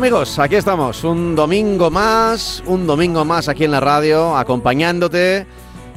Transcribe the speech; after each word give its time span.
amigos? 0.00 0.38
Aquí 0.38 0.56
estamos, 0.56 1.04
un 1.04 1.36
domingo 1.36 1.90
más, 1.90 2.62
un 2.64 2.86
domingo 2.86 3.26
más 3.26 3.50
aquí 3.50 3.64
en 3.64 3.70
la 3.70 3.80
radio, 3.80 4.34
acompañándote. 4.34 5.46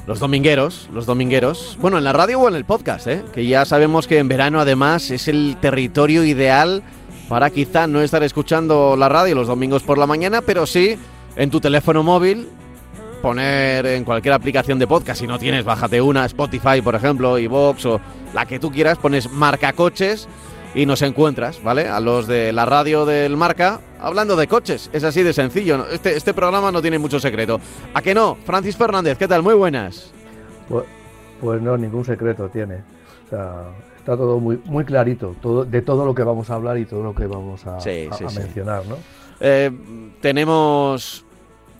Los 0.06 0.20
domingueros, 0.20 0.90
los 0.92 1.06
domingueros. 1.06 1.78
Bueno, 1.80 2.00
en 2.00 2.04
la 2.04 2.12
radio 2.12 2.42
o 2.42 2.50
en 2.50 2.56
el 2.56 2.66
podcast, 2.66 3.08
¿eh? 3.08 3.24
Que 3.34 3.48
ya 3.48 3.64
sabemos 3.64 4.06
que 4.06 4.18
en 4.18 4.28
verano 4.28 4.60
además 4.60 5.10
es 5.10 5.30
el 5.30 5.56
territorio 5.62 6.26
ideal 6.26 6.84
para 7.30 7.50
quizá 7.50 7.88
no 7.88 8.02
estar 8.02 8.24
escuchando 8.24 8.98
la 8.98 9.08
radio 9.08 9.36
los 9.36 9.48
domingos 9.48 9.84
por 9.84 9.98
la 9.98 10.06
mañana, 10.06 10.42
pero 10.42 10.66
sí 10.66 10.98
en 11.38 11.50
tu 11.50 11.62
teléfono 11.62 12.04
móvil, 12.04 12.50
poner 13.22 13.86
en 13.86 14.04
cualquier 14.04 14.34
aplicación 14.34 14.80
de 14.80 14.86
podcast, 14.86 15.22
si 15.22 15.28
no 15.28 15.40
tienes, 15.40 15.64
bájate 15.64 16.02
una, 16.02 16.26
Spotify 16.26 16.82
por 16.84 16.96
ejemplo, 16.96 17.40
iVoox 17.40 17.86
o 17.86 18.02
la 18.34 18.46
que 18.46 18.60
tú 18.60 18.70
quieras, 18.70 18.98
pones 18.98 19.32
marca 19.32 19.72
coches 19.72 20.28
y 20.76 20.86
nos 20.86 21.02
encuentras, 21.04 21.64
¿vale? 21.64 21.88
A 21.88 22.02
los 22.02 22.28
de 22.28 22.52
la 22.52 22.66
radio 22.66 23.06
del 23.06 23.38
marca 23.38 23.80
hablando 24.04 24.36
de 24.36 24.48
coches. 24.48 24.90
Es 24.94 25.04
así 25.04 25.24
de 25.24 25.34
sencillo. 25.34 25.88
Este, 25.90 26.16
este 26.16 26.34
programa 26.34 26.72
no 26.72 26.82
tiene 26.82 27.00
mucho 27.00 27.20
secreto. 27.20 27.60
¿A 27.94 28.02
que 28.02 28.14
no? 28.14 28.36
Francis 28.46 28.78
Fernández, 28.78 29.18
¿qué 29.18 29.28
tal? 29.28 29.42
Muy 29.42 29.56
buenas. 29.56 30.12
Pues, 30.70 30.86
pues 31.42 31.62
no, 31.62 31.76
ningún 31.78 32.06
secreto 32.06 32.48
tiene. 32.50 32.76
O 33.26 33.30
sea, 33.30 33.64
está 33.98 34.16
todo 34.16 34.40
muy, 34.40 34.62
muy 34.66 34.86
clarito, 34.86 35.36
todo, 35.42 35.66
de 35.66 35.82
todo 35.82 36.06
lo 36.06 36.14
que 36.14 36.24
vamos 36.24 36.50
a 36.50 36.56
hablar 36.56 36.78
y 36.78 36.86
todo 36.86 37.02
lo 37.04 37.16
que 37.16 37.26
vamos 37.26 37.66
a, 37.66 37.80
Sí, 37.80 38.08
a- 38.12 38.16
sí, 38.16 38.26
a 38.26 38.30
sí. 38.30 38.40
mencionar, 38.40 38.86
¿no? 38.86 38.98
Eh, 39.40 39.72
tenemos, 40.22 41.26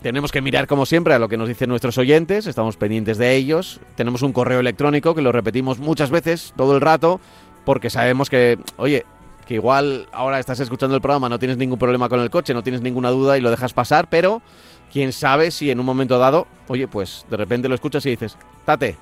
tenemos 0.02 0.30
que 0.32 0.42
mirar, 0.42 0.66
como 0.66 0.84
siempre, 0.86 1.14
a 1.14 1.18
lo 1.18 1.28
que 1.28 1.36
nos 1.36 1.48
dicen 1.48 1.68
nuestros 1.68 1.96
oyentes. 1.98 2.46
Estamos 2.46 2.76
pendientes 2.76 3.18
de 3.18 3.34
ellos. 3.36 3.80
Tenemos 3.96 4.22
un 4.22 4.32
correo 4.32 4.60
electrónico 4.60 5.14
que 5.14 5.22
lo 5.22 5.32
repetimos 5.32 5.78
muchas 5.78 6.10
veces, 6.10 6.52
todo 6.56 6.74
el 6.74 6.80
rato, 6.80 7.20
porque 7.64 7.88
sabemos 7.90 8.28
que, 8.28 8.58
oye, 8.76 9.06
que 9.44 9.54
igual 9.54 10.08
ahora 10.12 10.38
estás 10.38 10.60
escuchando 10.60 10.94
el 10.96 11.02
programa, 11.02 11.28
no 11.28 11.38
tienes 11.38 11.56
ningún 11.56 11.78
problema 11.78 12.08
con 12.08 12.20
el 12.20 12.30
coche, 12.30 12.54
no 12.54 12.62
tienes 12.62 12.82
ninguna 12.82 13.10
duda 13.10 13.38
y 13.38 13.40
lo 13.40 13.50
dejas 13.50 13.72
pasar, 13.72 14.08
pero 14.08 14.42
quién 14.92 15.12
sabe 15.12 15.50
si 15.50 15.70
en 15.70 15.80
un 15.80 15.86
momento 15.86 16.18
dado, 16.18 16.46
oye, 16.68 16.88
pues 16.88 17.26
de 17.30 17.36
repente 17.36 17.68
lo 17.68 17.74
escuchas 17.74 18.06
y 18.06 18.10
dices, 18.10 18.36
tate, 18.64 18.96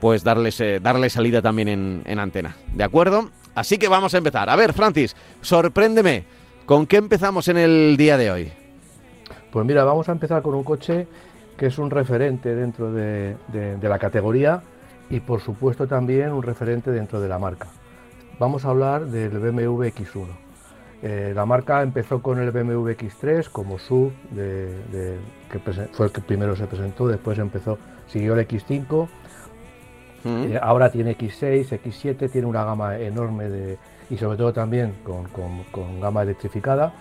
pues 0.00 0.24
darles, 0.24 0.60
eh, 0.60 0.80
darles 0.82 1.12
salida 1.12 1.40
también 1.40 1.68
en, 1.68 2.02
en 2.06 2.18
antena. 2.18 2.56
¿De 2.74 2.82
acuerdo? 2.82 3.30
Así 3.54 3.78
que 3.78 3.86
vamos 3.86 4.14
a 4.14 4.18
empezar. 4.18 4.50
A 4.50 4.56
ver, 4.56 4.72
Francis, 4.72 5.14
sorpréndeme. 5.40 6.24
¿Con 6.66 6.88
qué 6.88 6.96
empezamos 6.96 7.46
en 7.46 7.58
el 7.58 7.96
día 7.96 8.16
de 8.18 8.32
hoy? 8.32 8.52
Pues 9.52 9.64
mira, 9.64 9.84
vamos 9.84 10.08
a 10.08 10.12
empezar 10.12 10.42
con 10.42 10.56
un 10.56 10.64
coche 10.64 11.06
que 11.56 11.66
es 11.66 11.78
un 11.78 11.90
referente 11.90 12.54
dentro 12.56 12.92
de, 12.92 13.36
de- 13.52 13.76
de 13.76 13.88
la 13.88 13.98
categoría 14.00 14.60
y 15.10 15.20
por 15.20 15.40
supuesto 15.40 15.86
también 15.86 16.32
un 16.32 16.42
referente 16.42 16.90
dentro 16.90 17.20
de 17.20 17.28
la 17.28 17.38
marca. 17.38 17.68
Vamos 18.38 18.64
a 18.64 18.70
hablar 18.70 19.06
del 19.06 19.38
BMW 19.38 19.84
X1. 19.84 20.26
Eh, 21.02 21.32
la 21.34 21.46
marca 21.46 21.82
empezó 21.82 22.20
con 22.22 22.38
el 22.40 22.50
BMW 22.50 22.88
X3 22.90 23.48
como 23.50 23.78
sub, 23.78 24.12
de, 24.30 24.66
de- 24.90 25.18
que 25.50 25.58
fue 25.92 26.06
el 26.06 26.12
que 26.12 26.20
primero 26.20 26.56
se 26.56 26.66
presentó, 26.66 27.06
después 27.06 27.38
empezó, 27.38 27.78
siguió 28.08 28.34
el 28.34 28.46
X5, 28.46 29.08
¿Mm? 30.24 30.28
eh, 30.52 30.58
ahora 30.60 30.90
tiene 30.90 31.16
X6, 31.16 31.68
X7, 31.80 32.30
tiene 32.30 32.46
una 32.48 32.64
gama 32.64 32.98
enorme 32.98 33.48
de, 33.48 33.78
y 34.10 34.16
sobre 34.16 34.36
todo 34.36 34.52
también 34.52 34.94
con, 35.04 35.24
con- 35.28 35.62
con 35.70 36.00
gama 36.00 36.22
electrificada. 36.22 36.92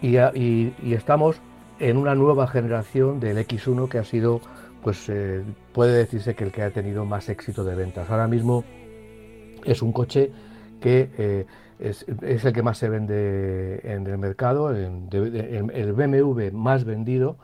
Y- 0.00 0.16
y 0.18 0.92
estamos 0.94 1.40
en 1.80 1.96
una 1.96 2.14
nueva 2.14 2.46
generación 2.46 3.18
del 3.18 3.38
X1 3.38 3.88
que 3.88 3.98
ha 3.98 4.04
sido, 4.04 4.40
pues 4.86 5.08
eh, 5.08 5.42
puede 5.72 5.98
decirse 5.98 6.36
que 6.36 6.44
el 6.44 6.52
que 6.52 6.62
ha 6.62 6.70
tenido 6.70 7.04
más 7.04 7.28
éxito 7.28 7.64
de 7.64 7.74
ventas. 7.74 8.08
Ahora 8.08 8.28
mismo 8.28 8.62
es 9.64 9.82
un 9.82 9.90
coche 9.92 10.30
que 10.80 11.10
eh, 11.18 11.44
es, 11.80 12.06
el 12.08 12.52
que 12.52 12.62
más 12.62 12.78
se 12.78 12.88
vende 12.88 13.80
en 13.82 14.06
el 14.06 14.16
mercado, 14.16 14.70
el, 14.70 15.92
BMW 15.92 16.52
más 16.52 16.84
vendido 16.84 17.36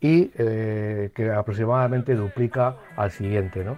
y 0.00 0.30
eh, 0.38 1.10
que 1.12 1.32
aproximadamente 1.32 2.14
duplica 2.14 2.76
al 2.94 3.10
siguiente. 3.10 3.64
¿no? 3.64 3.76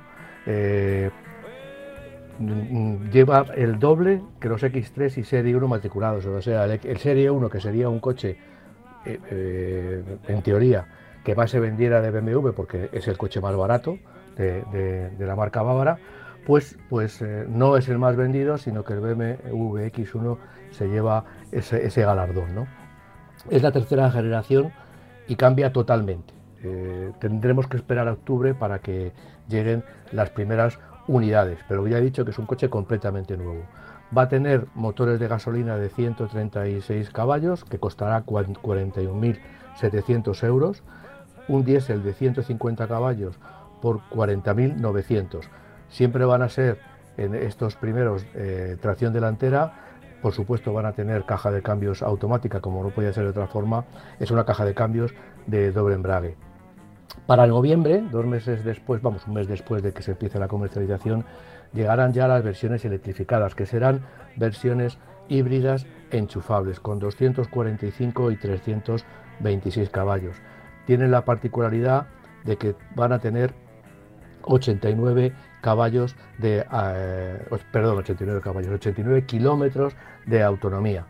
Lleva 3.10 3.46
el 3.56 3.78
doble 3.78 4.20
que 4.38 4.50
los 4.50 4.62
X3 4.62 5.16
y 5.16 5.24
Serie 5.24 5.56
1 5.56 5.66
matriculados. 5.66 6.26
O 6.26 6.42
sea, 6.42 6.66
el, 6.66 6.98
Serie 6.98 7.30
1, 7.30 7.48
que 7.48 7.58
sería 7.58 7.88
un 7.88 8.00
coche, 8.00 8.36
en 9.06 10.42
teoría, 10.42 10.86
que 11.24 11.34
más 11.34 11.50
se 11.50 11.60
vendiera 11.60 12.00
de 12.00 12.10
BMW 12.10 12.50
porque 12.50 12.88
es 12.92 13.08
el 13.08 13.18
coche 13.18 13.40
más 13.40 13.54
barato 13.56 13.98
de, 14.36 15.10
la 15.18 15.34
marca 15.36 15.62
bávara, 15.62 15.98
pues, 16.46 16.78
pues 16.88 17.20
eh, 17.22 17.44
no 17.48 17.76
es 17.76 17.88
el 17.88 17.98
más 17.98 18.16
vendido, 18.16 18.56
sino 18.56 18.84
que 18.84 18.94
el 18.94 19.00
BMW 19.00 19.78
X1 19.90 20.38
se 20.70 20.88
lleva 20.88 21.24
ese, 21.52 21.84
ese 21.84 22.02
galardón. 22.02 22.54
¿no? 22.54 22.66
Es 23.50 23.62
la 23.62 23.72
tercera 23.72 24.10
generación 24.10 24.72
y 25.26 25.36
cambia 25.36 25.72
totalmente. 25.72 26.32
Eh, 26.62 27.12
tendremos 27.20 27.66
que 27.66 27.76
esperar 27.76 28.08
a 28.08 28.12
octubre 28.12 28.54
para 28.54 28.78
que 28.80 29.12
lleguen 29.48 29.84
las 30.12 30.30
primeras 30.30 30.78
unidades, 31.06 31.58
pero 31.68 31.86
ya 31.86 31.98
he 31.98 32.02
dicho 32.02 32.24
que 32.24 32.30
es 32.32 32.38
un 32.38 32.46
coche 32.46 32.68
completamente 32.68 33.36
nuevo. 33.36 33.62
Va 34.16 34.22
a 34.22 34.28
tener 34.28 34.66
motores 34.74 35.20
de 35.20 35.28
gasolina 35.28 35.76
de 35.76 35.88
136 35.90 37.10
caballos, 37.10 37.64
que 37.64 37.78
costará 37.78 38.22
cuan- 38.22 38.54
41.700 38.54 40.42
euros, 40.44 40.82
un 41.48 41.64
diésel 41.64 42.02
de 42.02 42.12
150 42.12 42.86
caballos 42.86 43.38
por 43.80 44.00
40.900. 44.10 45.44
Siempre 45.88 46.24
van 46.24 46.42
a 46.42 46.48
ser 46.48 46.78
en 47.16 47.34
estos 47.34 47.76
primeros 47.76 48.26
eh, 48.34 48.76
tracción 48.80 49.12
delantera, 49.12 49.72
por 50.22 50.32
supuesto 50.32 50.72
van 50.72 50.86
a 50.86 50.92
tener 50.92 51.24
caja 51.24 51.50
de 51.50 51.62
cambios 51.62 52.02
automática, 52.02 52.60
como 52.60 52.82
no 52.82 52.90
podía 52.90 53.12
ser 53.12 53.24
de 53.24 53.30
otra 53.30 53.46
forma, 53.46 53.84
es 54.18 54.30
una 54.30 54.44
caja 54.44 54.64
de 54.64 54.74
cambios 54.74 55.14
de 55.46 55.72
doble 55.72 55.94
embrague. 55.94 56.36
Para 57.26 57.46
noviembre, 57.46 58.02
dos 58.10 58.26
meses 58.26 58.64
después, 58.64 59.02
vamos, 59.02 59.26
un 59.26 59.34
mes 59.34 59.48
después 59.48 59.82
de 59.82 59.92
que 59.92 60.02
se 60.02 60.12
empiece 60.12 60.38
la 60.38 60.48
comercialización, 60.48 61.24
llegarán 61.72 62.12
ya 62.12 62.28
las 62.28 62.42
versiones 62.42 62.84
electrificadas, 62.84 63.54
que 63.54 63.66
serán 63.66 64.02
versiones 64.36 64.98
híbridas 65.28 65.86
enchufables, 66.10 66.80
con 66.80 66.98
245 66.98 68.30
y 68.30 68.36
326 68.36 69.90
caballos. 69.90 70.36
Tienen 70.88 71.10
la 71.10 71.26
particularidad 71.26 72.06
de 72.44 72.56
que 72.56 72.74
van 72.96 73.12
a 73.12 73.18
tener 73.18 73.52
89 74.40 75.34
caballos 75.60 76.16
de, 76.38 76.64
eh, 76.72 77.58
perdón, 77.70 77.98
89 77.98 78.40
caballos, 78.40 78.70
89 78.72 79.26
kilómetros 79.26 79.94
de 80.24 80.42
autonomía. 80.42 81.04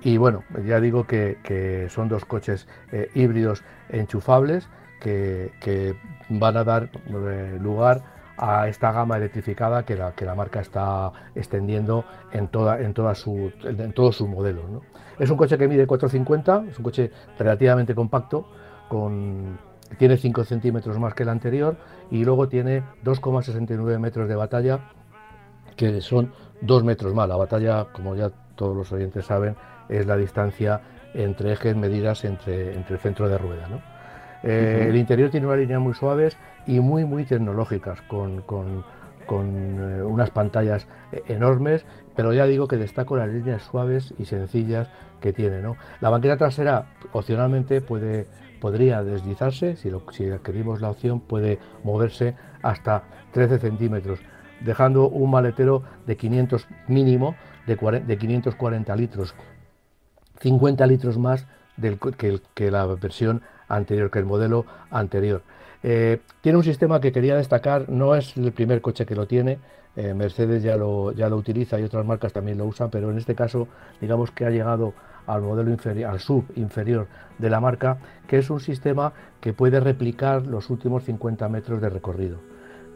Y 0.00 0.16
bueno, 0.16 0.44
ya 0.64 0.78
digo 0.78 1.08
que, 1.08 1.88
son 1.90 2.08
dos 2.08 2.24
coches 2.24 2.68
eh, 2.92 3.10
híbridos 3.16 3.64
enchufables 3.88 4.68
que, 5.00 5.96
van 6.28 6.56
a 6.56 6.62
dar 6.62 6.88
eh, 7.08 7.58
lugar 7.60 8.04
a 8.38 8.68
esta 8.68 8.92
gama 8.92 9.16
electrificada 9.16 9.84
que 9.84 9.96
la, 9.96 10.34
marca 10.36 10.60
está 10.60 11.10
extendiendo 11.34 12.04
en, 12.30 12.46
toda, 12.46 12.80
en, 12.80 12.94
todos 12.94 13.18
sus 13.18 14.28
modelos. 14.28 14.66
Es 15.18 15.30
un 15.30 15.36
coche 15.36 15.58
que 15.58 15.66
mide 15.66 15.84
450, 15.84 16.66
es 16.70 16.78
un 16.78 16.84
coche 16.84 17.10
relativamente 17.36 17.92
compacto, 17.92 18.46
con 18.88 19.58
tiene 19.98 20.16
5 20.16 20.44
centímetros 20.44 20.98
más 20.98 21.14
que 21.14 21.22
el 21.22 21.28
anterior 21.28 21.76
y 22.10 22.24
luego 22.24 22.48
tiene 22.48 22.82
2,69 23.04 23.98
metros 23.98 24.28
de 24.28 24.34
batalla, 24.34 24.80
que 25.76 26.00
son 26.00 26.32
2 26.60 26.84
metros 26.84 27.14
más. 27.14 27.28
La 27.28 27.36
batalla, 27.36 27.86
como 27.92 28.14
ya 28.14 28.30
todos 28.56 28.76
los 28.76 28.90
oyentes 28.92 29.26
saben, 29.26 29.54
es 29.88 30.06
la 30.06 30.16
distancia 30.16 30.80
entre 31.14 31.52
ejes 31.52 31.76
medidas 31.76 32.24
entre, 32.24 32.74
entre 32.74 32.94
el 32.94 33.00
centro 33.00 33.28
de 33.28 33.38
rueda. 33.38 33.68
Eh, 34.42 34.86
el 34.88 34.96
interior 34.96 35.30
tiene 35.30 35.46
unas 35.46 35.58
líneas 35.58 35.80
muy 35.80 35.94
suaves 35.94 36.36
y 36.66 36.80
muy, 36.80 37.04
muy 37.04 37.24
tecnológicas, 37.24 38.02
con, 38.02 38.42
eh, 39.28 40.02
unas 40.02 40.30
pantallas 40.30 40.86
enormes, 41.28 41.84
pero 42.14 42.32
ya 42.32 42.46
digo 42.46 42.68
que 42.68 42.76
destaco 42.76 43.16
las 43.16 43.28
líneas 43.28 43.62
suaves 43.62 44.14
y 44.18 44.26
sencillas 44.26 44.88
que 45.20 45.32
tiene. 45.32 45.62
La 46.00 46.10
banqueta 46.10 46.36
trasera 46.36 46.86
opcionalmente 47.12 47.80
puede, 47.80 48.26
podría 48.60 49.02
deslizarse, 49.02 49.76
si, 49.76 49.90
lo, 49.90 50.02
si 50.12 50.30
adquirimos 50.30 50.80
la 50.80 50.90
opción 50.90 51.20
puede 51.20 51.58
moverse 51.84 52.34
hasta 52.62 53.04
13 53.32 53.58
centímetros, 53.58 54.20
dejando 54.60 55.08
un 55.08 55.30
maletero 55.30 55.82
de 56.06 56.16
500 56.16 56.66
mínimo 56.88 57.36
de, 57.66 57.76
de 58.06 58.18
540 58.18 58.96
litros, 58.96 59.34
50 60.40 60.86
litros 60.86 61.18
más 61.18 61.46
del, 61.76 61.98
que, 61.98 62.70
la 62.70 62.86
versión 62.86 63.42
anterior, 63.68 64.10
que 64.10 64.18
el 64.18 64.24
modelo 64.24 64.66
anterior. 64.90 65.42
Eh, 65.82 66.20
tiene 66.40 66.58
un 66.58 66.64
sistema 66.64 67.00
que 67.00 67.12
quería 67.12 67.36
destacar, 67.36 67.88
no 67.88 68.14
es 68.14 68.36
el 68.36 68.52
primer 68.52 68.80
coche 68.80 69.06
que 69.06 69.14
lo 69.14 69.26
tiene, 69.26 69.58
eh, 69.94 70.14
Mercedes 70.14 70.62
ya 70.62 70.76
lo, 70.76 71.12
ya 71.12 71.28
lo 71.28 71.36
utiliza 71.36 71.80
y 71.80 71.84
otras 71.84 72.04
marcas 72.04 72.32
también 72.32 72.58
lo 72.58 72.66
usan, 72.66 72.90
pero 72.90 73.10
en 73.10 73.18
este 73.18 73.34
caso 73.34 73.68
digamos 74.00 74.30
que 74.30 74.44
ha 74.44 74.50
llegado 74.50 74.94
al 75.26 75.42
modelo 75.42 75.70
inferior, 75.70 76.10
al 76.10 76.20
sub 76.20 76.44
inferior 76.56 77.06
de 77.38 77.50
la 77.50 77.60
marca, 77.60 77.98
que 78.26 78.38
es 78.38 78.50
un 78.50 78.60
sistema 78.60 79.12
que 79.40 79.52
puede 79.52 79.80
replicar 79.80 80.46
los 80.46 80.70
últimos 80.70 81.04
50 81.04 81.48
metros 81.48 81.80
de 81.80 81.88
recorrido. 81.88 82.38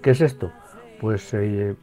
¿Qué 0.03 0.11
es 0.11 0.21
esto? 0.21 0.53
Pues 1.01 1.33
eh, 1.35 1.75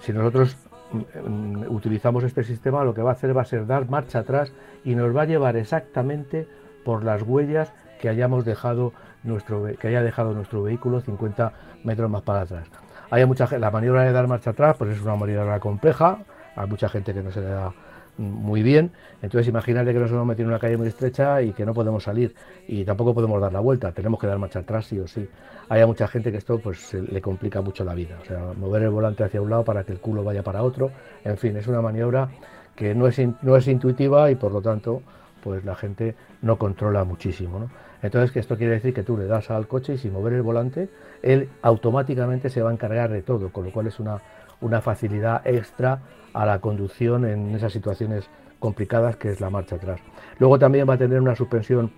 si 0.00 0.12
nosotros 0.12 0.56
mm, 0.92 1.64
utilizamos 1.68 2.24
este 2.24 2.44
sistema, 2.44 2.84
lo 2.84 2.94
que 2.94 3.02
va 3.02 3.10
a 3.10 3.12
hacer 3.14 3.36
va 3.36 3.42
a 3.42 3.46
ser 3.46 3.66
dar 3.66 3.88
marcha 3.88 4.20
atrás 4.20 4.52
y 4.84 4.94
nos 4.94 5.14
va 5.14 5.22
a 5.22 5.26
llevar 5.26 5.56
exactamente 5.56 6.46
por 6.84 7.04
las 7.04 7.22
huellas 7.22 7.72
que 8.00 8.08
hayamos 8.08 8.44
dejado 8.44 8.92
nuestro 9.22 9.64
que 9.78 9.88
haya 9.88 10.02
dejado 10.02 10.32
nuestro 10.32 10.62
vehículo 10.62 11.00
50 11.00 11.52
metros 11.84 12.10
más 12.10 12.22
para 12.22 12.42
atrás. 12.42 12.66
Hay 13.10 13.26
mucha 13.26 13.46
la 13.58 13.70
maniobra 13.70 14.04
de 14.04 14.12
dar 14.12 14.28
marcha 14.28 14.50
atrás, 14.50 14.76
pues 14.78 14.96
es 14.96 15.02
una 15.02 15.16
maniobra 15.16 15.58
compleja, 15.60 16.18
hay 16.56 16.68
mucha 16.68 16.88
gente 16.88 17.12
que 17.12 17.22
no 17.22 17.30
se 17.30 17.40
le 17.40 17.48
da 17.48 17.72
muy 18.20 18.62
bien, 18.62 18.92
entonces 19.22 19.48
imagínate 19.48 19.92
que 19.92 19.98
nos 19.98 20.10
hemos 20.10 20.26
metido 20.26 20.44
en 20.44 20.50
una 20.50 20.58
calle 20.58 20.76
muy 20.76 20.88
estrecha 20.88 21.40
y 21.42 21.52
que 21.52 21.64
no 21.64 21.72
podemos 21.74 22.04
salir 22.04 22.34
y 22.68 22.84
tampoco 22.84 23.14
podemos 23.14 23.40
dar 23.40 23.52
la 23.52 23.60
vuelta, 23.60 23.92
tenemos 23.92 24.20
que 24.20 24.26
dar 24.26 24.38
marcha 24.38 24.60
atrás 24.60 24.86
sí 24.86 24.98
o 24.98 25.08
sí. 25.08 25.28
Hay 25.68 25.84
mucha 25.86 26.06
gente 26.06 26.30
que 26.30 26.38
esto 26.38 26.58
pues 26.58 26.94
le 26.94 27.20
complica 27.20 27.60
mucho 27.62 27.84
la 27.84 27.94
vida, 27.94 28.18
o 28.20 28.24
sea, 28.24 28.52
mover 28.58 28.82
el 28.82 28.90
volante 28.90 29.24
hacia 29.24 29.40
un 29.40 29.50
lado 29.50 29.64
para 29.64 29.84
que 29.84 29.92
el 29.92 30.00
culo 30.00 30.22
vaya 30.22 30.42
para 30.42 30.62
otro, 30.62 30.90
en 31.24 31.38
fin, 31.38 31.56
es 31.56 31.66
una 31.66 31.80
maniobra 31.80 32.28
que 32.76 32.94
no 32.94 33.06
es, 33.06 33.20
no 33.42 33.56
es 33.56 33.66
intuitiva 33.68 34.30
y 34.30 34.34
por 34.34 34.52
lo 34.52 34.60
tanto 34.60 35.02
pues 35.42 35.64
la 35.64 35.74
gente 35.74 36.14
no 36.42 36.58
controla 36.58 37.04
muchísimo. 37.04 37.70
Entonces, 38.02 38.30
que 38.30 38.40
esto 38.40 38.56
quiere 38.56 38.74
decir 38.74 38.94
que 38.94 39.02
tú 39.02 39.16
le 39.16 39.26
das 39.26 39.50
al 39.50 39.66
coche 39.66 39.94
y 39.94 39.98
sin 39.98 40.12
mover 40.12 40.34
el 40.34 40.42
volante, 40.42 40.88
él 41.22 41.48
automáticamente 41.62 42.48
se 42.48 42.62
va 42.62 42.70
a 42.70 42.72
encargar 42.72 43.10
de 43.10 43.22
todo, 43.22 43.50
con 43.50 43.64
lo 43.64 43.72
cual 43.72 43.86
es 43.88 44.00
una, 44.00 44.22
una 44.60 44.80
facilidad 44.80 45.46
extra 45.46 46.00
a 46.32 46.46
la 46.46 46.60
conducción 46.60 47.24
en 47.24 47.54
esas 47.54 47.72
situaciones 47.72 48.28
complicadas 48.58 49.16
que 49.16 49.30
es 49.30 49.40
la 49.40 49.50
marcha 49.50 49.76
atrás. 49.76 50.00
Luego 50.38 50.58
también 50.58 50.88
va 50.88 50.94
a 50.94 50.98
tener 50.98 51.20
una 51.20 51.34
suspensión 51.34 51.90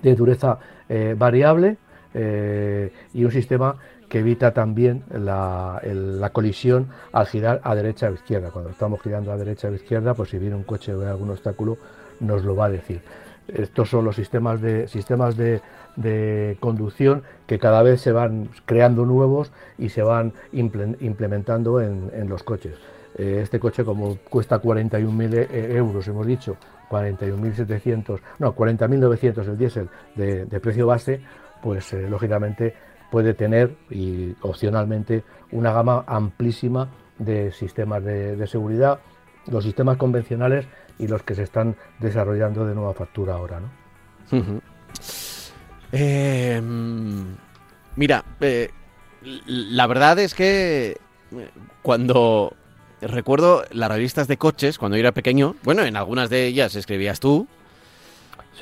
de 0.00 0.14
dureza 0.14 0.58
eh, 0.88 1.14
variable 1.18 1.76
eh, 2.14 2.92
y 3.12 3.24
un 3.24 3.30
sistema 3.30 3.76
que 4.08 4.18
evita 4.18 4.52
también 4.52 5.04
la, 5.10 5.80
colisión 6.34 6.88
al 7.12 7.26
girar 7.26 7.62
a 7.64 7.74
derecha 7.74 8.10
o 8.10 8.12
izquierda. 8.12 8.50
Cuando 8.50 8.70
estamos 8.70 9.00
girando 9.00 9.32
a 9.32 9.38
derecha 9.38 9.68
o 9.68 9.72
izquierda, 9.72 10.12
pues 10.12 10.28
si 10.28 10.38
viene 10.38 10.54
un 10.54 10.64
coche 10.64 10.92
o 10.92 10.98
ve 10.98 11.06
algún 11.06 11.30
obstáculo, 11.30 11.78
nos 12.20 12.44
lo 12.44 12.54
va 12.54 12.66
a 12.66 12.68
decir. 12.68 13.00
Estos 13.48 13.88
son 13.88 14.04
los 14.04 14.16
sistemas 14.16 14.60
de, 14.60 14.86
sistemas 14.86 15.36
de, 15.36 15.62
conducción 16.60 17.22
que 17.46 17.58
cada 17.58 17.82
vez 17.82 18.02
se 18.02 18.12
van 18.12 18.50
creando 18.66 19.06
nuevos 19.06 19.50
y 19.78 19.88
se 19.88 20.02
van 20.02 20.34
implementando 20.52 21.80
en, 21.80 22.28
los 22.28 22.42
coches. 22.42 22.74
Eh, 23.16 23.40
este 23.42 23.60
coche, 23.60 23.84
como 23.84 24.16
cuesta 24.16 24.60
41.000 24.60 25.48
e, 25.50 25.76
euros, 25.76 26.06
hemos 26.08 26.26
dicho, 26.26 26.56
41.700, 26.90 28.20
no, 28.38 28.54
40.900 28.54 29.48
el 29.48 29.58
diésel 29.58 29.88
de, 30.14 30.60
precio 30.60 30.86
base, 30.86 31.20
pues 31.62 31.92
eh, 31.92 32.08
lógicamente 32.08 32.74
puede 33.10 33.34
tener 33.34 33.76
y 33.90 34.34
opcionalmente 34.40 35.22
una 35.50 35.72
gama 35.72 36.04
amplísima 36.06 36.88
de 37.18 37.52
sistemas 37.52 38.02
de 38.02 38.46
seguridad. 38.46 39.00
Los 39.46 39.64
sistemas 39.64 39.96
convencionales 39.96 40.66
y 40.98 41.08
los 41.08 41.22
que 41.22 41.34
se 41.34 41.42
están 41.42 41.76
desarrollando 41.98 42.64
de 42.66 42.74
nueva 42.74 42.94
factura 42.94 43.34
ahora. 43.34 43.60
¿no? 43.60 44.62
Em, 45.90 47.36
mira, 47.96 48.24
eh, 48.40 48.70
la 49.46 49.86
verdad 49.86 50.18
es 50.20 50.34
que 50.34 50.96
eh, 51.32 51.50
cuando 51.82 52.54
recuerdo 53.02 53.64
las 53.70 53.90
revistas 53.90 54.28
de 54.28 54.36
coches, 54.36 54.78
cuando 54.78 54.96
yo 54.96 55.00
era 55.00 55.12
pequeño, 55.12 55.56
bueno, 55.62 55.84
en 55.84 55.96
algunas 55.96 56.30
de 56.30 56.46
ellas 56.46 56.74
escribías 56.74 57.20
tú, 57.20 57.46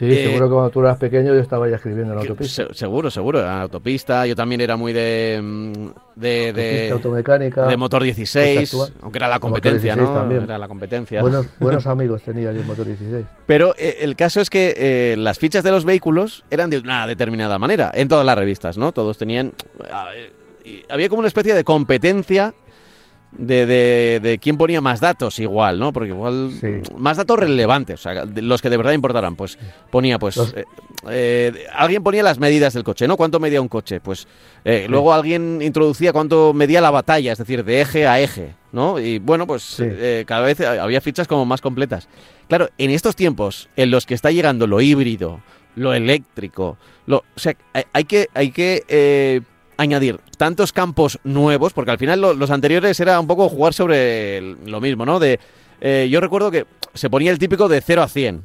Sí, 0.01 0.07
eh, 0.11 0.29
seguro 0.29 0.47
que 0.47 0.53
cuando 0.55 0.71
tú 0.71 0.81
eras 0.81 0.97
pequeño 0.97 1.35
yo 1.35 1.41
estaba 1.41 1.69
ya 1.69 1.77
escribiendo 1.77 2.15
en 2.15 2.17
la 2.17 2.23
autopista. 2.23 2.73
seguro, 2.73 3.11
seguro, 3.11 3.41
en 3.41 3.45
la 3.45 3.63
autopista. 3.63 4.25
Yo 4.25 4.35
también 4.35 4.63
era 4.63 4.75
muy 4.77 4.95
de. 4.95 5.41
Mm, 5.43 5.89
de, 6.15 6.53
de 6.55 6.91
automecánica. 6.91 7.67
De 7.67 7.77
motor 7.77 8.03
16, 8.03 8.95
aunque 9.03 9.19
era 9.19 9.29
la 9.29 9.39
competencia, 9.41 9.97
¿no? 9.97 10.11
También. 10.15 10.45
Era 10.45 10.57
la 10.57 10.69
competencia. 10.69 11.21
Buenos, 11.21 11.47
buenos 11.61 11.87
amigos 11.87 12.23
tenía 12.23 12.51
yo 12.53 12.61
el 12.61 12.67
motor 12.67 12.87
16. 12.87 13.27
Pero 13.45 13.75
eh, 13.77 13.99
el 14.01 14.17
caso 14.17 14.41
es 14.41 14.49
que 14.49 14.75
eh, 14.77 15.17
las 15.19 15.39
fichas 15.39 15.63
de 15.65 15.71
los 15.71 15.85
vehículos 15.85 16.45
eran 16.51 16.71
de 16.71 16.79
una 16.79 17.07
determinada 17.07 17.59
manera, 17.59 17.91
en 17.93 18.09
todas 18.09 18.25
las 18.25 18.39
revistas, 18.39 18.79
¿no? 18.79 18.93
Todos 18.93 19.19
tenían. 19.19 19.53
había 20.89 21.09
como 21.11 21.19
una 21.19 21.29
especie 21.29 21.53
de 21.53 21.63
competencia 21.63 22.55
de, 23.33 23.67
de, 23.67 24.21
de, 24.21 24.39
quién 24.39 24.57
ponía 24.57 24.81
más 24.81 25.01
datos 25.01 25.39
igual, 25.39 25.79
¿no? 25.79 25.93
Porque 25.93 26.09
igual 26.11 26.51
más 26.97 27.17
datos 27.17 27.39
relevantes, 27.39 28.01
o 28.01 28.03
sea, 28.03 28.25
los 28.25 28.61
que 28.61 28.71
de 28.71 28.77
verdad 28.77 28.93
importaran, 28.93 29.37
pues 29.37 29.59
ponía, 29.91 30.19
pues 30.19 30.37
eh, 30.37 30.65
eh, 31.09 31.67
alguien 31.73 32.03
ponía 32.03 32.23
las 32.23 32.39
medidas 32.39 32.75
del 32.75 32.83
coche, 32.83 33.07
¿no? 33.07 33.17
¿Cuánto 33.17 33.39
medía 33.39 33.61
un 33.61 33.69
coche? 33.69 34.01
Pues 34.01 34.27
eh, 34.65 34.87
luego 34.89 35.13
alguien 35.13 35.63
introducía 35.63 36.13
cuánto 36.13 36.53
medía 36.53 36.81
la 36.81 36.91
batalla, 36.91 37.33
es 37.33 37.39
decir, 37.39 37.65
de 37.65 37.81
eje 37.81 38.07
a 38.07 38.21
eje, 38.21 38.55
¿no? 38.73 38.99
Y 38.99 39.19
bueno, 39.19 39.47
pues 39.47 39.81
cada 40.27 40.43
vez 40.43 40.61
había 40.61 41.01
fichas 41.01 41.29
como 41.29 41.45
más 41.47 41.61
completas. 41.61 42.09
Claro, 42.49 42.69
en 42.79 42.91
estos 42.91 43.15
tiempos 43.15 43.69
en 43.77 43.91
los 43.93 44.07
que 44.07 44.15
está 44.15 44.33
llegando 44.33 44.67
lo 44.67 44.81
híbrido, 44.81 45.41
lo 45.77 45.95
eléctrico, 45.95 46.79
lo, 47.07 47.19
o 47.19 47.39
sea, 47.39 47.55
hay, 47.93 48.05
que, 48.05 48.29
hay 48.35 48.51
que 48.51 49.45
añadir 49.77 50.19
tantos 50.41 50.73
campos 50.73 51.19
nuevos, 51.23 51.75
porque 51.75 51.91
al 51.91 51.99
final 51.99 52.19
los 52.19 52.51
anteriores 52.51 52.99
era 52.99 53.21
un 53.21 53.27
poco 53.27 53.51
jugar 53.51 53.75
sobre 53.75 54.41
lo 54.41 54.81
mismo, 54.81 55.05
¿no? 55.05 55.21
De, 55.21 55.39
eh, 55.83 56.09
yo 56.11 56.19
recuerdo 56.19 56.51
que 56.51 56.65
se 56.95 57.11
ponía 57.11 57.31
el 57.31 57.39
típico 57.39 57.69
de 57.69 57.83
0 57.83 58.03
a 58.03 58.09
100. 58.09 58.43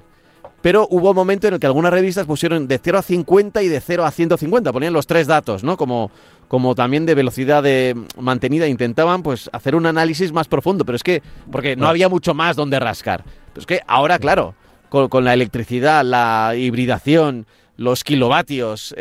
Pero 0.62 0.90
hubo 0.92 1.12
un 1.12 1.16
momento 1.16 1.48
en 1.48 1.54
el 1.54 1.60
que 1.62 1.68
algunas 1.68 1.94
revistas 1.94 2.26
pusieron 2.26 2.68
de 2.68 2.82
0 2.84 2.98
a 2.98 3.02
50 3.02 3.64
y 3.64 3.70
de 3.70 3.80
0 3.80 4.04
a 4.04 4.12
150. 4.12 4.74
Ponían 4.74 4.92
los 4.92 5.08
tres 5.08 5.26
datos, 5.26 5.64
¿no? 5.64 5.78
Como, 5.78 6.12
como 6.50 6.76
también 6.76 7.06
de 7.06 7.16
velocidad 7.16 7.64
de 7.64 7.96
mantenida. 8.20 8.68
Intentaban 8.68 9.24
pues 9.24 9.50
hacer 9.54 9.74
un 9.74 9.86
análisis 9.86 10.34
más 10.34 10.50
profundo. 10.50 10.84
Pero 10.84 10.98
es 10.98 11.04
que, 11.04 11.24
porque 11.50 11.78
no 11.78 11.88
había 11.88 12.10
mucho 12.10 12.34
más 12.34 12.58
donde 12.58 12.78
rascar. 12.78 13.24
Pero 13.54 13.62
es 13.62 13.66
que 13.66 13.80
ahora, 13.88 14.20
claro, 14.20 14.54
con, 14.90 15.08
con 15.08 15.24
la 15.24 15.34
electricidad, 15.34 16.04
la 16.04 16.56
hibridación, 16.58 17.46
los 17.78 18.04
kilovatios. 18.04 18.94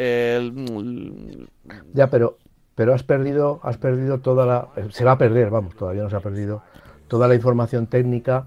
Ya, 1.92 2.08
pero, 2.08 2.38
pero 2.74 2.94
has 2.94 3.02
perdido, 3.02 3.60
has 3.62 3.76
perdido 3.76 4.18
toda 4.18 4.46
la. 4.46 4.68
Se 4.90 5.04
va 5.04 5.12
a 5.12 5.18
perder, 5.18 5.50
vamos, 5.50 5.74
todavía 5.76 6.02
no 6.02 6.10
se 6.10 6.16
ha 6.16 6.20
perdido 6.20 6.62
toda 7.08 7.28
la 7.28 7.34
información 7.34 7.86
técnica. 7.86 8.46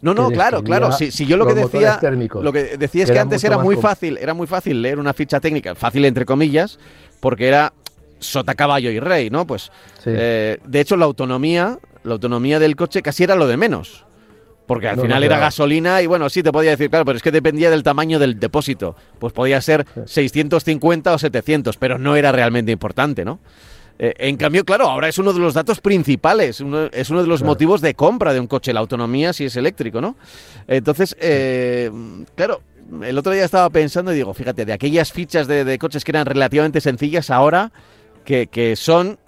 No, 0.00 0.14
no, 0.14 0.30
claro, 0.30 0.62
claro. 0.62 0.92
Si, 0.92 1.26
yo 1.26 1.36
lo 1.36 1.46
que 1.46 1.54
decía, 1.54 1.98
lo 2.40 2.52
que 2.52 2.76
decía 2.76 3.04
es 3.04 3.10
que, 3.10 3.18
antes 3.18 3.42
era 3.42 3.58
muy 3.58 3.76
fácil, 3.76 4.16
era 4.18 4.32
muy 4.32 4.46
fácil 4.46 4.80
leer 4.80 4.98
una 4.98 5.12
ficha 5.12 5.40
técnica, 5.40 5.74
fácil 5.74 6.04
entre 6.04 6.24
comillas, 6.24 6.78
porque 7.20 7.48
era 7.48 7.72
sota 8.20 8.54
caballo 8.54 8.90
y 8.90 9.00
rey, 9.00 9.30
¿no? 9.30 9.46
Pues, 9.46 9.72
eh, 10.06 10.58
de 10.64 10.80
hecho, 10.80 10.96
la 10.96 11.04
autonomía, 11.04 11.78
la 12.04 12.12
autonomía 12.12 12.58
del 12.58 12.76
coche 12.76 13.02
casi 13.02 13.24
era 13.24 13.34
lo 13.34 13.46
de 13.48 13.56
menos. 13.56 14.04
Porque 14.68 14.86
al 14.86 15.00
final 15.00 15.24
era 15.24 15.38
gasolina 15.38 16.00
y 16.02 16.06
bueno, 16.06 16.28
sí 16.28 16.44
te 16.44 16.52
podía 16.52 16.70
decir, 16.70 16.90
claro, 16.90 17.04
pero 17.04 17.16
es 17.16 17.22
que 17.22 17.32
dependía 17.32 17.70
del 17.70 17.82
tamaño 17.82 18.20
del 18.20 18.38
depósito. 18.38 18.94
Pues 19.18 19.32
podía 19.32 19.60
ser 19.60 19.84
650 20.04 21.12
o 21.12 21.18
700, 21.18 21.76
pero 21.78 21.98
no 21.98 22.14
era 22.14 22.30
realmente 22.30 22.70
importante, 22.70 23.24
¿no? 23.24 23.40
Eh, 23.98 24.14
en 24.18 24.36
cambio, 24.36 24.64
claro, 24.64 24.88
ahora 24.88 25.08
es 25.08 25.18
uno 25.18 25.32
de 25.32 25.40
los 25.40 25.54
datos 25.54 25.80
principales, 25.80 26.62
es 26.92 27.10
uno 27.10 27.22
de 27.22 27.26
los 27.26 27.42
motivos 27.42 27.80
de 27.80 27.94
compra 27.94 28.32
de 28.32 28.38
un 28.38 28.46
coche, 28.46 28.72
la 28.72 28.80
autonomía 28.80 29.32
si 29.32 29.46
es 29.46 29.56
eléctrico, 29.56 30.00
¿no? 30.00 30.16
Entonces, 30.68 31.16
eh, 31.18 31.90
claro, 32.36 32.60
el 33.02 33.18
otro 33.18 33.32
día 33.32 33.44
estaba 33.44 33.68
pensando 33.70 34.12
y 34.12 34.16
digo, 34.16 34.32
fíjate, 34.34 34.64
de 34.64 34.72
aquellas 34.72 35.12
fichas 35.12 35.48
de, 35.48 35.78
coches 35.78 36.04
que 36.04 36.12
eran 36.12 36.26
relativamente 36.26 36.80
sencillas 36.80 37.30
ahora, 37.30 37.72
que, 38.24 38.74
son 38.76 39.18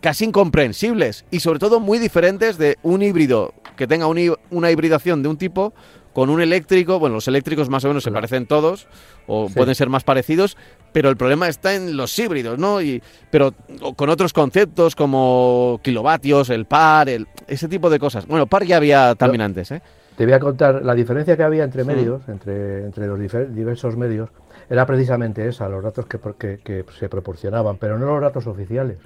casi 0.00 0.24
incomprensibles 0.24 1.24
y 1.30 1.40
sobre 1.40 1.58
todo 1.58 1.80
muy 1.80 1.98
diferentes 1.98 2.58
de 2.58 2.78
un 2.82 3.02
híbrido 3.02 3.54
que 3.76 3.86
tenga 3.86 4.06
una 4.06 4.70
hibridación 4.70 5.22
de 5.22 5.28
un 5.28 5.36
tipo 5.36 5.72
con 6.16 6.30
un 6.30 6.40
eléctrico, 6.40 6.98
bueno, 6.98 7.16
los 7.16 7.28
eléctricos 7.28 7.68
más 7.68 7.84
o 7.84 7.88
menos 7.88 8.02
se 8.02 8.10
parecen 8.10 8.46
todos, 8.46 8.88
o 9.26 9.50
pueden 9.50 9.74
ser 9.74 9.90
más 9.90 10.02
parecidos, 10.02 10.56
pero 10.90 11.10
el 11.10 11.16
problema 11.18 11.46
está 11.46 11.74
en 11.74 11.94
los 11.94 12.18
híbridos, 12.18 12.58
¿no? 12.58 12.80
Y, 12.80 13.02
pero 13.30 13.52
con 13.96 14.08
otros 14.08 14.32
conceptos 14.32 14.96
como 14.96 15.78
kilovatios, 15.82 16.48
el 16.48 16.64
par, 16.64 17.10
el, 17.10 17.26
ese 17.46 17.68
tipo 17.68 17.90
de 17.90 17.98
cosas. 17.98 18.26
Bueno, 18.26 18.46
par 18.46 18.64
ya 18.64 18.78
había 18.78 19.14
también 19.14 19.42
antes, 19.42 19.70
¿eh? 19.72 19.82
Te 20.16 20.24
voy 20.24 20.32
a 20.32 20.40
contar, 20.40 20.82
la 20.82 20.94
diferencia 20.94 21.36
que 21.36 21.42
había 21.42 21.64
entre 21.64 21.84
medios, 21.84 22.26
entre, 22.28 22.86
entre 22.86 23.06
los 23.06 23.18
diversos 23.54 23.98
medios, 23.98 24.30
era 24.70 24.86
precisamente 24.86 25.46
esa, 25.46 25.68
los 25.68 25.84
datos 25.84 26.06
que, 26.06 26.18
que, 26.64 26.84
se 26.98 27.10
proporcionaban, 27.10 27.76
pero 27.76 27.98
no 27.98 28.06
los 28.06 28.22
datos 28.22 28.46
oficiales, 28.46 28.96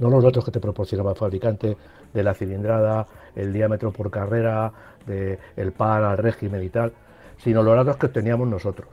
no 0.00 0.08
los 0.08 0.24
datos 0.24 0.46
que 0.46 0.50
te 0.50 0.60
proporcionaba 0.60 1.10
el 1.10 1.16
fabricante 1.18 1.76
de 2.14 2.22
la 2.22 2.32
cilindrada, 2.32 3.06
el 3.36 3.52
diámetro 3.52 3.92
por 3.92 4.10
carrera, 4.10 4.72
de 5.06 5.38
el 5.56 5.72
par 5.72 6.02
al 6.02 6.18
régimen 6.18 6.62
y 6.62 6.70
tal, 6.70 6.92
sino 7.38 7.62
los 7.62 7.76
datos 7.76 7.96
que 7.96 8.06
obteníamos 8.06 8.48
nosotros. 8.48 8.88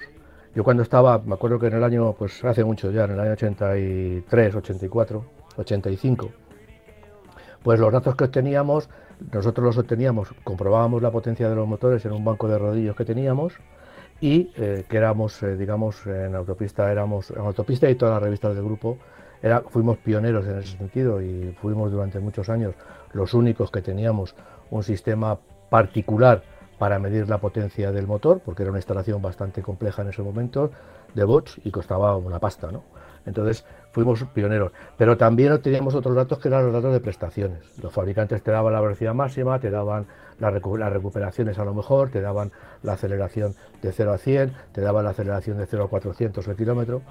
Yo 0.56 0.64
cuando 0.64 0.84
estaba, 0.84 1.18
me 1.18 1.34
acuerdo 1.34 1.58
que 1.58 1.68
en 1.68 1.74
el 1.74 1.84
año, 1.84 2.14
pues 2.14 2.44
hace 2.46 2.64
mucho 2.64 2.92
ya, 2.92 3.06
en 3.06 3.12
el 3.12 3.20
año 3.20 3.32
83, 3.32 4.56
84, 4.56 5.26
85, 5.58 6.30
pues 7.64 7.80
los 7.80 7.92
datos 7.92 8.16
que 8.16 8.26
obteníamos, 8.26 8.90
nosotros 9.32 9.66
los 9.66 9.78
obteníamos, 9.78 10.34
comprobábamos 10.44 11.02
la 11.02 11.10
potencia 11.10 11.50
de 11.50 11.56
los 11.56 11.68
motores 11.68 12.06
en 12.06 12.12
un 12.12 12.24
banco 12.24 12.48
de 12.48 12.60
rodillos 12.60 12.96
que 12.96 13.06
teníamos 13.06 13.54
y 14.22 14.52
eh, 14.58 14.86
que 14.88 14.98
éramos, 14.98 15.42
eh, 15.42 15.56
digamos, 15.56 16.06
en 16.06 16.36
autopista, 16.36 16.92
éramos, 16.92 17.32
en 17.32 17.40
autopista 17.40 17.90
y 17.90 17.96
todas 17.96 18.14
las 18.14 18.24
revistas 18.24 18.54
del 18.56 18.64
grupo, 18.64 18.98
fuimos 19.70 19.98
pioneros 19.98 20.46
en 20.48 20.60
ese 20.60 20.78
sentido 20.78 21.22
y 21.22 21.56
fuimos 21.62 21.92
durante 21.92 22.20
muchos 22.20 22.50
años 22.50 22.76
los 23.12 23.34
únicos 23.34 23.72
que 23.72 23.82
teníamos 23.82 24.36
un 24.70 24.84
sistema 24.84 25.38
particular 25.70 26.44
para 26.80 27.00
medir 27.00 27.30
la 27.30 27.38
potencia 27.38 27.92
del 27.92 28.08
motor, 28.08 28.42
porque 28.44 28.64
era 28.64 28.72
una 28.72 28.80
instalación 28.80 29.22
bastante 29.22 29.62
compleja 29.62 30.02
en 30.02 30.10
ese 30.10 30.22
momento, 30.22 30.72
de 31.14 31.24
bots 31.24 31.60
y 31.64 31.72
costaba 31.72 32.16
una 32.18 32.40
pasta, 32.40 32.72
¿no? 32.72 32.84
Entonces 33.26 33.64
fuimos 33.92 34.24
pioneros. 34.34 34.72
Pero 34.98 35.18
también 35.18 35.62
teníamos 35.62 35.96
otros 35.96 36.16
datos 36.16 36.40
que 36.40 36.48
eran 36.48 36.66
los 36.66 36.74
datos 36.74 36.92
de 36.92 37.00
prestaciones. 37.00 37.60
Los 37.82 37.94
fabricantes 37.94 38.44
te 38.44 38.52
daban 38.52 38.74
la 38.74 38.82
velocidad 38.82 39.14
máxima, 39.14 39.60
te 39.60 39.70
daban 39.70 40.08
las 40.40 40.54
recuperaciones 40.92 41.58
a 41.60 41.64
lo 41.64 41.74
mejor, 41.74 42.10
te 42.10 42.22
daban 42.22 42.52
la 42.82 42.94
aceleración 42.94 43.56
de 43.82 43.92
0 43.92 44.14
a 44.14 44.18
100, 44.18 44.54
te 44.74 44.82
daban 44.82 45.06
la 45.06 45.12
aceleración 45.12 45.58
de 45.58 45.66
0 45.68 45.86
a 45.86 45.90
400 45.90 46.48
el 46.48 46.56
kilómetro. 46.56 47.02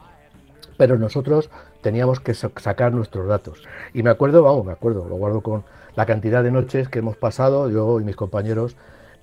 Pero 0.76 0.98
nosotros 0.98 1.50
teníamos 1.80 2.20
que 2.20 2.34
sacar 2.34 2.92
nuestros 2.92 3.26
datos. 3.28 3.62
Y 3.92 4.02
me 4.02 4.10
acuerdo, 4.10 4.42
vamos, 4.42 4.64
me 4.64 4.72
acuerdo, 4.72 5.08
lo 5.08 5.16
guardo 5.16 5.40
con, 5.40 5.64
la 5.94 6.06
cantidad 6.06 6.42
de 6.42 6.50
noches 6.50 6.88
que 6.88 7.00
hemos 7.00 7.16
pasado, 7.16 7.70
yo 7.70 8.00
y 8.00 8.04
mis 8.04 8.16
compañeros, 8.16 8.76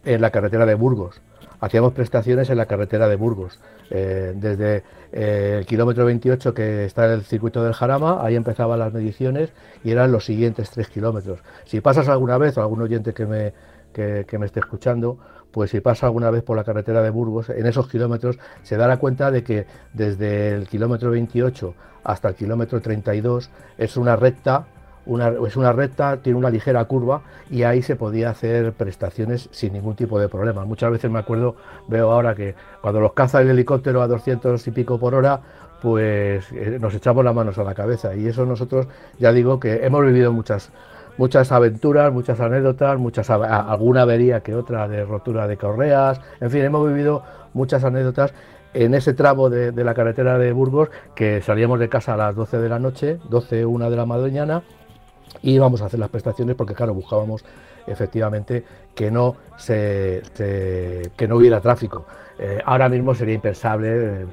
en 0.06 0.22
la 0.22 0.32
carretera 0.32 0.66
de 0.66 0.76
Burgos. 0.76 1.22
Hacíamos 1.62 1.94
prestaciones 1.94 2.50
en 2.50 2.58
la 2.58 2.68
carretera 2.68 3.10
de 3.10 3.18
Burgos, 3.18 3.60
eh, 3.90 4.34
desde 4.36 4.84
eh, 5.12 5.58
el 5.60 5.66
kilómetro 5.66 6.06
28 6.06 6.54
que 6.54 6.86
está 6.86 7.06
en 7.06 7.12
el 7.12 7.24
circuito 7.24 7.64
del 7.64 7.74
Jarama, 7.74 8.24
ahí 8.24 8.36
empezaban 8.36 8.80
las 8.80 8.94
mediciones 8.94 9.52
y 9.84 9.92
eran 9.92 10.12
los 10.12 10.24
siguientes 10.24 10.70
tres 10.70 10.88
kilómetros. 10.88 11.40
Si 11.66 11.82
pasas 11.82 12.08
alguna 12.08 12.38
vez, 12.38 12.58
o 12.58 12.62
algún 12.62 12.82
oyente 12.82 13.14
que 13.14 13.26
me, 13.26 13.54
que, 13.92 14.38
me 14.38 14.46
esté 14.46 14.62
escuchando, 14.62 15.18
pues 15.52 15.72
si 15.72 15.82
pasa 15.82 16.06
alguna 16.06 16.30
vez 16.32 16.44
por 16.44 16.58
la 16.58 16.64
carretera 16.64 17.02
de 17.02 17.10
Burgos, 17.10 17.50
en 17.50 17.66
esos 17.66 17.88
kilómetros 17.88 18.38
se 18.64 18.78
dará 18.78 18.98
cuenta 18.98 19.32
de 19.32 19.44
que 19.44 19.66
desde 19.94 20.54
el 20.54 20.68
kilómetro 20.68 21.12
28 21.12 21.74
hasta 22.04 22.30
el 22.30 22.36
kilómetro 22.36 22.82
32 22.82 23.50
es 23.78 23.98
una 23.98 24.16
recta 24.16 24.68
es 25.46 25.56
una 25.56 25.72
recta, 25.74 26.18
tiene 26.18 26.38
una 26.38 26.50
ligera 26.50 26.84
curva 26.86 27.22
y 27.50 27.64
ahí 27.64 27.82
se 27.82 27.96
podía 27.96 28.30
hacer 28.30 28.74
prestaciones 28.74 29.50
sin 29.52 29.74
ningún 29.74 29.96
tipo 29.96 30.20
de 30.20 30.30
problema. 30.30 30.66
Muchas 30.66 30.92
veces 30.92 31.10
me 31.10 31.20
acuerdo, 31.20 31.56
veo 31.88 32.12
ahora 32.12 32.36
que 32.36 32.54
cuando 32.82 33.00
los 33.00 33.14
caza 33.14 33.42
el 33.42 33.50
helicóptero 33.50 34.02
a 34.02 34.08
200 34.08 34.68
y 34.68 34.72
pico 34.72 35.00
por 35.00 35.16
hora, 35.16 35.42
pues 35.82 36.52
eh, 36.52 36.78
nos 36.80 36.94
echamos 36.94 37.24
las 37.24 37.34
manos 37.34 37.58
a 37.58 37.64
la 37.64 37.74
cabeza 37.74 38.16
y 38.16 38.28
eso 38.28 38.46
nosotros 38.46 38.88
ya 39.18 39.32
digo 39.32 39.60
que 39.60 39.86
hemos 39.86 40.06
vivido 40.06 40.32
muchas 40.34 40.72
muchas 41.20 41.52
aventuras, 41.52 42.14
muchas 42.14 42.40
anécdotas, 42.40 42.98
muchas 42.98 43.30
alguna 43.30 44.04
avería 44.04 44.40
que 44.40 44.56
otra 44.56 44.88
de 44.88 45.04
rotura 45.04 45.48
de 45.48 45.58
correas, 45.58 46.22
en 46.40 46.50
fin, 46.50 46.62
hemos 46.62 46.88
vivido 46.88 47.24
muchas 47.54 47.84
anécdotas 47.84 48.34
en 48.74 48.94
ese 48.94 49.14
tramo 49.14 49.50
de, 49.50 49.74
la 49.84 49.94
carretera 49.94 50.38
de 50.38 50.54
Burgos 50.54 50.90
que 51.16 51.42
salíamos 51.42 51.78
de 51.78 51.90
casa 51.90 52.14
a 52.14 52.18
las 52.18 52.36
12 52.36 52.60
de 52.60 52.70
la 52.70 52.80
noche, 52.80 53.20
12, 53.30 53.66
1 53.66 53.90
de 53.90 53.98
la 53.98 54.06
mañana 54.06 54.64
y 55.42 55.56
íbamos 55.56 55.82
a 55.82 55.88
hacer 55.88 56.00
las 56.00 56.10
prestaciones 56.10 56.56
porque 56.56 56.74
claro 56.74 56.94
buscábamos 56.94 57.44
efectivamente 57.86 58.64
que 58.96 59.12
no 59.12 59.36
se, 59.58 60.22
que 60.38 61.28
no 61.28 61.36
hubiera 61.36 61.60
tráfico. 61.60 62.06
Eh, 62.38 62.62
ahora 62.64 62.88
mismo 62.88 63.14
sería 63.14 63.36
impensable 63.36 64.22
eh, 64.22 64.26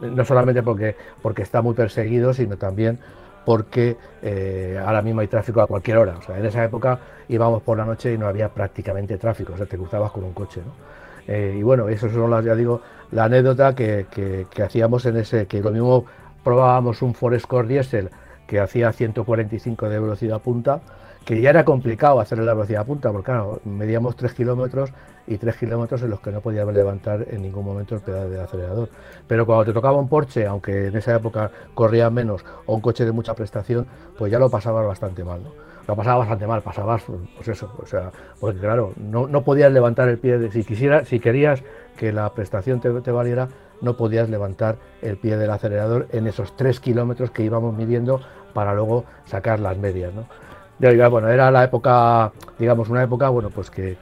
no 0.00 0.24
solamente 0.24 0.64
porque 0.64 0.96
porque 1.22 1.42
está 1.42 1.62
muy 1.62 1.74
perseguido 1.74 2.34
sino 2.34 2.56
también 2.56 2.98
porque 3.44 3.96
eh, 4.22 4.80
ahora 4.84 5.02
mismo 5.02 5.20
hay 5.20 5.28
tráfico 5.28 5.60
a 5.60 5.66
cualquier 5.66 5.98
hora. 5.98 6.16
O 6.18 6.22
sea 6.22 6.38
en 6.38 6.46
esa 6.46 6.64
época 6.64 6.98
íbamos 7.28 7.62
por 7.62 7.78
la 7.78 7.84
noche 7.84 8.12
y 8.12 8.18
no 8.18 8.26
había 8.26 8.48
prácticamente 8.48 9.18
tráfico. 9.18 9.52
O 9.54 9.56
sea 9.56 9.66
te 9.66 9.76
cruzabas 9.76 10.12
con 10.12 10.24
un 10.24 10.32
coche 10.32 10.60
y 11.28 11.62
bueno 11.62 11.88
eso 11.88 12.10
son 12.10 12.32
las 12.32 12.44
ya 12.44 12.56
digo 12.56 12.80
la 13.12 13.24
anécdota 13.24 13.76
que, 13.76 14.06
que, 14.10 14.62
hacíamos 14.62 15.06
en 15.06 15.18
ese 15.18 15.46
que 15.46 15.60
lo 15.60 15.70
mismo 15.70 16.04
probábamos 16.42 17.00
un 17.00 17.14
Forescore 17.14 17.68
Diesel 17.68 18.10
que 18.46 18.60
hacía 18.60 18.92
145 18.92 19.88
de 19.88 19.98
velocidad 19.98 20.40
punta, 20.40 20.80
que 21.24 21.40
ya 21.40 21.50
era 21.50 21.64
complicado 21.64 22.20
hacer 22.20 22.38
la 22.38 22.52
velocidad 22.52 22.84
punta, 22.84 23.10
porque 23.10 23.26
claro, 23.26 23.60
medíamos 23.64 24.16
3 24.16 24.34
kilómetros 24.34 24.92
y 25.26 25.38
3 25.38 25.56
kilómetros 25.56 26.02
en 26.02 26.10
los 26.10 26.20
que 26.20 26.30
no 26.30 26.40
podía 26.40 26.64
levantar 26.64 27.26
en 27.30 27.42
ningún 27.42 27.64
momento 27.64 27.94
el 27.94 28.00
pedal 28.00 28.30
del 28.30 28.40
acelerador. 28.40 28.88
Pero 29.26 29.46
cuando 29.46 29.64
te 29.64 29.72
tocaba 29.72 29.98
un 29.98 30.08
Porsche, 30.08 30.46
aunque 30.46 30.88
en 30.88 30.96
esa 30.96 31.14
época 31.14 31.50
corría 31.74 32.10
menos, 32.10 32.44
o 32.66 32.74
un 32.74 32.80
coche 32.80 33.04
de 33.04 33.12
mucha 33.12 33.34
prestación, 33.34 33.86
pues 34.18 34.32
ya 34.32 34.38
lo 34.38 34.50
pasabas 34.50 34.86
bastante 34.86 35.24
mal. 35.24 35.40
Lo 35.86 35.96
pasabas 35.96 36.20
bastante 36.20 36.46
mal, 36.46 36.62
pasabas, 36.62 37.02
pues 37.36 37.48
eso, 37.48 37.72
o 37.82 37.86
sea, 37.86 38.12
porque 38.38 38.60
claro, 38.60 38.92
no, 38.96 39.26
no 39.26 39.42
podías 39.42 39.72
levantar 39.72 40.08
el 40.08 40.18
pie, 40.18 40.38
de, 40.38 40.50
si, 40.52 40.62
quisiera, 40.62 41.04
si 41.04 41.18
querías 41.18 41.62
que 41.96 42.12
la 42.12 42.32
prestación 42.32 42.80
te, 42.80 42.90
te 43.00 43.10
valiera, 43.10 43.48
no 43.80 43.96
podías 43.96 44.30
levantar 44.30 44.76
el 45.02 45.16
pie 45.16 45.36
del 45.36 45.50
acelerador 45.50 46.06
en 46.12 46.28
esos 46.28 46.56
3 46.56 46.78
kilómetros 46.78 47.32
que 47.32 47.42
íbamos 47.42 47.74
midiendo 47.74 48.20
para 48.54 48.74
luego 48.74 49.04
sacar 49.24 49.58
las 49.58 49.76
medias. 49.76 50.14
¿no? 50.14 50.26
Bueno, 51.10 51.28
era 51.28 51.50
la 51.50 51.62
época, 51.62 52.32
digamos, 52.58 52.88
una 52.88 53.04
época, 53.04 53.28
bueno, 53.28 53.50
pues 53.50 53.70
que, 53.70 53.96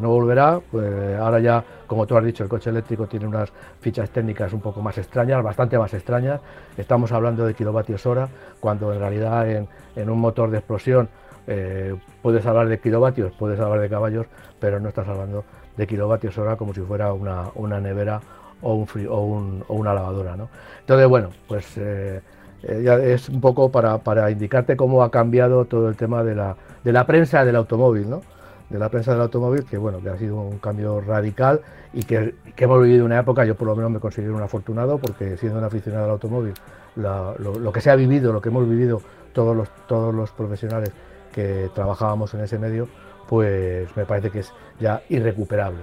no 0.00 0.10
volverá. 0.10 0.60
Pues 0.70 1.18
ahora 1.18 1.40
ya, 1.40 1.64
como 1.88 2.06
tú 2.06 2.16
has 2.16 2.24
dicho, 2.24 2.44
el 2.44 2.48
coche 2.48 2.70
eléctrico 2.70 3.06
tiene 3.06 3.26
unas 3.26 3.52
fichas 3.80 4.10
técnicas 4.10 4.52
un 4.52 4.60
poco 4.60 4.80
más 4.80 4.96
extrañas, 4.96 5.42
bastante 5.42 5.76
más 5.76 5.92
extrañas. 5.92 6.40
Estamos 6.76 7.10
hablando 7.10 7.44
de 7.46 7.54
kilovatios 7.54 8.06
hora, 8.06 8.28
cuando 8.60 8.92
en 8.92 9.00
realidad 9.00 9.50
en, 9.50 9.68
un 10.08 10.20
motor 10.20 10.50
de 10.50 10.58
explosión 10.58 11.08
eh, 11.48 11.96
puedes 12.22 12.46
hablar 12.46 12.68
de 12.68 12.78
kilovatios, 12.78 13.32
puedes 13.36 13.58
hablar 13.58 13.80
de 13.80 13.88
caballos, 13.88 14.26
pero 14.60 14.78
no 14.78 14.88
estás 14.88 15.08
hablando 15.08 15.44
de 15.76 15.86
kilovatios 15.86 16.38
hora 16.38 16.56
como 16.56 16.72
si 16.72 16.80
fuera 16.80 17.12
una 17.12 17.80
nevera 17.80 18.20
o, 18.62 18.74
un 18.74 18.86
o, 19.08 19.64
o 19.66 19.74
una 19.74 19.94
lavadora. 19.94 20.36
¿no? 20.36 20.48
Entonces, 20.80 21.08
bueno, 21.08 21.30
pues 21.48 21.76
eh, 21.76 22.20
eh, 22.62 23.12
es 23.14 23.28
un 23.28 23.40
poco 23.40 23.70
para, 23.70 23.98
para, 23.98 24.30
indicarte 24.30 24.76
cómo 24.76 25.02
ha 25.02 25.10
cambiado 25.10 25.64
todo 25.64 25.88
el 25.88 25.96
tema 25.96 26.22
de 26.22 26.34
la, 26.34 26.56
de 26.84 26.92
la 26.92 27.06
prensa 27.06 27.44
del 27.44 27.56
automóvil, 27.56 28.08
¿no? 28.08 28.22
de 28.70 28.78
la 28.78 28.88
prensa 28.88 29.12
del 29.12 29.20
automóvil, 29.20 29.64
que 29.64 29.76
bueno, 29.76 30.00
que 30.00 30.08
ha 30.08 30.16
sido 30.16 30.36
un 30.36 30.58
cambio 30.58 31.00
radical 31.00 31.60
y 31.92 32.04
que, 32.04 32.36
que 32.54 32.64
hemos 32.64 32.80
vivido 32.82 33.04
una 33.04 33.18
época, 33.18 33.44
yo 33.44 33.56
por 33.56 33.66
lo 33.66 33.74
menos 33.74 33.90
me 33.90 33.98
considero 33.98 34.36
un 34.36 34.42
afortunado, 34.42 34.98
porque 34.98 35.36
siendo 35.36 35.58
un 35.58 35.64
aficionado 35.64 36.04
al 36.04 36.10
automóvil, 36.12 36.54
lo, 36.94 37.72
que 37.72 37.80
se 37.80 37.90
ha 37.90 37.96
vivido, 37.96 38.32
lo 38.32 38.40
que 38.40 38.48
hemos 38.48 38.68
vivido 38.68 39.02
todos 39.32 39.56
los, 39.56 39.68
todos 39.88 40.14
los 40.14 40.30
profesionales 40.30 40.92
que 41.32 41.68
trabajábamos 41.74 42.32
en 42.34 42.40
ese 42.40 42.58
medio, 42.58 42.88
pues 43.28 43.88
me 43.96 44.04
parece 44.04 44.30
que 44.30 44.40
es 44.40 44.52
ya 44.78 45.02
irrecuperable. 45.08 45.80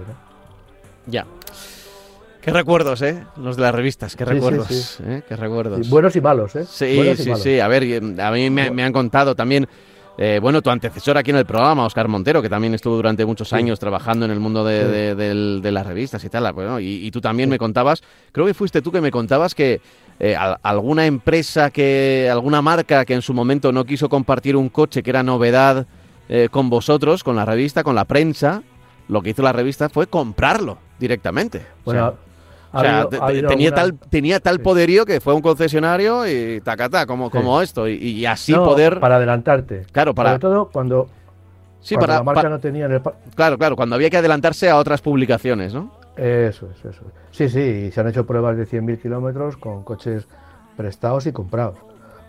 Ya. 1.06 1.26
Qué 2.40 2.52
recuerdos, 2.52 3.02
¿eh? 3.02 3.24
Los 3.36 3.56
de 3.56 3.62
las 3.62 3.74
revistas, 3.74 4.14
qué 4.16 4.24
recuerdos. 4.24 5.00
¿eh? 5.04 5.22
Qué 5.28 5.36
recuerdos. 5.36 5.88
buenos 5.88 6.14
y 6.16 6.20
malos, 6.20 6.54
¿eh? 6.56 6.64
Sí, 6.64 7.14
sí, 7.16 7.32
sí. 7.36 7.60
A 7.60 7.68
ver, 7.68 7.82
a 8.20 8.30
mí 8.30 8.50
me, 8.50 8.82
han 8.82 8.92
contado 8.92 9.34
también, 9.34 9.66
eh, 10.16 10.38
bueno, 10.40 10.62
tu 10.62 10.70
antecesor 10.70 11.18
aquí 11.18 11.30
en 11.30 11.36
el 11.36 11.46
programa, 11.46 11.84
Oscar 11.84 12.06
Montero, 12.08 12.40
que 12.40 12.48
también 12.48 12.74
estuvo 12.74 12.96
durante 12.96 13.26
muchos 13.26 13.52
años 13.52 13.78
trabajando 13.80 14.24
en 14.24 14.30
el 14.30 14.40
mundo 14.40 14.64
de, 14.64 15.60
las 15.72 15.86
revistas 15.86 16.22
y 16.24 16.28
tal. 16.28 16.52
Bueno, 16.52 16.78
y, 16.80 17.10
tú 17.10 17.20
también 17.20 17.50
me 17.50 17.58
contabas, 17.58 18.02
creo 18.32 18.46
que 18.46 18.54
fuiste 18.54 18.82
tú 18.82 18.92
que 18.92 19.00
me 19.00 19.10
contabas 19.10 19.54
que 19.54 19.80
eh, 20.20 20.36
alguna 20.62 21.06
empresa, 21.06 21.70
que 21.70 22.28
alguna 22.30 22.62
marca 22.62 23.04
que 23.04 23.14
en 23.14 23.22
su 23.22 23.34
momento 23.34 23.72
no 23.72 23.84
quiso 23.84 24.08
compartir 24.08 24.56
un 24.56 24.68
coche 24.68 25.02
que 25.02 25.10
era 25.10 25.22
novedad 25.22 25.86
con 26.50 26.68
vosotros, 26.68 27.24
con 27.24 27.36
la 27.36 27.46
revista, 27.46 27.82
con 27.82 27.94
la 27.94 28.04
prensa, 28.04 28.62
lo 29.08 29.22
que 29.22 29.30
hizo 29.30 29.42
la 29.42 29.52
revista 29.52 29.88
fue 29.88 30.08
comprarlo 30.08 30.76
directamente. 30.98 31.64
Bueno, 31.86 32.06
o 32.06 32.10
sea, 32.10 32.27
tenía, 33.48 33.74
tal, 33.74 33.98
tenía 34.10 34.40
tal 34.40 34.60
poderío 34.60 35.06
que 35.06 35.20
fue 35.20 35.34
un 35.34 35.42
concesionario 35.42 36.26
y 36.26 36.60
tacata, 36.60 37.06
como, 37.06 37.30
como 37.30 37.60
esto, 37.62 37.88
y, 37.88 38.24
así 38.26 38.54
poder... 38.54 39.00
Para 39.00 39.16
adelantarte. 39.16 39.86
Claro, 39.92 40.14
para... 40.14 40.30
Sobre 40.30 40.40
todo 40.40 40.68
cuando, 40.70 41.08
sí, 41.80 41.96
para, 41.96 42.14
la 42.14 42.22
marca 42.22 42.48
no 42.48 42.58
tenía... 42.58 42.86
el... 42.86 43.00
Claro, 43.34 43.58
claro, 43.58 43.76
cuando 43.76 43.94
había 43.94 44.10
que 44.10 44.18
adelantarse 44.18 44.68
a 44.68 44.76
otras 44.76 45.00
publicaciones, 45.00 45.74
¿no? 45.74 45.92
Eso 46.16 46.68
es, 46.70 46.84
eso 46.84 47.04
Sí, 47.30 47.48
sí, 47.48 47.90
se 47.92 48.00
han 48.00 48.08
hecho 48.08 48.26
pruebas 48.26 48.56
de 48.56 48.66
100.000 48.66 49.00
kilómetros 49.00 49.56
con 49.56 49.84
coches 49.84 50.26
prestados 50.76 51.26
y 51.26 51.32
comprados. 51.32 51.78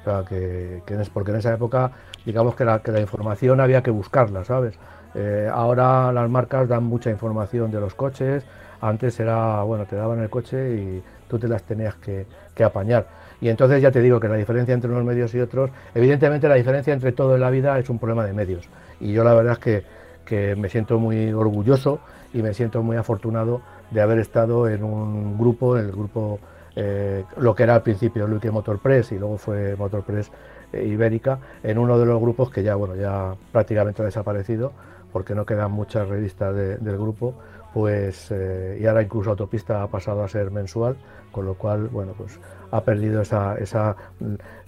O 0.02 0.04
sea, 0.04 0.24
que, 0.28 0.82
es 0.88 1.10
porque 1.10 1.32
en 1.32 1.38
esa 1.38 1.54
época, 1.54 1.92
digamos 2.26 2.56
que 2.56 2.66
la, 2.66 2.80
que 2.80 2.92
la 2.92 3.02
información 3.02 3.60
había 3.60 3.82
que 3.82 3.92
buscarla, 3.92 4.44
¿sabes? 4.46 4.76
Eh, 5.16 5.50
ahora 5.52 6.12
las 6.14 6.30
marcas 6.30 6.68
dan 6.68 6.84
mucha 6.84 7.10
información 7.10 7.72
de 7.72 7.80
los 7.80 7.96
coches, 7.96 8.44
antes 8.82 9.20
era, 9.20 9.64
bueno, 9.64 9.86
te 9.86 9.96
daban 9.96 10.20
el 10.20 10.30
coche 10.30 10.76
y 10.76 11.04
tú 11.28 11.38
te 11.40 11.48
las 11.48 11.64
tenías 11.64 11.96
que, 11.96 12.26
apañar. 12.64 13.08
Y 13.40 13.48
entonces 13.48 13.82
ya 13.82 13.90
te 13.90 14.02
digo 14.02 14.20
que 14.20 14.28
la 14.28 14.36
diferencia 14.36 14.74
entre 14.74 14.92
unos 14.92 15.06
medios 15.06 15.34
y 15.34 15.40
otros, 15.40 15.70
evidentemente 15.96 16.50
la 16.50 16.56
diferencia 16.56 16.92
entre 16.92 17.14
todo 17.14 17.36
en 17.36 17.42
la 17.42 17.50
vida 17.50 17.80
es 17.80 17.90
un 17.90 17.98
problema 17.98 18.26
de 18.26 18.34
medios. 18.34 18.68
Y 19.00 19.14
yo 19.14 19.24
la 19.24 19.34
verdad 19.34 19.58
es 19.66 19.86
que, 20.26 20.56
me 20.58 20.68
siento 20.70 21.00
muy 21.00 21.32
orgulloso 21.32 22.02
y 22.34 22.44
me 22.44 22.54
siento 22.54 22.84
muy 22.84 22.98
afortunado 22.98 23.62
de 23.92 24.02
haber 24.02 24.20
estado 24.20 24.68
en 24.68 24.84
un 24.84 25.38
grupo, 25.38 25.78
en 25.78 25.86
el 25.86 25.92
grupo, 25.94 26.40
eh, 26.76 27.24
lo 27.38 27.56
que 27.56 27.64
era 27.64 27.76
al 27.76 27.82
principio 27.82 28.28
Luque 28.28 28.52
Motor 28.52 28.80
Press 28.80 29.12
y 29.14 29.18
luego 29.18 29.38
fue 29.38 29.76
Motor 29.76 30.04
Press 30.04 30.30
eh, 30.72 30.86
Ibérica, 30.86 31.40
en 31.64 31.80
uno 31.80 31.98
de 31.98 32.06
los 32.06 32.22
grupos 32.22 32.52
que 32.52 32.62
ya, 32.62 32.76
bueno, 32.76 32.96
ya 32.96 33.34
prácticamente 33.52 34.04
ha 34.04 34.06
desaparecido, 34.06 34.72
porque 35.12 35.34
no 35.34 35.46
quedan 35.46 35.72
muchas 35.72 36.08
revistas 36.08 36.54
del 36.56 36.98
grupo, 36.98 37.34
pues 37.74 38.28
eh, 38.32 38.80
y 38.82 38.86
ahora 38.86 39.04
incluso 39.04 39.30
Autopista 39.32 39.84
ha 39.84 39.88
pasado 39.88 40.24
a 40.24 40.28
ser 40.28 40.52
mensual, 40.52 40.98
con 41.32 41.46
lo 41.46 41.54
cual, 41.54 41.88
bueno, 41.88 42.14
pues 42.18 42.40
ha 42.72 42.82
perdido 42.84 43.22
esa, 43.22 43.58
esa 43.58 43.96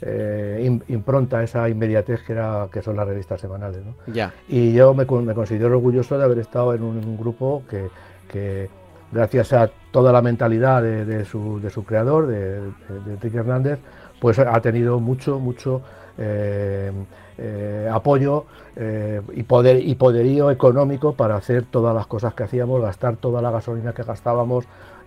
eh, 0.01 0.79
impronta, 0.87 1.43
esa 1.43 1.67
inmediatez 1.69 2.23
que, 2.23 2.33
era, 2.33 2.67
que 2.71 2.81
son 2.81 2.95
las 2.95 3.07
revistas 3.07 3.41
semanales. 3.41 3.83
¿no? 3.83 3.95
Ya. 4.13 4.33
Y 4.47 4.73
yo 4.73 4.93
me, 4.93 5.05
considero 5.05 5.75
orgulloso 5.75 6.17
de 6.17 6.23
haber 6.23 6.39
estado 6.39 6.73
en 6.73 6.83
un, 6.83 7.17
grupo 7.17 7.63
que, 7.69 8.69
gracias 9.11 9.53
a 9.53 9.69
toda 9.91 10.11
la 10.11 10.21
mentalidad 10.21 10.81
de, 10.81 11.25
su, 11.25 11.59
de 11.59 11.69
su, 11.69 11.83
creador, 11.83 12.27
de, 12.27 12.61
de, 12.61 13.13
Enrique 13.13 13.37
Hernández, 13.37 13.79
pues 14.19 14.39
ha 14.39 14.59
tenido 14.61 14.99
mucho, 14.99 15.39
mucho 15.39 15.81
eh, 16.23 16.91
eh, 17.37 17.89
apoyo 17.91 18.45
eh, 18.75 19.21
y, 19.33 19.43
poder, 19.43 19.77
y 19.81 19.95
poderío 19.95 20.51
económico 20.51 21.13
para 21.13 21.35
hacer 21.35 21.63
todas 21.63 21.95
las 21.95 22.05
cosas 22.05 22.35
que 22.35 22.43
hacíamos, 22.43 22.81
gastar 22.81 23.17
toda 23.17 23.41
la 23.41 23.49
gasolina 23.49 23.93
que 23.93 24.03
gastábamos 24.03 24.65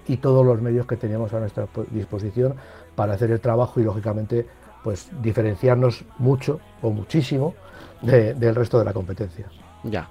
y 0.08 0.16
todos 0.16 0.44
los 0.44 0.60
medios 0.60 0.86
que 0.86 0.96
teníamos 0.96 1.32
a 1.32 1.38
nuestra 1.38 1.68
disposición 1.90 2.54
para 2.96 3.14
hacer 3.14 3.30
el 3.30 3.40
trabajo 3.40 3.78
y 3.80 3.84
lógicamente 3.84 4.46
pues 4.82 5.08
diferenciarnos 5.22 6.04
mucho 6.18 6.60
o 6.82 6.90
muchísimo 6.90 7.54
del 8.02 8.54
resto 8.54 8.78
de 8.78 8.84
la 8.84 8.92
competencia. 8.92 9.46
Ya. 9.84 10.08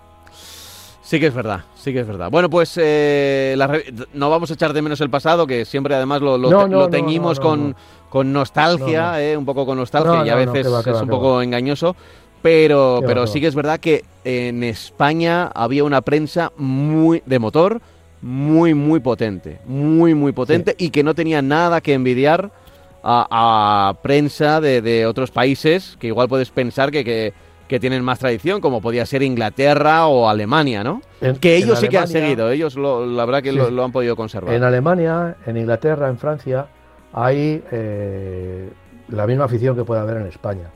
Sí 1.13 1.19
que 1.19 1.27
es 1.27 1.35
verdad, 1.35 1.59
sí 1.75 1.93
que 1.93 1.99
es 1.99 2.07
verdad. 2.07 2.31
Bueno, 2.31 2.49
pues 2.49 2.73
eh, 2.81 3.55
no 4.15 4.31
vamos 4.31 4.49
a 4.49 4.55
echar 4.55 4.73
de 4.73 4.81
menos 4.81 4.99
el 4.99 5.11
pasado, 5.11 5.45
que 5.45 5.63
siempre 5.63 5.93
además 5.93 6.23
lo, 6.23 6.89
teñimos 6.89 7.39
con, 7.39 7.75
con 8.09 8.33
nostalgia, 8.33 9.21
eh, 9.21 9.37
un 9.37 9.45
poco 9.45 9.63
con 9.63 9.77
nostalgia 9.77 10.25
y 10.25 10.29
a 10.29 10.35
veces 10.35 10.65
es 10.65 11.01
un 11.01 11.07
poco 11.07 11.39
engañoso. 11.43 11.95
Pero, 12.41 13.01
pero 13.05 13.27
sí 13.27 13.39
que 13.39 13.45
es 13.45 13.53
verdad 13.53 13.79
que 13.79 14.03
en 14.23 14.63
España 14.63 15.51
había 15.53 15.83
una 15.83 16.01
prensa 16.01 16.51
muy 16.57 17.21
de 17.27 17.37
motor, 17.37 17.79
muy, 18.23 18.73
muy 18.73 18.99
potente, 18.99 19.59
muy, 19.67 20.15
muy 20.15 20.31
potente 20.31 20.75
y 20.79 20.89
que 20.89 21.03
no 21.03 21.13
tenía 21.13 21.43
nada 21.43 21.79
que 21.81 21.93
envidiar 21.93 22.49
a, 23.03 23.97
prensa 24.01 24.59
de, 24.61 25.05
otros 25.05 25.29
países, 25.29 25.95
que 25.99 26.07
igual 26.07 26.27
puedes 26.27 26.49
pensar 26.49 26.89
que, 26.89 27.05
que, 27.05 27.33
tienen 27.79 28.03
más 28.03 28.19
tradición, 28.19 28.61
como 28.61 28.81
podía 28.81 29.05
ser 29.05 29.23
Inglaterra 29.23 30.07
o 30.07 30.29
Alemania, 30.29 30.83
¿no? 30.83 31.01
que 31.39 31.57
ellos 31.57 31.79
sí 31.79 31.87
que 31.87 31.97
han 31.97 32.07
seguido, 32.07 32.51
ellos 32.51 32.75
la 32.75 33.25
verdad 33.25 33.41
que 33.41 33.51
lo, 33.51 33.83
han 33.83 33.91
podido 33.91 34.15
conservar. 34.15 34.53
En 34.53 34.63
Alemania, 34.63 35.37
en 35.45 35.57
Inglaterra, 35.57 36.07
en 36.07 36.17
Francia, 36.17 36.67
hay 37.13 37.63
eh, 37.71 38.69
la 39.09 39.27
misma 39.27 39.45
afición 39.45 39.75
que 39.75 39.83
puede 39.83 40.01
haber 40.01 40.17
en 40.17 40.27
España. 40.27 40.69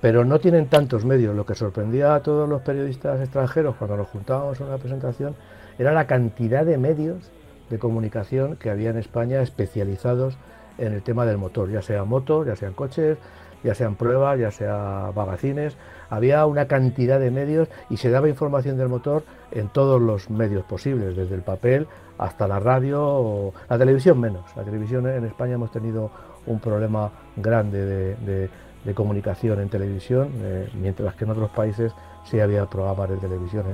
Pero 0.00 0.24
no 0.24 0.38
tienen 0.38 0.66
tantos 0.66 1.04
medios. 1.04 1.34
Lo 1.34 1.46
que 1.46 1.54
sorprendía 1.54 2.14
a 2.14 2.20
todos 2.20 2.48
los 2.48 2.62
periodistas 2.62 3.20
extranjeros 3.20 3.76
cuando 3.76 3.96
nos 3.96 4.08
juntábamos 4.08 4.60
en 4.60 4.66
una 4.66 4.76
presentación 4.76 5.34
era 5.78 5.92
la 5.92 6.06
cantidad 6.06 6.64
de 6.64 6.78
medios 6.78 7.30
de 7.70 7.78
comunicación 7.78 8.56
que 8.56 8.70
había 8.70 8.90
en 8.90 8.98
España 8.98 9.40
especializados 9.42 10.36
en 10.78 10.92
el 10.92 11.02
tema 11.02 11.24
del 11.24 11.38
motor, 11.38 11.70
ya 11.70 11.82
sea 11.82 12.04
motos, 12.04 12.46
ya 12.46 12.56
sean 12.56 12.74
coches, 12.74 13.18
ya 13.64 13.74
sean 13.74 13.96
pruebas, 13.96 14.38
ya 14.38 14.50
sea 14.50 15.10
magazines. 15.14 15.76
Había 16.10 16.46
una 16.46 16.66
cantidad 16.66 17.18
de 17.18 17.30
medios 17.30 17.68
y 17.90 17.96
se 17.96 18.10
daba 18.10 18.28
información 18.28 18.76
del 18.76 18.88
motor 18.88 19.24
en 19.50 19.68
todos 19.68 20.00
los 20.00 20.30
medios 20.30 20.64
posibles, 20.64 21.16
desde 21.16 21.34
el 21.34 21.42
papel 21.42 21.86
hasta 22.18 22.48
la 22.48 22.60
radio, 22.60 23.52
la 23.68 23.78
televisión 23.78 24.20
menos. 24.20 24.44
La 24.56 24.62
televisión 24.62 25.06
en 25.06 25.24
España 25.24 25.54
hemos 25.54 25.70
tenido 25.70 26.10
un 26.46 26.60
problema 26.60 27.10
grande 27.36 28.16
de, 28.16 28.94
comunicación 28.94 29.60
en 29.60 29.68
televisión, 29.68 30.30
eh, 30.36 30.70
mientras 30.74 31.16
que 31.16 31.24
en 31.24 31.30
otros 31.30 31.50
países 31.50 31.92
sí 32.24 32.38
había 32.38 32.66
programas 32.66 33.10
de 33.10 33.16
televisión, 33.16 33.64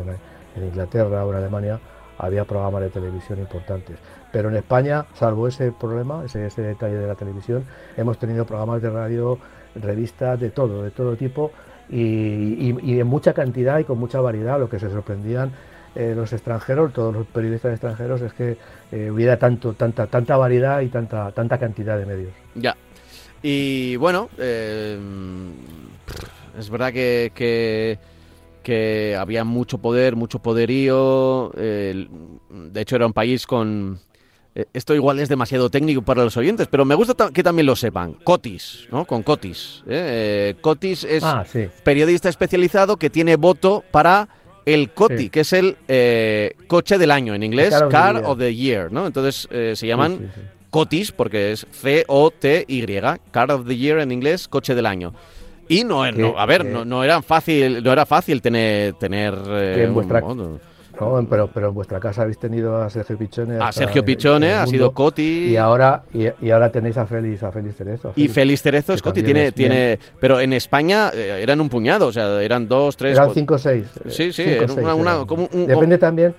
en, 0.56 0.64
Inglaterra 0.64 1.24
o 1.24 1.30
en 1.30 1.36
Alemania 1.36 1.78
había 2.18 2.44
programas 2.44 2.82
de 2.82 2.90
televisión 2.90 3.38
importantes. 3.38 3.98
Pero 4.32 4.48
en 4.48 4.56
España, 4.56 5.04
salvo 5.14 5.48
ese 5.48 5.72
problema, 5.72 6.24
ese, 6.24 6.46
ese 6.46 6.62
detalle 6.62 6.96
de 6.96 7.06
la 7.06 7.14
televisión, 7.14 7.64
hemos 7.96 8.18
tenido 8.18 8.46
programas 8.46 8.80
de 8.80 8.90
radio, 8.90 9.38
revistas 9.74 10.40
de 10.40 10.50
todo, 10.50 10.82
de 10.82 10.90
todo 10.90 11.16
tipo 11.16 11.50
y, 11.88 12.74
y, 12.82 13.00
en 13.00 13.06
mucha 13.06 13.32
cantidad 13.32 13.78
y 13.78 13.84
con 13.84 13.98
mucha 13.98 14.20
variedad, 14.20 14.58
lo 14.58 14.68
que 14.68 14.78
se 14.78 14.90
sorprendían 14.90 15.52
eh, 15.94 16.14
los 16.16 16.32
extranjeros, 16.32 16.92
todos 16.94 17.12
los 17.14 17.26
periodistas 17.26 17.72
extranjeros, 17.72 18.22
es 18.22 18.32
que 18.32 18.56
eh, 18.92 19.10
hubiera 19.10 19.38
tanto, 19.38 19.74
tanta, 19.74 20.06
tanta 20.06 20.38
variedad 20.38 20.80
y 20.80 20.88
tanta, 20.88 21.32
tanta 21.32 21.58
cantidad 21.58 21.98
de 21.98 22.06
medios. 22.06 22.32
Ya. 22.54 22.74
Y 23.42 23.96
bueno, 23.96 24.30
eh, 24.38 24.98
es 26.58 26.70
verdad 26.70 26.94
que, 26.94 27.98
que, 28.62 29.16
había 29.18 29.44
mucho 29.44 29.78
poder, 29.78 30.16
mucho 30.16 30.38
poderío. 30.38 31.50
de 31.54 32.80
hecho, 32.80 32.96
era 32.96 33.06
un 33.06 33.12
país 33.12 33.46
con. 33.46 33.98
Esto 34.74 34.94
igual 34.94 35.18
es 35.18 35.28
demasiado 35.28 35.70
técnico 35.70 36.02
para 36.02 36.24
los 36.24 36.36
oyentes, 36.36 36.68
pero 36.70 36.84
me 36.84 36.94
gusta 36.94 37.30
que 37.32 37.42
también 37.42 37.66
lo 37.66 37.74
sepan. 37.74 38.12
Cotis, 38.12 38.86
¿no? 38.90 39.06
Con 39.06 39.22
Cotis. 39.22 39.82
Cotis 40.60 41.04
es 41.04 41.24
ah, 41.24 41.44
periodista 41.82 42.28
especializado 42.28 42.98
que 42.98 43.08
tiene 43.08 43.36
voto 43.36 43.82
para 43.90 44.28
el 44.64 44.90
COTI, 44.90 45.30
que 45.30 45.40
es 45.40 45.52
el 45.52 45.76
eh, 45.88 46.54
coche 46.66 46.98
del 46.98 47.10
año 47.10 47.34
en 47.34 47.42
inglés, 47.42 47.74
Car, 47.90 48.22
of, 48.24 48.38
the 48.38 48.54
Year, 48.54 48.92
¿no? 48.92 49.06
Entonces 49.06 49.48
eh, 49.50 49.74
se 49.76 49.86
llaman 49.86 50.32
COTIs 50.70 51.12
porque 51.12 51.52
es 51.52 51.66
C-O-T-Y, 51.70 52.86
Car 53.30 53.50
of 53.50 53.66
the 53.66 53.76
Year 53.76 53.98
en 53.98 54.12
inglés, 54.12 54.48
coche 54.48 54.74
del 54.74 54.86
año. 54.86 55.14
Y 55.68 55.84
no, 55.84 56.10
no 56.12 56.38
a 56.38 56.46
ver, 56.46 56.64
no, 56.64 56.84
no, 56.84 57.02
era 57.02 57.22
fácil, 57.22 57.82
no 57.82 57.92
era 57.92 58.04
fácil 58.04 58.42
tener, 58.42 58.94
tener 58.94 59.34
pero, 61.28 61.48
pero 61.48 61.68
en 61.68 61.74
vuestra 61.74 62.00
casa 62.00 62.22
habéis 62.22 62.38
tenido 62.38 62.76
a 62.76 62.90
Sergio 62.90 63.16
Pichone. 63.16 63.58
A 63.60 63.72
Sergio 63.72 64.04
Pichone, 64.04 64.52
ha 64.52 64.66
sido 64.66 64.92
Coti. 64.92 65.48
Y 65.50 65.56
ahora, 65.56 66.02
y, 66.12 66.50
ahora 66.50 66.70
tenéis 66.70 66.96
a 66.96 67.06
Félix, 67.06 67.42
a 67.42 67.52
Félix 67.52 67.76
Cerezo. 67.76 68.12
y 68.16 68.28
Félix 68.28 68.62
Cerezo 68.62 68.92
es 68.92 69.02
Coti, 69.02 69.22
tiene, 69.22 69.52
tiene, 69.52 69.98
pero 70.20 70.40
en 70.40 70.52
España 70.52 71.10
eh, 71.14 71.40
eran 71.42 71.60
un 71.60 71.68
puñado, 71.68 72.06
o 72.08 72.12
sea, 72.12 72.42
eran 72.42 72.68
dos, 72.68 72.96
tres. 72.96 73.16
Eran 73.16 73.32
cinco 73.32 73.54
o 73.54 73.58
seis. 73.58 73.86
Sí, 74.08 74.32
sí, 74.32 74.44
una, 74.76 75.24
como 75.26 75.48
un, 75.52 75.66
Depende 75.66 75.98
también. 75.98 76.34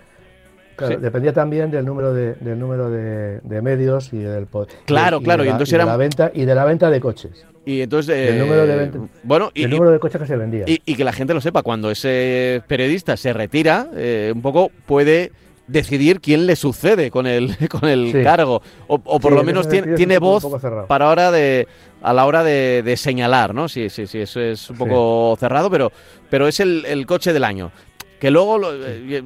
Dependía 0.78 1.34
también 1.34 1.72
del 1.72 1.86
número 1.86 2.14
de, 2.14 2.36
del 2.36 2.60
número 2.60 2.90
de, 2.90 3.62
medios 3.62 4.12
y 4.14 4.20
del 4.20 4.48
Claro, 4.86 5.22
claro, 5.22 5.46
y, 5.46 5.50
entonces 5.50 5.74
era... 5.74 5.86
la 5.86 5.98
venta 5.98 6.32
y 6.34 6.46
de 6.46 6.56
la 6.56 6.66
venta 6.66 6.90
de 6.90 7.00
coches. 7.00 7.46
Y 7.66 7.82
entonces. 7.82 8.32
el 8.32 8.40
número 8.40 8.66
de, 8.68 8.84
eh, 8.84 8.92
bueno, 9.24 9.52
y, 9.54 9.64
el 9.64 9.70
número 9.70 9.92
de 9.92 10.00
coches 10.00 10.20
que 10.20 10.28
se 10.28 10.36
vendía. 10.36 10.66
Y, 10.68 10.96
que 10.96 11.04
la 11.04 11.14
gente 11.14 11.34
lo 11.34 11.42
sepa, 11.42 11.62
cuando 11.62 11.92
ese 11.92 12.62
periodista 12.68 13.16
se 13.16 13.32
retira, 13.32 13.88
eh, 13.96 14.32
un 14.36 14.42
poco 14.42 14.70
puede 14.86 15.32
decidir 15.68 16.20
quién 16.20 16.46
le 16.46 16.58
sucede 16.58 17.10
con 17.10 17.26
el, 17.26 17.56
con 17.70 17.88
el 17.88 18.12
cargo. 18.24 18.62
O, 18.88 19.00
por 19.00 19.32
lo 19.32 19.44
menos 19.44 19.70
tiene, 19.70 19.96
tiene 19.96 20.18
voz 20.18 20.46
para 20.88 21.08
ahora 21.08 21.32
de 21.32 21.68
a 22.02 22.12
la 22.12 22.26
hora 22.26 22.44
de, 22.44 22.96
señalar, 22.98 23.56
¿no? 23.56 23.70
Sí, 23.70 23.90
sí, 23.90 24.08
sí, 24.08 24.20
eso 24.20 24.42
es 24.42 24.70
un 24.70 24.78
poco 24.78 25.38
cerrado, 25.40 25.70
pero, 25.72 25.92
pero 26.30 26.48
es 26.48 26.60
el, 26.60 26.86
el 26.86 27.06
coche 27.06 27.32
del 27.32 27.46
año. 27.46 27.72
Que 28.20 28.32
luego, 28.32 28.60
eh, 28.74 29.22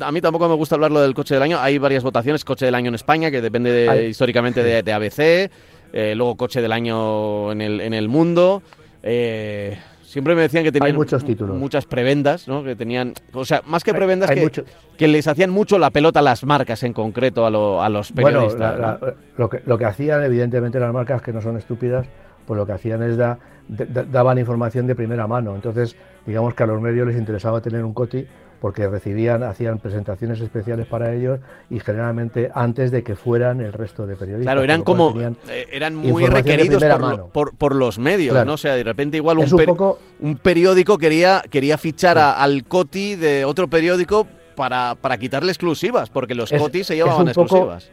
a, 0.00 0.10
mí 0.12 0.20
tampoco 0.20 0.48
me 0.48 0.54
gusta 0.56 0.74
hablarlo 0.74 1.00
del 1.00 1.14
coche 1.14 1.34
del 1.34 1.42
año. 1.42 1.58
Hay 1.60 1.78
varias 1.78 2.02
votaciones, 2.02 2.44
coche 2.44 2.64
del 2.66 2.74
año 2.74 2.88
en 2.88 2.94
España, 2.96 3.30
que 3.30 3.40
depende 3.40 4.08
históricamente 4.08 4.62
de, 4.64 4.82
de 4.82 4.92
ABC. 4.92 5.50
Eh, 5.92 6.14
luego 6.16 6.36
coche 6.36 6.60
del 6.60 6.72
año 6.72 7.52
en 7.52 7.60
el, 7.60 7.80
en 7.80 7.94
el 7.94 8.08
mundo. 8.08 8.62
Eh, 9.02 9.78
Siempre 10.02 10.36
me 10.36 10.42
decían 10.42 10.62
que 10.62 10.70
tenían 10.70 10.92
Hay 10.92 10.96
muchos 10.96 11.24
títulos. 11.24 11.56
muchas 11.56 11.86
prebendas, 11.86 12.46
¿no? 12.46 12.62
Que 12.62 12.76
tenían, 12.76 13.14
o 13.32 13.44
sea, 13.44 13.62
más 13.66 13.82
que 13.82 13.92
prebendas 13.92 14.30
hay 14.30 14.36
que, 14.36 14.42
mucho- 14.42 14.64
que 14.96 15.08
les 15.08 15.26
hacían 15.26 15.50
mucho 15.50 15.76
la 15.76 15.90
pelota 15.90 16.20
a 16.20 16.22
las 16.22 16.44
marcas 16.44 16.84
en 16.84 16.92
concreto 16.92 17.44
a, 17.44 17.50
lo- 17.50 17.82
a 17.82 17.88
los 17.88 18.12
Bueno, 18.12 18.28
periodistas. 18.38 18.78
la- 18.78 19.14
lo, 19.36 19.48
que, 19.50 19.62
lo 19.66 19.76
que 19.76 19.84
hacían, 19.86 20.22
evidentemente, 20.22 20.78
las 20.78 20.92
marcas 20.92 21.20
que 21.20 21.32
no 21.32 21.40
son 21.40 21.56
estúpidas, 21.56 22.06
pues 22.46 22.56
lo 22.56 22.64
que 22.64 22.70
hacían 22.72 23.02
es 23.02 23.16
da- 23.16 23.26
da- 23.26 23.38
da- 23.38 23.53
daban 23.68 24.38
información 24.38 24.86
de 24.86 24.94
primera 24.94 25.26
mano. 25.26 25.54
Entonces, 25.54 25.96
digamos 26.26 26.54
que 26.54 26.62
a 26.62 26.66
los 26.66 26.80
medios 26.80 27.06
les 27.06 27.16
interesaba 27.16 27.60
tener 27.60 27.84
un 27.84 27.94
coti 27.94 28.26
porque 28.60 28.88
recibían, 28.88 29.42
hacían 29.42 29.78
presentaciones 29.78 30.40
especiales 30.40 30.86
para 30.86 31.12
ellos 31.12 31.38
y 31.68 31.80
generalmente 31.80 32.50
antes 32.54 32.90
de 32.90 33.02
que 33.02 33.14
fueran 33.14 33.60
el 33.60 33.72
resto 33.74 34.06
de 34.06 34.16
periodistas. 34.16 34.46
Claro, 34.46 34.62
eran 34.62 34.82
como 34.82 35.12
eh, 35.20 35.66
eran 35.70 35.94
muy 35.94 36.24
requeridos 36.26 36.82
por, 36.82 37.00
lo- 37.00 37.26
por, 37.28 37.54
por 37.56 37.74
los 37.74 37.98
medios, 37.98 38.32
Claro. 38.32 38.46
¿no? 38.46 38.54
O 38.54 38.56
sea, 38.56 38.74
de 38.74 38.84
repente 38.84 39.18
igual 39.18 39.38
un, 39.38 39.44
un 39.52 39.56
per- 39.56 39.66
poco 39.66 39.98
un 40.20 40.36
periódico 40.36 40.96
quería, 40.96 41.42
quería 41.50 41.76
fichar 41.76 42.16
a- 42.16 42.32
al 42.42 42.64
Coti 42.64 43.16
de 43.16 43.44
otro 43.44 43.68
periódico 43.68 44.26
para, 44.54 44.94
para 44.98 45.18
quitarle 45.18 45.50
exclusivas, 45.50 46.08
porque 46.08 46.34
los 46.34 46.50
Es- 46.50 46.62
Cotis 46.62 46.86
se 46.86 46.94
llevaban 46.96 47.26
poco- 47.34 47.42
exclusivas. 47.42 47.90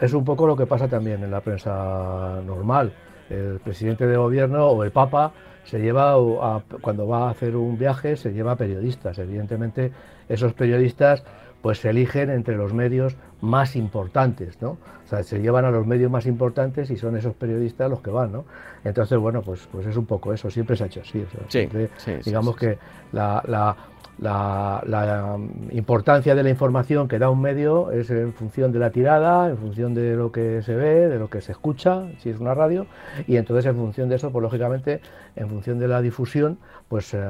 Es 0.00 0.12
un 0.12 0.24
poco 0.24 0.44
lo 0.48 0.56
que 0.56 0.66
pasa 0.66 0.88
también 0.88 1.22
en 1.22 1.30
la 1.30 1.40
prensa 1.40 2.40
normal. 2.44 2.92
El 3.30 3.58
presidente 3.60 4.06
de 4.06 4.16
gobierno 4.16 4.66
o 4.68 4.84
el 4.84 4.90
Papa 4.90 5.32
se 5.64 5.80
lleva, 5.80 6.12
a- 6.12 6.62
cuando 6.80 7.06
va 7.08 7.28
a 7.28 7.30
hacer 7.30 7.56
un 7.56 7.78
viaje, 7.78 8.16
se 8.16 8.32
lleva 8.32 8.56
periodistas. 8.56 9.18
Evidentemente, 9.18 9.92
esos 10.28 10.52
periodistas 10.52 11.24
pues 11.62 11.78
se 11.78 11.88
eligen 11.90 12.28
entre 12.28 12.56
los 12.56 12.74
medios 12.74 13.16
más 13.40 13.74
importantes, 13.74 14.60
¿no? 14.60 14.72
O 14.72 15.08
sea, 15.08 15.22
se 15.22 15.40
llevan 15.40 15.64
a 15.64 15.70
los 15.70 15.86
medios 15.86 16.10
más 16.10 16.26
importantes 16.26 16.90
y 16.90 16.98
son 16.98 17.16
esos 17.16 17.32
periodistas 17.34 17.88
los 17.88 18.02
que 18.02 18.10
van, 18.10 18.32
¿no? 18.32 18.44
Entonces, 18.84 19.18
bueno, 19.18 19.40
pues, 19.40 19.66
pues 19.72 19.86
es 19.86 19.96
un 19.96 20.04
poco 20.04 20.34
eso, 20.34 20.50
siempre 20.50 20.76
se 20.76 20.84
ha 20.84 20.86
hecho 20.88 21.00
así. 21.00 21.22
o 21.22 21.30
sea, 21.30 21.40
Sí, 21.48 21.58
siempre, 21.60 21.88
sí, 21.96 22.12
digamos 22.26 22.54
sí, 22.56 22.60
que 22.60 22.78
la, 23.12 23.42
la- 23.46 23.74
la- 24.18 24.82
la, 24.86 25.34
um, 25.34 25.48
importancia 25.70 26.34
de 26.34 26.42
la 26.42 26.50
información 26.50 27.08
que 27.08 27.18
da 27.18 27.30
un 27.30 27.40
medio 27.40 27.90
es 27.90 28.10
en 28.10 28.32
función 28.32 28.72
de 28.72 28.78
la 28.78 28.90
tirada, 28.90 29.50
en 29.50 29.56
función 29.58 29.94
de 29.94 30.14
lo 30.16 30.30
que 30.32 30.62
se 30.62 30.74
ve, 30.74 31.08
de 31.08 31.18
lo 31.18 31.28
que 31.28 31.40
se 31.40 31.52
escucha, 31.52 32.04
si 32.18 32.30
es 32.30 32.38
una 32.38 32.54
radio, 32.54 32.86
y 33.26 33.36
entonces 33.36 33.66
en 33.66 33.76
función 33.76 34.08
de 34.08 34.16
eso, 34.16 34.30
pues 34.30 34.42
lógicamente, 34.42 35.00
en 35.36 35.48
función 35.48 35.78
de 35.78 35.88
la 35.88 36.00
difusión, 36.00 36.58
pues 36.88 37.12
eh, 37.14 37.22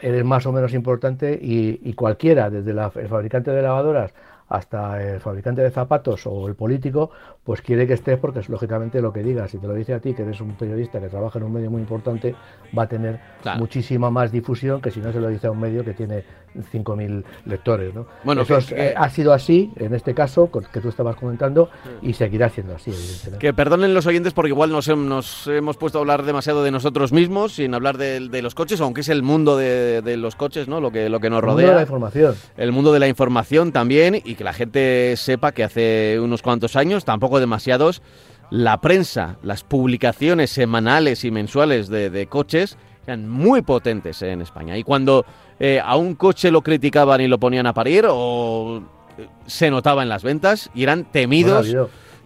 eres 0.00 0.24
más 0.24 0.46
o 0.46 0.52
menos 0.52 0.74
importante 0.74 1.38
y, 1.42 1.92
cualquiera, 1.94 2.50
desde 2.50 2.70
el 2.70 3.08
fabricante 3.08 3.50
de 3.50 3.62
lavadoras 3.62 4.12
hasta 4.48 5.02
el 5.02 5.20
fabricante 5.20 5.62
de 5.62 5.70
zapatos 5.70 6.26
o 6.26 6.48
el 6.48 6.54
político, 6.54 7.10
pues 7.44 7.60
quiere 7.62 7.86
que 7.86 7.92
estés 7.94 8.18
porque 8.18 8.40
es 8.40 8.48
lógicamente 8.48 9.00
lo 9.02 9.12
que 9.12 9.22
digas. 9.22 9.50
Si 9.50 9.58
te 9.58 9.66
lo 9.66 9.74
dice 9.74 9.94
a 9.94 10.00
ti, 10.00 10.14
que 10.14 10.22
eres 10.22 10.40
un 10.40 10.54
periodista 10.54 11.00
que 11.00 11.08
trabaja 11.08 11.38
en 11.38 11.44
un 11.44 11.52
medio 11.52 11.70
muy 11.70 11.80
importante, 11.82 12.34
va 12.76 12.84
a 12.84 12.88
tener 12.88 13.20
Claro. 13.42 13.58
muchísima 13.60 14.10
más 14.10 14.32
difusión 14.32 14.80
que 14.80 14.90
si 14.90 15.00
no 15.00 15.12
se 15.12 15.20
lo 15.20 15.28
dice 15.28 15.46
a 15.46 15.50
un 15.50 15.60
medio 15.60 15.84
que 15.84 15.94
tiene 15.94 16.24
5.000 16.72 17.24
lectores. 17.46 17.94
¿no? 17.94 18.06
Bueno, 18.24 18.42
Eso 18.42 18.54
que- 18.54 18.60
es- 18.60 18.66
que- 18.66 18.86
eh, 18.88 18.94
ha 18.96 19.08
sido 19.10 19.32
así 19.32 19.70
en 19.76 19.94
este 19.94 20.14
caso, 20.14 20.50
que 20.72 20.80
tú 20.80 20.88
estabas 20.88 21.16
comentando, 21.16 21.70
y 22.02 22.12
seguirá 22.12 22.48
siendo 22.48 22.74
así, 22.74 22.90
evidentemente. 22.90 23.38
Que 23.38 23.52
perdonen 23.54 23.94
los 23.94 24.06
oyentes 24.06 24.32
porque 24.32 24.50
igual 24.50 24.70
nos, 24.70 24.88
hem- 24.88 25.06
nos 25.06 25.46
hemos 25.46 25.76
puesto 25.76 25.98
a 25.98 26.00
hablar 26.00 26.24
demasiado 26.24 26.62
de 26.64 26.70
nosotros 26.70 27.12
mismos 27.12 27.52
sin 27.54 27.74
hablar 27.74 27.96
de, 27.98 28.28
de 28.28 28.42
los 28.42 28.54
coches, 28.54 28.80
aunque 28.80 29.00
es 29.02 29.08
el 29.08 29.22
mundo 29.22 29.56
de, 29.56 30.02
de 30.02 30.16
los 30.16 30.36
coches, 30.36 30.68
¿no? 30.68 30.80
Lo 30.80 30.90
que, 30.90 31.08
lo 31.08 31.20
que 31.20 31.30
nos 31.30 31.40
El 31.40 31.46
mundo 31.46 31.56
de 31.60 31.66
la 31.66 31.70
rodea. 31.72 31.82
información. 31.82 32.34
el 32.56 32.72
mundo 32.72 32.92
de 32.92 32.98
la 33.00 33.08
información 33.08 33.72
también 33.72 34.20
y 34.24 34.34
que 34.34 34.44
la 34.44 34.52
gente 34.52 35.14
sepa 35.16 35.52
que 35.52 35.64
hace 35.64 36.18
unos 36.20 36.42
cuantos 36.42 36.76
años, 36.76 37.04
tampoco 37.04 37.40
demasiados, 37.40 38.02
la 38.50 38.80
prensa, 38.80 39.36
las 39.42 39.62
publicaciones 39.64 40.50
semanales 40.50 41.24
y 41.24 41.30
mensuales 41.30 41.88
de, 41.88 42.08
de 42.10 42.26
coches 42.26 42.78
eran 43.08 43.28
muy 43.28 43.62
potentes 43.62 44.20
en 44.22 44.42
España. 44.42 44.76
Y 44.76 44.84
cuando 44.84 45.24
eh, 45.58 45.80
a 45.82 45.96
un 45.96 46.14
coche 46.14 46.50
lo 46.50 46.60
criticaban 46.62 47.20
y 47.22 47.26
lo 47.28 47.38
ponían 47.38 47.66
a 47.66 47.72
parir, 47.72 48.06
o 48.08 48.82
eh, 49.16 49.26
se 49.46 49.70
notaba 49.70 50.02
en 50.02 50.08
las 50.10 50.22
ventas 50.22 50.70
y 50.74 50.82
eran 50.82 51.04
temidos, 51.04 51.66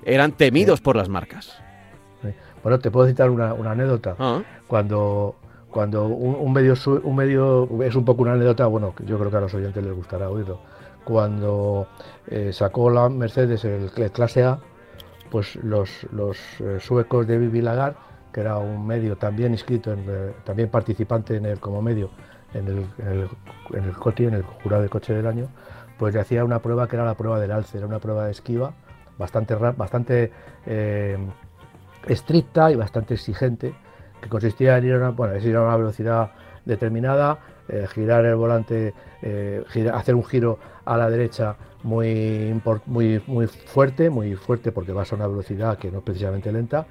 eran 0.05 0.33
temidos 0.33 0.81
por 0.81 0.97
las 0.97 1.09
marcas. 1.09 1.57
bueno, 2.63 2.79
te 2.81 2.91
puedo 2.91 3.07
citar 3.07 3.31
una, 3.31 3.55
una 3.55 3.71
anécdota. 3.73 4.17
Ah, 4.19 4.43
cuando 4.67 5.37
cuando 5.71 6.05
un, 6.07 6.35
un 6.35 6.53
medio 6.53 6.75
un 7.03 7.17
medio 7.17 7.67
es 7.83 7.95
un 7.95 8.05
poco 8.05 8.21
una 8.23 8.35
anécdota 8.35 8.67
bueno 8.67 8.93
yo 9.07 9.19
creo 9.19 9.31
que 9.31 9.37
a 9.39 9.41
los 9.41 9.55
oyentes 9.55 9.83
les 9.83 9.95
gustará 9.95 10.29
oírlo 10.29 10.61
cuando 11.03 11.87
eh, 12.29 12.51
sacó 12.53 12.91
la 12.91 13.09
Mercedes 13.09 13.65
el, 13.65 13.91
cl- 13.91 14.11
clase 14.13 14.45
A 14.45 14.59
pues 15.31 15.57
los, 15.57 15.89
los 16.13 16.37
eh, 16.61 16.77
suecos 16.79 17.27
de 17.27 17.39
Vivi 17.39 17.63
Lagar 17.63 17.97
que 18.33 18.41
era 18.41 18.59
un 18.59 18.87
medio 18.87 19.17
también 19.17 19.53
inscrito 19.53 19.93
en, 19.93 20.05
eh, 20.09 20.33
también 20.45 20.69
participante 20.69 21.37
en 21.37 21.47
el 21.47 21.61
como 21.61 21.83
medio 21.83 22.11
en 22.55 22.67
el, 22.67 22.87
en 22.99 23.09
el 23.09 23.29
en 23.73 23.85
el 23.85 24.27
en 24.29 24.35
el 24.35 24.43
jurado 24.43 24.83
del 24.83 24.91
coche 24.91 25.15
del 25.15 25.27
año 25.27 25.49
pues 25.99 26.15
le 26.15 26.21
hacía 26.21 26.45
una 26.45 26.61
prueba 26.61 26.89
que 26.89 26.97
era 26.97 27.05
la 27.05 27.15
prueba 27.15 27.39
del 27.39 27.53
alce 27.53 27.79
era 27.79 27.87
una 27.87 27.99
prueba 27.99 28.27
de 28.27 28.33
esquiva 28.33 28.75
bastante 29.19 29.55
bastante 29.55 30.33
eh, 30.67 31.19
estricta 32.07 32.71
y 32.73 32.77
bastante 32.77 33.15
exigente, 33.15 33.75
que 34.21 34.29
consistía 34.29 34.79
en 34.79 34.87
ir 34.87 34.95
a 34.95 34.97
una, 34.97 35.11
bueno, 35.11 35.37
ir 35.37 35.57
a 35.57 35.63
una 35.63 35.77
velocidad 35.77 36.33
determinada, 36.65 37.39
eh, 37.69 37.87
girar 37.93 38.25
el 38.25 38.35
volante, 38.35 38.95
hacer 39.93 40.15
un 40.17 40.25
giro 40.25 40.59
a 40.85 40.97
la 40.97 41.09
derecha 41.09 41.57
muy, 41.85 42.61
muy, 42.87 43.23
muy 43.27 43.47
fuerte, 43.47 44.11
muy 44.11 44.35
fuerte 44.35 44.73
porque 44.73 44.93
vas 44.93 45.13
a 45.13 45.17
una 45.17 45.27
velocidad 45.27 45.79
que 45.79 45.91
no 45.91 45.99
es 45.99 46.05
precisamente 46.05 46.51
lenta, 46.51 46.87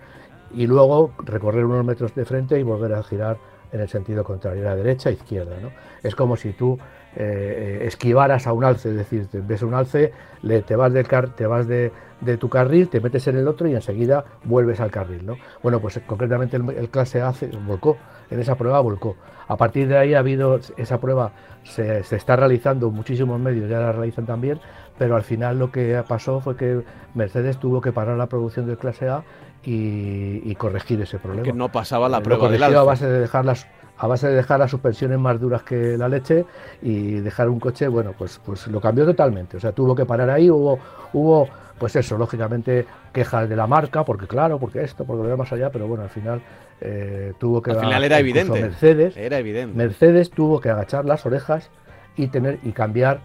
y 0.54 0.68
luego 0.68 1.12
recorrer 1.20 1.66
unos 1.66 1.86
metros 1.86 2.14
de 2.16 2.26
frente 2.26 2.60
y 2.60 2.64
volver 2.64 2.94
a 2.94 3.04
girar 3.04 3.38
en 3.72 3.80
el 3.80 3.88
sentido 3.88 4.24
contrario, 4.24 4.64
la 4.64 4.76
derecha 4.76 5.10
e 5.10 5.14
izquierda. 5.14 5.56
¿no? 5.62 5.70
Es 6.04 6.16
como 6.16 6.36
si 6.36 6.52
tú 6.52 6.78
eh, 7.16 7.80
eh, 7.82 7.88
esquivaras 7.88 8.48
a 8.48 8.54
un 8.54 8.64
alce, 8.64 8.90
es 8.90 8.96
decir, 8.96 9.28
ves 9.32 9.62
un 9.62 9.74
alce, 9.74 10.12
le, 10.42 10.62
te 10.62 10.76
vas, 10.76 10.92
del 10.92 11.08
car, 11.08 11.30
te 11.36 11.46
vas 11.46 11.68
de, 11.68 11.92
de 12.20 12.38
tu 12.38 12.50
carril, 12.50 12.90
te 12.90 13.00
metes 13.00 13.28
en 13.28 13.38
el 13.38 13.48
otro 13.48 13.68
y 13.68 13.76
enseguida 13.76 14.26
vuelves 14.44 14.80
al 14.80 14.92
carril. 14.92 15.26
¿no? 15.26 15.38
Bueno, 15.64 15.80
pues 15.80 16.00
concretamente 16.06 16.58
el, 16.58 16.70
el 16.72 16.90
clase 16.90 17.22
A 17.22 17.34
volcó, 17.66 17.98
en 18.30 18.40
esa 18.40 18.56
prueba 18.56 18.80
volcó. 18.82 19.16
A 19.48 19.58
partir 19.58 19.88
de 19.88 19.98
ahí 19.98 20.14
ha 20.14 20.20
habido, 20.20 20.60
esa 20.78 21.00
prueba 21.00 21.32
se, 21.64 22.04
se 22.04 22.16
está 22.16 22.36
realizando, 22.36 22.90
muchísimos 22.90 23.40
medios 23.40 23.70
ya 23.70 23.80
la 23.80 23.92
realizan 23.92 24.26
también, 24.26 24.60
pero 24.98 25.16
al 25.16 25.24
final 25.24 25.60
lo 25.60 25.72
que 25.72 26.02
pasó 26.08 26.42
fue 26.42 26.56
que 26.56 26.84
Mercedes 27.16 27.58
tuvo 27.58 27.82
que 27.82 27.92
parar 27.92 28.18
la 28.18 28.28
producción 28.28 28.68
del 28.68 28.78
clase 28.78 29.10
A 29.10 29.24
y, 29.64 30.42
y 30.50 30.56
corregir 30.56 31.02
ese 31.02 31.20
problema. 31.20 31.44
que 31.44 31.54
no 31.54 31.72
pasaba 31.72 32.10
la 32.10 32.18
Eh, 32.18 32.22
prueba 32.22 32.50
del 32.50 32.64
a 32.64 32.84
base 32.84 33.08
de 33.08 33.20
dejar 33.20 33.46
las 33.46 33.68
a 33.98 34.08
base 34.08 34.28
de 34.28 34.36
dejar 34.36 34.60
las 34.60 34.72
suspensiones 34.72 35.20
más 35.20 35.40
duras 35.40 35.62
que 35.62 35.96
la 35.96 36.10
leche 36.10 36.44
y 36.82 37.20
dejar 37.20 37.50
un 37.50 37.60
coche, 37.60 37.88
bueno, 37.88 38.14
pues 38.18 38.40
pues 38.44 38.66
lo 38.68 38.82
cambió 38.82 39.06
totalmente. 39.06 39.58
O 39.58 39.60
sea, 39.60 39.74
tuvo 39.74 39.94
que 39.96 40.06
parar 40.06 40.30
ahí, 40.32 40.50
hubo 40.50 40.80
hubo 41.14 41.48
pues 41.78 41.96
eso, 41.96 42.18
lógicamente 42.18 42.86
quejas 43.12 43.48
de 43.50 43.56
la 43.56 43.66
marca, 43.68 44.04
porque 44.04 44.28
claro, 44.28 44.60
porque 44.60 44.84
esto, 44.84 45.04
porque 45.04 45.24
lo 45.24 45.30
demás 45.30 45.52
más 45.52 45.54
allá, 45.54 45.72
pero 45.72 45.88
bueno, 45.88 46.04
al 46.04 46.10
final 46.10 46.42
eh, 46.80 47.34
tuvo 47.40 47.62
que 47.62 47.72
Al 47.72 47.80
final 47.80 48.04
era 48.04 48.20
evidente. 48.20 48.62
Mercedes, 48.62 49.18
Era 49.18 49.38
evidente. 49.40 49.76
Mercedes 49.78 50.30
tuvo 50.32 50.60
que 50.60 50.70
agachar 50.70 51.06
las 51.06 51.26
orejas 51.26 51.70
y 52.16 52.28
tener 52.28 52.60
y 52.64 52.72
cambiar 52.72 53.22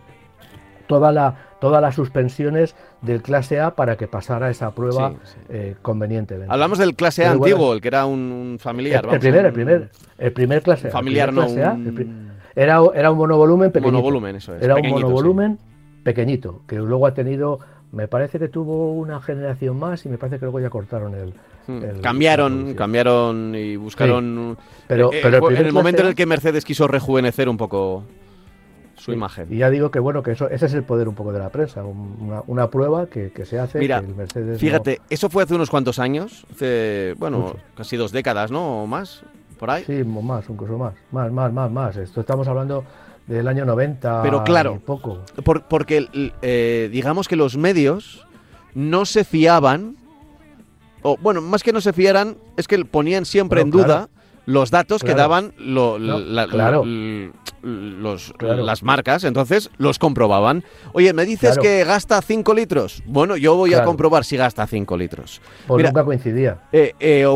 toda 0.86 1.12
la 1.12 1.34
todas 1.60 1.80
las 1.80 1.94
suspensiones 1.94 2.74
del 3.00 3.22
clase 3.22 3.60
A 3.60 3.74
para 3.74 3.96
que 3.96 4.06
pasara 4.06 4.50
esa 4.50 4.70
prueba 4.72 5.10
Sí, 5.10 5.16
sí. 5.24 5.38
eh, 5.48 5.74
convenientemente. 5.82 6.52
Hablamos 6.52 6.78
del 6.78 6.94
clase 6.94 7.24
A 7.24 7.28
Pero 7.30 7.38
bueno, 7.38 7.54
antiguo, 7.56 7.74
el 7.74 7.80
que 7.80 7.88
era 7.88 8.04
un, 8.06 8.58
familiar. 8.60 9.04
el, 9.04 9.04
el 9.04 9.06
vamos, 9.06 9.20
primer, 9.20 9.40
un- 9.40 9.46
el 9.46 9.52
primer, 9.52 9.90
el 10.18 10.32
primer 10.32 10.62
clase 10.62 10.86
A, 10.86 10.88
el 10.88 10.92
familiar, 10.92 11.28
primer 11.30 11.48
no 11.48 11.54
clase 11.54 11.64
A, 11.68 11.72
un 11.72 11.86
el 11.98 12.62
era, 12.62 12.80
era 12.94 13.10
un 13.10 13.18
monovolumen 13.18 13.70
pequeñito. 13.72 13.92
monovolumen, 13.92 14.36
eso 14.36 14.54
es. 14.54 14.62
Era 14.62 14.74
un 14.74 14.82
pequeñito, 14.82 14.98
sí. 14.98 15.04
monovolumen 15.04 15.58
pequeñito, 16.02 16.60
que 16.66 16.76
luego 16.76 17.06
ha 17.06 17.14
tenido, 17.14 17.58
me 17.92 18.06
parece 18.08 18.38
que 18.38 18.48
tuvo 18.48 18.92
una 18.92 19.20
generación 19.20 19.78
más 19.78 20.04
y 20.06 20.08
me 20.08 20.18
parece 20.18 20.38
que 20.38 20.44
luego 20.44 20.60
ya 20.60 20.70
cortaron 20.70 21.14
el... 21.14 21.34
Mm, 21.66 21.82
el- 21.84 21.96
la 21.96 22.00
cambiaron, 22.02 22.74
cambiaron 22.74 23.54
y 23.56 23.76
buscaron. 23.76 24.56
Pero, 24.86 25.12
Eh, 25.12 25.18
eh, 25.18 25.20
pero 25.22 25.36
el 25.38 25.42
primer 25.42 25.60
en 25.62 25.66
el 25.66 25.72
momento 25.72 26.02
en 26.02 26.08
el 26.08 26.14
que 26.14 26.24
Mercedes 26.26 26.64
quiso 26.64 26.86
rejuvenecer 26.86 27.48
un 27.48 27.56
poco 27.56 28.04
su 29.06 29.12
imagen. 29.12 29.46
Y 29.50 29.58
ya 29.58 29.70
digo 29.70 29.90
que 29.90 29.98
bueno, 29.98 30.22
que 30.22 30.32
eso, 30.32 30.50
ese 30.50 30.66
es 30.66 30.74
el 30.74 30.82
poder 30.82 31.08
un 31.08 31.14
poco 31.14 31.32
de 31.32 31.38
la 31.38 31.48
prensa, 31.48 31.82
un- 31.84 32.16
una, 32.20 32.42
una 32.46 32.68
prueba 32.70 33.06
que, 33.06 33.30
que 33.32 33.44
se 33.46 33.58
hace. 33.58 33.78
Mira, 33.78 34.00
que 34.00 34.06
el 34.08 34.14
Mercedes 34.14 34.52
no- 34.54 34.58
Fíjate, 34.58 35.00
eso 35.08 35.30
fue 35.30 35.44
hace 35.44 35.54
unos 35.54 35.70
cuantos 35.70 35.98
años, 35.98 36.44
hace, 36.52 37.14
bueno, 37.18 37.38
Mucho. 37.38 37.56
casi 37.76 37.96
dos 37.96 38.12
décadas, 38.12 38.50
¿no? 38.50 38.82
O 38.82 38.86
más, 38.86 39.22
por 39.58 39.70
ahí. 39.70 39.84
Sí, 39.86 40.04
más, 40.04 40.44
incluso 40.50 40.76
más, 40.76 40.92
más, 41.12 41.32
más, 41.32 41.52
más, 41.52 41.70
más. 41.70 41.96
Esto 41.96 42.20
estamos 42.20 42.46
hablando 42.48 42.84
del 43.26 43.48
año 43.48 43.64
90 43.64 44.22
Pero 44.22 44.44
claro. 44.44 44.74
y 44.76 44.78
poco. 44.80 45.20
Por- 45.44 45.62
porque 45.64 46.06
eh, 46.42 46.88
digamos 46.92 47.28
que 47.28 47.36
los 47.36 47.56
medios 47.56 48.26
no 48.74 49.04
se 49.06 49.24
fiaban, 49.24 49.96
o 51.02 51.16
bueno, 51.16 51.40
más 51.40 51.62
que 51.62 51.72
no 51.72 51.80
se 51.80 51.92
fiaran, 51.92 52.36
es 52.56 52.66
que 52.68 52.84
ponían 52.84 53.24
siempre 53.24 53.62
Bueno, 53.62 53.66
en 53.78 53.82
duda 53.84 53.86
claro. 54.08 54.10
Los 54.46 54.70
datos 54.70 55.02
que 55.02 55.14
daban 55.14 55.52
lo- 55.58 55.98
No, 55.98 56.18
la- 56.18 56.46
claro. 56.46 56.82
l- 56.84 57.32
los, 57.66 58.32
las 58.40 58.82
marcas, 58.82 59.24
entonces 59.24 59.70
los 59.76 59.98
comprobaban. 59.98 60.62
Oye, 60.92 61.12
me 61.12 61.24
dices 61.24 61.58
que 61.58 61.84
gasta 61.84 62.22
5 62.22 62.54
litros. 62.54 63.02
Bueno, 63.06 63.36
yo 63.36 63.56
voy 63.56 63.74
a 63.74 63.82
comprobar 63.82 64.24
si 64.24 64.36
gasta 64.36 64.66
5 64.66 64.96
litros. 64.96 65.40
Pues 65.66 65.84
nunca 65.84 66.04
coincidía. 66.04 66.60
Eh, 66.72 66.94
eh 67.00 67.26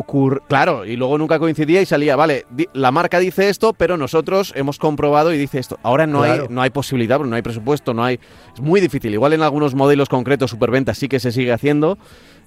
claro, 0.49 0.85
y 0.85 0.96
luego 0.96 1.18
nunca 1.18 1.38
coincidía 1.38 1.83
y 1.83 1.87
salía, 1.87 2.14
vale, 2.16 2.46
la 2.75 2.92
marca 2.92 3.18
dice 3.18 3.49
esto, 3.49 3.73
pero 3.73 3.96
nosotros 3.96 4.53
hemos 4.55 4.79
comprobado 4.79 5.33
y 5.33 5.38
dice 5.38 5.59
esto. 5.59 5.79
Ahora 5.83 6.07
no, 6.07 6.23
hay, 6.23 6.42
no 6.49 6.62
hay 6.62 6.70
posibilidad, 6.70 7.18
no 7.18 7.35
hay 7.35 7.42
presupuesto, 7.42 7.92
no 7.92 8.05
hay... 8.05 8.20
Es 8.55 8.61
muy 8.61 8.81
difícil. 8.81 9.12
Igual 9.12 9.33
en 9.33 9.42
algunos 9.42 9.75
modelos 9.75 10.09
concretos, 10.09 10.51
superventas, 10.51 10.99
sí 10.99 11.09
que 11.09 11.18
se 11.18 11.33
sigue 11.33 11.53
haciendo. 11.53 11.99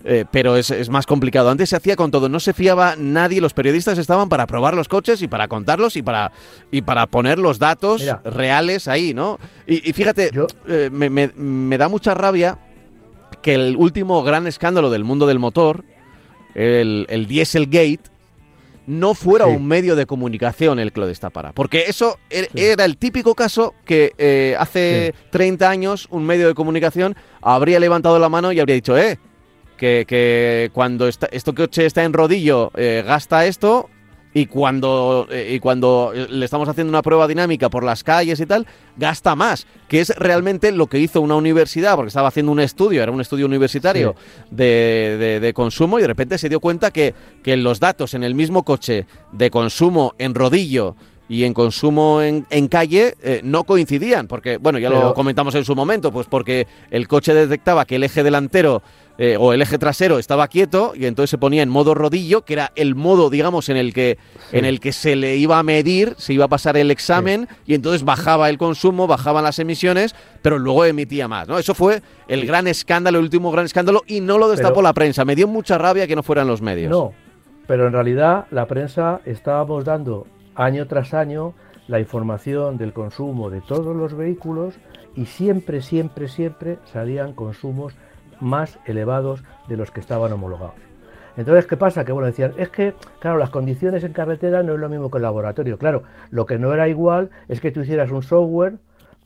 Eh, 0.06 0.26
pero 0.30 0.58
es, 0.58 0.90
más 0.90 1.06
complicado. 1.06 1.50
Antes 1.50 1.70
se 1.70 1.76
hacía 1.78 1.96
con 1.96 2.12
todo, 2.12 2.28
no 2.28 2.40
se 2.40 2.54
fiaba 2.54 2.96
nadie, 2.98 3.40
los 3.40 3.54
periodistas 3.54 3.98
estaban 3.98 4.28
para 4.28 4.48
probar 4.54 4.76
los 4.76 4.88
coches 4.88 5.20
y 5.24 5.28
para 5.28 5.48
contarlos 5.48 5.96
y 5.96 6.04
para, 6.04 6.32
y 6.70 6.84
para 6.84 7.08
poner 7.08 7.40
los 7.40 7.58
datos 7.58 8.06
reales 8.24 8.88
ahí, 8.88 9.12
¿no? 9.16 9.40
Y, 9.66 9.94
fíjate, 9.94 10.30
eh, 10.68 10.92
me, 10.92 11.78
da 11.80 11.90
mucha 11.90 12.14
rabia 12.14 12.60
que 13.42 13.56
el 13.56 13.76
último 13.76 14.22
gran 14.22 14.46
escándalo 14.46 14.92
del 14.92 15.06
mundo 15.06 15.26
del 15.26 15.40
motor, 15.40 15.84
el, 16.54 17.08
el 17.10 17.26
Dieselgate, 17.26 18.12
no 18.86 19.16
fuera 19.16 19.48
un 19.48 19.66
medio 19.66 19.96
de 19.96 20.06
comunicación 20.06 20.78
el 20.78 20.92
que 20.92 21.00
lo 21.00 21.08
destapara. 21.08 21.52
Porque 21.54 21.86
eso 21.88 22.20
er, 22.30 22.48
era 22.54 22.86
el 22.86 22.98
típico 22.98 23.34
caso 23.34 23.74
que 23.86 24.14
eh, 24.20 24.56
hace 24.60 25.16
30 25.32 25.68
años 25.68 26.08
un 26.12 26.28
medio 26.28 26.48
de 26.48 26.54
comunicación 26.54 27.16
habría 27.42 27.80
levantado 27.80 28.20
la 28.20 28.30
mano 28.30 28.52
y 28.52 28.60
habría 28.60 28.76
dicho, 28.76 28.96
eh, 28.96 29.18
que, 29.84 30.70
cuando 30.74 31.08
está, 31.08 31.28
este 31.32 31.54
coche 31.54 31.86
está 31.86 32.04
en 32.04 32.14
rodillo 32.14 32.72
eh, 32.76 33.04
gasta 33.06 33.46
esto 33.46 33.90
y 34.34 34.48
cuando, 34.48 35.28
eh, 35.30 35.54
y 35.56 35.60
cuando 35.60 36.12
le 36.14 36.46
estamos 36.46 36.68
haciendo 36.68 36.90
una 36.90 37.02
prueba 37.02 37.28
dinámica 37.28 37.70
por 37.70 37.84
las 37.84 38.04
calles 38.04 38.40
y 38.40 38.46
tal, 38.46 38.66
gasta 38.98 39.36
más, 39.36 39.68
que 39.88 40.02
es 40.02 40.10
realmente 40.18 40.72
lo 40.72 40.88
que 40.88 41.00
hizo 41.00 41.22
una 41.22 41.36
universidad, 41.36 41.96
porque 41.96 42.08
estaba 42.08 42.30
haciendo 42.30 42.52
un 42.52 42.60
estudio, 42.60 43.04
era 43.04 43.12
un 43.12 43.22
estudio 43.22 43.46
universitario 43.46 44.16
de, 44.50 45.40
de, 45.42 45.54
consumo 45.54 46.00
y 46.00 46.02
de 46.02 46.08
repente 46.08 46.38
se 46.38 46.50
dio 46.50 46.60
cuenta 46.60 46.92
que, 46.92 47.14
que 47.44 47.56
los 47.58 47.80
datos 47.80 48.14
en 48.14 48.24
el 48.24 48.34
mismo 48.34 48.64
coche 48.64 49.06
de 49.32 49.52
consumo 49.52 50.16
en 50.18 50.34
rodillo 50.34 50.96
y 51.30 51.46
en 51.46 51.54
consumo 51.54 52.22
en, 52.22 52.46
en 52.50 52.68
calle 52.68 53.16
eh, 53.24 53.42
no 53.44 53.64
coincidían, 53.64 54.28
porque, 54.28 54.58
bueno, 54.58 54.80
ya 54.80 54.90
lo 54.90 55.14
comentamos 55.14 55.56
en 55.56 55.64
su 55.64 55.76
momento, 55.76 56.12
pues 56.12 56.28
porque 56.28 56.68
el 56.92 57.08
coche 57.08 57.34
detectaba 57.34 57.86
que 57.86 57.96
el 57.96 58.04
eje 58.04 58.24
delantero 58.24 58.84
eh, 59.18 59.38
o 59.40 59.54
el 59.54 59.62
eje 59.62 59.78
trasero 59.78 60.18
estaba 60.18 60.48
quieto 60.48 60.94
y 60.96 61.06
entonces 61.06 61.30
se 61.30 61.38
ponía 61.38 61.62
en 61.62 61.70
modo 61.70 61.94
rodillo, 61.94 62.42
que 62.42 62.54
era 62.54 62.72
el 62.76 62.96
modo, 62.96 63.30
digamos, 63.30 63.70
en 63.70 63.78
el 63.78 63.94
que, 63.94 64.18
en 64.52 64.66
el 64.66 64.80
que 64.80 64.92
se 64.92 65.16
le 65.16 65.36
iba 65.36 65.60
a 65.60 65.64
medir, 65.64 66.16
se 66.18 66.34
iba 66.34 66.46
a 66.46 66.48
pasar 66.48 66.78
el 66.78 66.90
examen 66.90 67.48
y 67.68 67.76
entonces 67.76 68.04
bajaba 68.04 68.50
el 68.50 68.58
consumo, 68.58 69.06
bajaban 69.06 69.44
las 69.44 69.60
emisiones, 69.60 70.16
pero 70.42 70.58
luego 70.58 70.86
emitía 70.86 71.28
más, 71.28 71.48
¿no? 71.48 71.60
Eso 71.60 71.76
fue 71.76 72.02
el 72.28 72.48
gran 72.48 72.68
escándalo, 72.68 73.20
el 73.20 73.26
último 73.26 73.52
gran 73.52 73.66
escándalo 73.66 74.02
y 74.08 74.20
no 74.20 74.40
lo 74.40 74.50
destapó 74.50 74.82
la 74.82 74.94
prensa. 74.94 75.26
Me 75.26 75.36
dio 75.36 75.48
mucha 75.48 75.78
rabia 75.78 76.08
que 76.08 76.16
no 76.16 76.24
fueran 76.24 76.48
los 76.48 76.62
medios. 76.62 76.90
No, 76.90 77.14
pero 77.68 77.86
en 77.86 77.94
realidad 77.94 78.48
la 78.50 78.66
prensa 78.66 79.22
estábamos 79.26 79.86
dando 79.86 80.26
año 80.56 80.88
tras 80.88 81.14
año 81.14 81.54
la 81.88 82.00
información 82.00 82.78
del 82.78 82.94
consumo 82.94 83.50
de 83.50 83.62
todos 83.62 83.96
los 83.96 84.16
vehículos 84.16 84.76
y 85.16 85.26
siempre, 85.26 85.82
siempre, 85.82 86.28
siempre 86.28 86.80
salían 86.92 87.34
consumos 87.34 87.94
más 88.44 88.78
elevados 88.86 89.44
de 89.68 89.78
los 89.78 89.90
que 89.90 90.02
estaban 90.02 90.32
homologados. 90.34 90.76
Entonces, 91.36 91.66
¿qué 91.66 91.78
pasa? 91.78 92.06
Que 92.06 92.12
bueno, 92.12 92.28
decían, 92.28 92.54
es 92.58 92.70
que, 92.70 92.94
claro, 93.20 93.38
las 93.38 93.50
condiciones 93.50 94.04
en 94.04 94.14
carretera 94.14 94.62
no 94.62 94.74
es 94.74 94.80
lo 94.80 94.90
mismo 94.90 95.10
que 95.10 95.18
el 95.18 95.24
laboratorio. 95.24 95.78
Claro, 95.78 96.04
lo 96.30 96.46
que 96.46 96.60
no 96.60 96.74
era 96.74 96.88
igual 96.88 97.32
es 97.48 97.60
que 97.60 97.72
tú 97.72 97.82
hicieras 97.82 98.12
un 98.12 98.22
software 98.22 98.76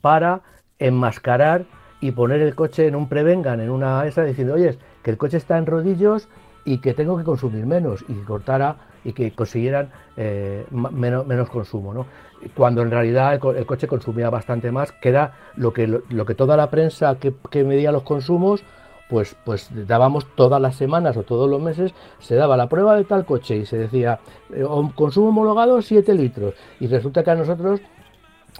para 0.00 0.40
enmascarar 0.78 1.64
y 2.00 2.12
poner 2.12 2.40
el 2.40 2.54
coche 2.54 2.86
en 2.86 2.94
un 2.94 3.08
prevengan, 3.08 3.60
en 3.60 3.70
una 3.70 4.06
esa, 4.06 4.22
diciendo, 4.22 4.54
oye, 4.54 4.78
que 5.02 5.10
el 5.10 5.18
coche 5.18 5.36
está 5.36 5.58
en 5.58 5.66
rodillos 5.66 6.28
y 6.64 6.78
que 6.78 6.94
tengo 6.94 7.18
que 7.18 7.24
consumir 7.24 7.66
menos 7.66 8.04
y 8.08 8.14
que 8.14 8.24
cortara 8.24 8.76
y 9.04 9.12
que 9.12 9.32
consiguieran 9.32 9.90
eh, 10.16 10.64
menos, 10.70 11.50
consumo, 11.50 11.92
¿no? 11.92 12.06
Cuando 12.54 12.82
en 12.82 12.90
realidad 12.90 13.34
el, 13.34 13.66
coche 13.66 13.88
consumía 13.88 14.30
bastante 14.30 14.70
más, 14.70 14.92
que 14.92 15.08
era 15.08 15.32
lo 15.56 15.72
que, 15.72 15.86
lo, 15.86 16.24
que 16.24 16.34
toda 16.34 16.56
la 16.56 16.70
prensa 16.70 17.16
que, 17.16 17.34
que 17.50 17.64
medía 17.64 17.90
los 17.90 18.02
consumos 18.02 18.62
pues, 19.08 19.36
pues 19.44 19.68
dábamos 19.86 20.26
todas 20.34 20.60
las 20.60 20.76
semanas 20.76 21.16
o 21.16 21.22
todos 21.22 21.48
los 21.48 21.60
meses, 21.60 21.92
se 22.20 22.34
daba 22.34 22.56
la 22.56 22.68
prueba 22.68 22.96
de 22.96 23.04
tal 23.04 23.24
coche 23.24 23.56
y 23.56 23.66
se 23.66 23.78
decía, 23.78 24.20
eh, 24.52 24.64
consumo 24.94 25.28
homologado 25.28 25.80
7 25.80 26.14
litros. 26.14 26.54
Y 26.80 26.86
resulta 26.86 27.24
que 27.24 27.30
a 27.30 27.34
nosotros, 27.34 27.80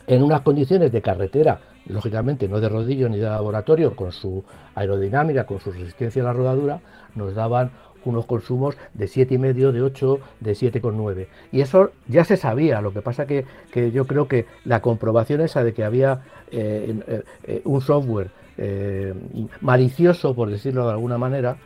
en 0.07 0.23
unas 0.23 0.41
condiciones 0.41 0.91
de 0.91 1.03
carretera, 1.03 1.61
lógicamente 1.87 2.49
no 2.49 2.61
de 2.61 2.69
rodillo 2.69 3.09
ni 3.09 3.19
de 3.19 3.25
laboratorio, 3.25 3.95
con 3.95 4.13
su 4.13 4.45
aerodinámica, 4.75 5.45
con 5.45 5.61
su 5.61 5.71
resistencia 5.71 6.23
a 6.23 6.27
la 6.27 6.33
rodadura, 6.33 6.81
nos 7.15 7.35
daban 7.35 7.71
unos 8.05 8.27
consumos 8.27 8.77
de 8.95 9.07
7,5, 9.07 9.73
de 9.73 9.83
8, 9.83 10.21
de 10.41 10.53
7,9. 10.53 11.27
Y 11.53 11.61
eso 11.61 11.91
ya 12.07 12.25
se 12.25 12.37
sabía, 12.37 12.81
lo 12.81 12.93
que 12.93 13.03
pasa 13.03 13.27
que, 13.27 13.45
que 13.71 13.91
yo 13.91 14.07
creo 14.07 14.29
que 14.29 14.47
la 14.65 14.81
comprobación 14.81 15.41
esa 15.41 15.63
de 15.63 15.75
que 15.75 15.85
había 15.85 16.23
eh, 16.51 17.23
eh, 17.45 17.63
un 17.65 17.81
software 17.81 18.31
eh, 18.59 19.15
malicioso, 19.61 20.35
por 20.35 20.51
decirlo 20.51 20.87
de 20.87 20.93
alguna 20.93 21.17
manera, 21.17 21.57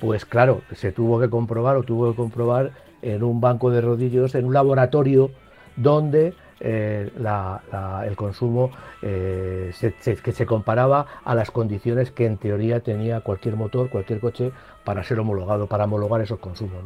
pues 0.00 0.24
claro, 0.24 0.62
se 0.74 0.92
tuvo 0.92 1.20
que 1.20 1.30
comprobar 1.30 1.76
o 1.76 1.82
tuvo 1.82 2.10
que 2.10 2.16
comprobar 2.16 2.72
en 3.02 3.22
un 3.22 3.40
banco 3.40 3.70
de 3.70 3.80
rodillos, 3.80 4.34
en 4.34 4.44
un 4.46 4.52
laboratorio 4.52 5.30
donde 5.76 6.34
eh, 6.58 7.10
el 8.06 8.16
consumo 8.16 8.70
eh, 9.00 9.72
que 10.22 10.32
se 10.32 10.46
comparaba 10.46 11.06
a 11.24 11.34
las 11.34 11.50
condiciones 11.50 12.10
que 12.10 12.26
en 12.26 12.36
teoría 12.36 12.80
tenía 12.80 13.20
cualquier 13.20 13.56
motor, 13.56 13.88
cualquier 13.88 14.20
coche 14.20 14.52
para 14.84 15.04
ser 15.04 15.20
homologado, 15.20 15.66
para 15.66 15.84
homologar 15.84 16.20
esos 16.20 16.38
consumos. 16.38 16.82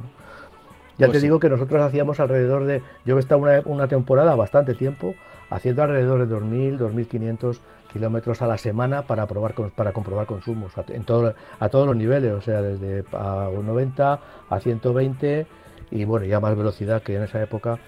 Ya 0.96 1.06
pues 1.06 1.18
te 1.18 1.20
digo 1.22 1.40
que 1.40 1.48
nosotros 1.48 1.82
hacíamos 1.82 2.20
alrededor 2.20 2.66
de, 2.66 2.82
yo 3.04 3.16
he 3.16 3.20
estado 3.20 3.40
una, 3.40 3.62
una 3.64 3.88
temporada, 3.88 4.36
bastante 4.36 4.74
tiempo, 4.74 5.14
haciendo 5.50 5.82
alrededor 5.82 6.26
de 6.26 6.36
2.000, 6.36 6.78
2.500 6.78 7.58
kilómetros 7.94 8.42
a 8.42 8.46
la 8.46 8.58
semana 8.58 9.06
para 9.06 9.26
probar 9.26 9.54
para 9.74 9.92
comprobar 9.92 10.26
consumos 10.26 10.72
en 10.88 11.04
todo, 11.04 11.34
a 11.58 11.68
todos 11.70 11.86
los 11.86 11.96
niveles, 11.96 12.32
o 12.32 12.42
sea, 12.42 12.60
desde 12.60 13.04
a 13.12 13.48
90 13.50 14.20
a 14.50 14.60
120 14.60 15.46
y 15.90 16.04
bueno, 16.04 16.26
ya 16.26 16.40
más 16.40 16.54
velocidad 16.56 17.02
que 17.02 17.16
en 17.16 17.22
esa 17.22 17.42
época 17.42 17.78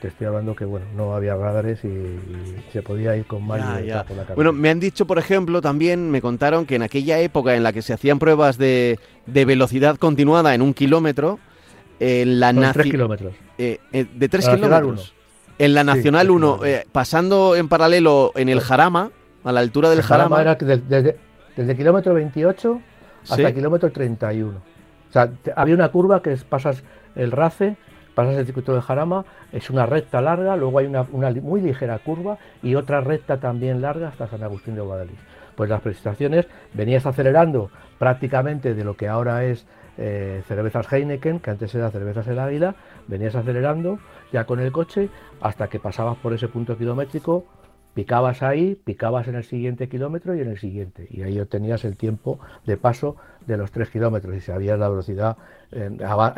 te 0.00 0.08
estoy 0.08 0.26
hablando 0.26 0.54
que 0.54 0.64
bueno, 0.64 0.86
no 0.94 1.14
había 1.14 1.34
radares 1.34 1.84
y, 1.84 2.18
se 2.72 2.82
podía 2.82 3.16
ir 3.16 3.26
con 3.26 3.46
más 3.46 3.62
por 4.06 4.16
la 4.16 4.34
Bueno, 4.34 4.52
me 4.52 4.68
han 4.68 4.80
dicho, 4.80 5.06
por 5.06 5.18
ejemplo, 5.18 5.60
también 5.60 6.10
me 6.10 6.20
contaron 6.20 6.66
que 6.66 6.76
en 6.76 6.82
aquella 6.82 7.18
época 7.20 7.54
en 7.54 7.62
la 7.62 7.72
que 7.72 7.82
se 7.82 7.92
hacían 7.92 8.18
pruebas 8.18 8.58
de, 8.58 8.98
de 9.26 9.44
velocidad 9.44 9.96
continuada 9.96 10.54
en 10.54 10.62
un 10.62 10.74
kilómetro, 10.74 11.38
en 12.00 12.40
la 12.40 12.72
tres 12.72 12.90
kilómetros. 12.90 13.34
Eh, 13.56 13.78
eh, 13.92 14.06
de 14.12 14.28
tres 14.28 14.48
kilómetros. 14.48 15.14
En 15.56 15.72
la 15.72 15.84
Nacional 15.84 16.30
1, 16.30 16.64
eh, 16.64 16.84
pasando 16.90 17.54
en 17.54 17.68
paralelo 17.68 18.32
en 18.34 18.48
el 18.48 18.60
Jarama, 18.60 19.12
a 19.44 19.52
la 19.52 19.60
altura 19.60 19.90
del 19.90 20.02
Jarama. 20.02 20.40
era 20.40 20.54
desde, 20.54 21.16
el 21.56 21.76
kilómetro 21.76 22.14
28 22.14 22.80
hasta 23.22 23.48
el 23.48 23.54
kilómetro 23.54 23.92
31. 23.92 24.58
O 24.58 25.12
sea, 25.12 25.30
había 25.54 25.74
una 25.74 25.90
curva 25.90 26.22
que 26.22 26.32
es, 26.32 26.44
pasas 26.44 26.82
el 27.14 27.30
RACE, 27.30 27.76
pasas 28.14 28.36
el 28.36 28.46
circuito 28.46 28.72
del 28.72 28.82
Jarama, 28.82 29.24
es 29.52 29.70
una 29.70 29.86
recta 29.86 30.20
larga, 30.20 30.56
luego 30.56 30.78
hay 30.78 30.86
una, 30.86 31.04
muy 31.04 31.60
ligera 31.60 31.98
curva 31.98 32.38
y 32.62 32.74
otra 32.74 33.00
recta 33.00 33.38
también 33.38 33.80
larga 33.80 34.08
hasta 34.08 34.26
San 34.26 34.42
Agustín 34.42 34.74
de 34.74 34.80
Guadalix. 34.80 35.18
Pues 35.54 35.70
las 35.70 35.82
prestaciones 35.82 36.46
venías 36.72 37.06
acelerando 37.06 37.70
prácticamente 37.98 38.74
de 38.74 38.82
lo 38.82 38.96
que 38.96 39.06
ahora 39.06 39.44
es 39.44 39.66
eh, 39.96 40.42
cervezas 40.48 40.92
Heineken, 40.92 41.38
que 41.38 41.50
antes 41.50 41.72
era 41.76 41.90
cervezas 41.92 42.26
El 42.26 42.40
Águila, 42.40 42.74
venías 43.06 43.36
acelerando 43.36 44.00
ya 44.32 44.44
con 44.44 44.58
el 44.58 44.72
coche 44.72 45.08
hasta 45.40 45.68
que 45.68 45.78
pasabas 45.78 46.16
por 46.16 46.32
ese 46.32 46.48
punto 46.48 46.76
kilométrico 46.76 47.44
Picabas 47.94 48.42
ahí, 48.42 48.74
picabas 48.74 49.28
en 49.28 49.36
el 49.36 49.44
siguiente 49.44 49.88
kilómetro 49.88 50.34
y 50.34 50.40
en 50.40 50.48
el 50.48 50.58
siguiente. 50.58 51.06
Y 51.10 51.22
ahí 51.22 51.38
obtenías 51.38 51.84
el 51.84 51.96
tiempo 51.96 52.40
de 52.66 52.76
paso 52.76 53.16
de 53.46 53.56
los 53.56 53.70
tres 53.70 53.88
kilómetros 53.88 54.34
y 54.34 54.40
sabías 54.40 54.78
la 54.78 54.88
velocidad 54.88 55.36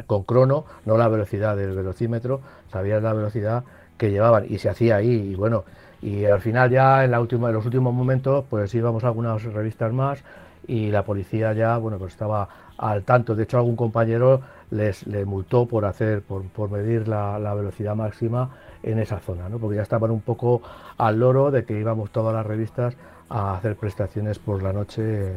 con 0.06 0.24
crono, 0.24 0.64
no 0.84 0.96
la 0.96 1.08
velocidad 1.08 1.56
del 1.56 1.74
velocímetro, 1.74 2.40
sabías 2.70 3.02
la 3.02 3.12
velocidad 3.12 3.64
que 3.96 4.10
llevaban 4.10 4.44
y 4.48 4.58
se 4.58 4.68
hacía 4.68 4.96
ahí. 4.96 5.30
Y 5.32 5.34
bueno, 5.34 5.64
y 6.02 6.26
al 6.26 6.40
final 6.40 6.70
ya 6.70 7.04
en, 7.04 7.10
la 7.10 7.20
última, 7.20 7.50
los 7.50 7.64
últimos 7.64 7.94
momentos 7.94 8.44
pues 8.50 8.74
íbamos 8.74 9.04
a 9.04 9.08
algunas 9.08 9.42
revistas 9.42 9.92
más 9.92 10.22
y 10.66 10.90
la 10.90 11.04
policía 11.04 11.52
ya 11.52 11.78
bueno 11.78 11.98
pues 11.98 12.12
estaba 12.12 12.48
al 12.76 13.02
tanto. 13.04 13.34
De 13.34 13.44
hecho 13.44 13.56
algún 13.56 13.76
compañero 13.76 14.42
les, 14.70 15.06
multó 15.26 15.66
por 15.66 15.86
hacer, 15.86 16.20
por, 16.20 16.42
por 16.48 16.70
medir 16.70 17.08
la 17.08 17.54
velocidad 17.54 17.94
máxima 17.94 18.50
en 18.86 19.00
esa 19.00 19.18
zona, 19.18 19.48
¿no? 19.48 19.58
porque 19.58 19.76
ya 19.76 19.82
estaban 19.82 20.10
un 20.10 20.20
poco 20.20 20.62
al 20.96 21.18
loro 21.18 21.50
de 21.50 21.64
que 21.64 21.78
íbamos 21.78 22.10
todas 22.10 22.32
las 22.32 22.46
revistas 22.46 22.96
a 23.28 23.56
hacer 23.56 23.76
prestaciones 23.76 24.38
por 24.38 24.62
la 24.62 24.72
noche, 24.72 25.34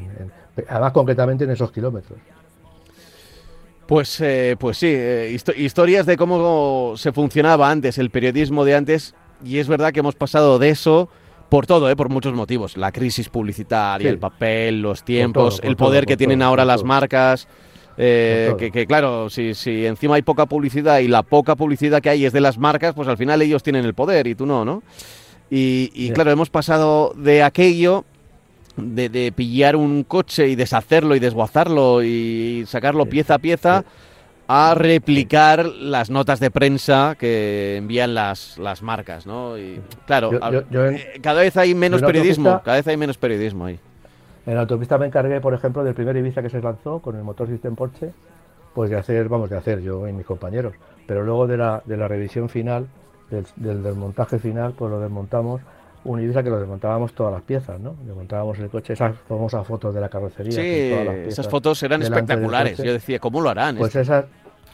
además 0.67 0.93
concretamente 0.93 1.43
en 1.43 1.51
esos 1.51 1.71
kilómetros. 1.71 2.19
Pues, 3.87 4.21
eh, 4.21 4.55
pues 4.59 4.77
sí, 4.77 4.87
eh, 4.87 5.35
historias 5.57 6.05
de 6.05 6.15
cómo 6.15 6.93
se 6.95 7.11
funcionaba 7.11 7.71
antes, 7.71 7.97
el 7.97 8.11
periodismo 8.11 8.63
de 8.63 8.75
antes, 8.75 9.15
y 9.43 9.57
es 9.57 9.67
verdad 9.67 9.91
que 9.91 10.01
hemos 10.01 10.13
pasado 10.13 10.59
de 10.59 10.69
eso 10.69 11.09
por 11.49 11.65
todo, 11.65 11.89
¿eh? 11.89 11.95
por 11.95 12.09
muchos 12.09 12.33
motivos. 12.35 12.77
La 12.77 12.91
crisis 12.91 13.29
publicitaria, 13.29 14.07
el 14.07 14.19
papel, 14.19 14.83
los 14.83 15.03
tiempos, 15.03 15.59
el 15.63 15.75
poder 15.75 16.05
que 16.05 16.15
tienen 16.15 16.43
ahora 16.43 16.65
las 16.65 16.83
marcas. 16.83 17.47
Eh, 18.01 18.71
que, 18.71 18.87
claro, 18.87 19.29
si, 19.29 19.53
si 19.53 19.85
encima 19.85 20.15
hay 20.15 20.21
poca 20.21 20.45
publicidad 20.45 20.99
y 20.99 21.09
la 21.09 21.21
poca 21.21 21.57
publicidad 21.57 22.01
que 22.01 22.09
hay 22.09 22.25
es 22.25 22.31
de 22.31 22.39
las 22.39 22.57
marcas, 22.57 22.93
pues 22.95 23.09
al 23.09 23.17
final 23.17 23.41
ellos 23.41 23.61
tienen 23.61 23.83
el 23.83 23.93
poder 23.93 24.25
y 24.25 24.35
tú 24.35 24.45
no, 24.45 24.63
¿no? 24.63 24.81
Y, 25.51 26.11
claro, 26.11 26.31
hemos 26.31 26.49
pasado 26.49 27.11
de 27.17 27.43
aquello, 27.43 28.05
de, 28.77 29.33
pillar 29.35 29.75
un 29.75 30.03
coche 30.03 30.47
y 30.47 30.55
deshacerlo 30.55 31.15
y 31.15 31.19
desguazarlo 31.19 32.01
y 32.01 32.63
sacarlo 32.67 33.07
pieza 33.07 33.33
a 33.33 33.39
pieza, 33.39 33.83
a 34.47 34.75
replicar 34.75 35.65
las 35.65 36.09
notas 36.09 36.39
de 36.39 36.51
prensa 36.51 37.17
que 37.19 37.75
envían 37.77 38.13
las, 38.13 38.57
las 38.59 38.81
marcas, 38.81 39.25
¿no? 39.25 39.57
Y 39.57 39.81
claro, 40.05 40.31
eh, 40.71 41.19
cada 41.21 41.41
vez 41.41 41.57
hay 41.57 41.75
menos 41.75 42.01
periodismo, 42.01 42.61
cada 42.63 42.77
vez 42.77 42.87
hay 42.87 42.95
menos 42.95 43.17
periodismo 43.17 43.65
ahí. 43.65 43.79
En 44.49 44.55
la 44.55 44.61
autopista 44.61 44.97
me 44.97 45.05
encargué, 45.05 45.39
por 45.39 45.53
ejemplo, 45.53 45.83
del 45.83 45.93
primer 45.93 46.17
Ibiza 46.17 46.41
que 46.41 46.49
se 46.49 46.59
lanzó 46.59 46.97
con 46.97 47.15
el 47.15 47.21
motor 47.21 47.47
System 47.47 47.75
Porsche, 47.75 48.11
pues 48.73 48.89
de 48.89 48.97
hacer, 48.97 49.29
vamos, 49.29 49.47
de 49.47 49.55
hacer 49.55 49.79
yo 49.79 50.07
y 50.07 50.11
mis 50.11 50.25
compañeros. 50.25 50.73
Pero 51.05 51.23
luego 51.23 51.45
de 51.45 51.55
la, 51.55 51.83
de 51.85 51.95
la 51.95 52.07
revisión 52.07 52.49
final, 52.49 52.87
del, 53.29 53.83
desmontaje 53.83 54.39
final, 54.39 54.73
pues 54.75 54.89
lo 54.89 54.99
desmontamos 54.99 55.61
un 56.03 56.19
Ibiza 56.19 56.41
que 56.41 56.49
lo 56.49 56.59
desmontábamos 56.59 57.13
todas 57.13 57.31
las 57.31 57.43
piezas, 57.43 57.79
¿no? 57.79 57.93
Desmontábamos 58.03 58.57
el 58.57 58.71
coche, 58.71 58.93
esas 58.93 59.15
famosas 59.27 59.67
fotos 59.67 59.93
de 59.93 60.01
la 60.01 60.09
carrocería. 60.09 60.51
Sí, 60.51 61.27
esas 61.27 61.47
fotos 61.47 61.83
eran 61.83 62.01
espectaculares. 62.01 62.79
Yo 62.79 62.91
decía, 62.91 63.19
¿cómo 63.19 63.41
lo 63.41 63.51
harán? 63.51 63.77
Pues 63.77 63.95
esa, 63.97 64.25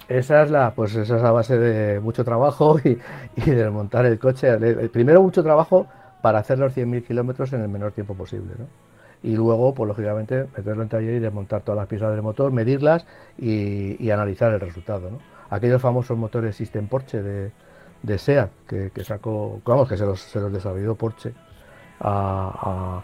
esa 0.08 0.44
es 0.44 0.52
la, 0.52 0.72
pues 0.74 0.96
esa 0.96 1.18
es 1.18 1.22
la 1.22 1.32
base 1.32 1.58
de 1.58 2.00
mucho 2.00 2.24
trabajo 2.24 2.80
y, 2.82 2.98
y 3.36 3.50
desmontar 3.50 4.06
el 4.06 4.18
coche. 4.20 4.58
Primero 4.88 5.22
mucho 5.22 5.44
trabajo 5.44 5.86
para 6.22 6.40
hacer 6.40 6.60
los 6.60 6.74
100.000 6.74 7.06
kilómetros 7.06 7.52
en 7.52 7.60
el 7.60 7.68
menor 7.68 7.92
tiempo 7.92 8.14
posible, 8.14 8.54
¿no? 8.58 8.68
Y 9.26 9.36
luego, 9.36 9.74
pues 9.74 9.88
lógicamente, 9.88 10.46
meterlo 10.56 10.84
en 10.84 10.90
taller 10.90 11.16
y 11.16 11.20
desmontar 11.20 11.64
todas 11.64 11.78
las 11.78 11.88
piezas 11.88 12.12
del 12.12 12.22
motor, 12.22 12.52
medirlas 12.52 13.08
y, 13.40 14.12
analizar 14.12 14.54
el 14.54 14.60
resultado. 14.60 15.10
Aquellos 15.50 15.82
famosos 15.82 16.16
motores 16.16 16.56
System 16.56 16.88
Porsche 16.88 17.24
de, 17.24 17.52
de 18.04 18.18
SEAT 18.20 18.52
que, 18.68 19.04
sacó, 19.04 19.62
vamos, 19.66 19.90
que 19.90 19.98
se 19.98 20.06
los, 20.06 20.22
se 20.22 20.40
desarrolló 20.40 20.94
Porsche 20.94 21.34
a, 22.02 23.04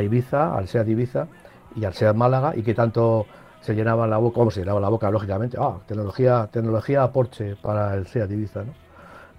Ibiza, 0.00 0.56
al 0.56 0.68
SEAT 0.68 0.88
Ibiza 0.88 1.28
y 1.76 1.84
al 1.84 1.92
SEAT 1.92 2.16
Málaga 2.16 2.56
y 2.56 2.62
que 2.62 2.72
tanto 2.72 3.26
se 3.60 3.74
llenaba 3.74 4.06
la 4.06 4.16
boca, 4.16 4.36
como 4.36 4.50
se 4.50 4.60
llenaba 4.60 4.80
la 4.80 4.88
boca, 4.88 5.10
lógicamente, 5.10 5.58
ah, 5.60 5.76
tecnología, 5.86 6.48
tecnología 6.50 7.12
Porsche 7.12 7.56
para 7.56 7.92
el 7.94 8.06
SEAT 8.06 8.30
Ibiza, 8.30 8.64
¿no? 8.64 8.87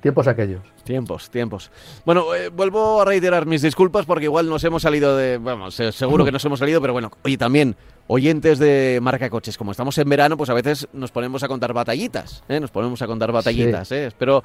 Tiempos 0.01 0.27
aquellos. 0.27 0.61
Tiempos, 0.83 1.29
tiempos. 1.29 1.71
Bueno, 2.05 2.33
eh, 2.33 2.49
vuelvo 2.49 3.01
a 3.01 3.05
reiterar 3.05 3.45
mis 3.45 3.61
disculpas 3.61 4.05
porque 4.05 4.25
igual 4.25 4.47
nos 4.47 4.63
hemos 4.63 4.81
salido 4.81 5.17
de. 5.17 5.37
Vamos, 5.37 5.75
seguro 5.75 6.23
que 6.23 6.31
nos 6.31 6.43
hemos 6.45 6.59
salido, 6.59 6.79
pero 6.79 6.93
bueno, 6.93 7.11
oye, 7.23 7.37
también, 7.37 7.75
oyentes 8.07 8.57
de 8.59 8.99
marca 9.01 9.29
coches, 9.29 9.57
como 9.57 9.71
estamos 9.71 9.97
en 9.97 10.09
verano, 10.09 10.35
pues 10.35 10.49
a 10.49 10.53
veces 10.53 10.87
nos 10.93 11.11
ponemos 11.11 11.43
a 11.43 11.47
contar 11.47 11.73
batallitas, 11.73 12.43
¿eh? 12.49 12.59
Nos 12.59 12.71
ponemos 12.71 13.01
a 13.01 13.07
contar 13.07 13.31
batallitas, 13.31 13.91
¿eh? 13.91 14.07
Espero, 14.07 14.43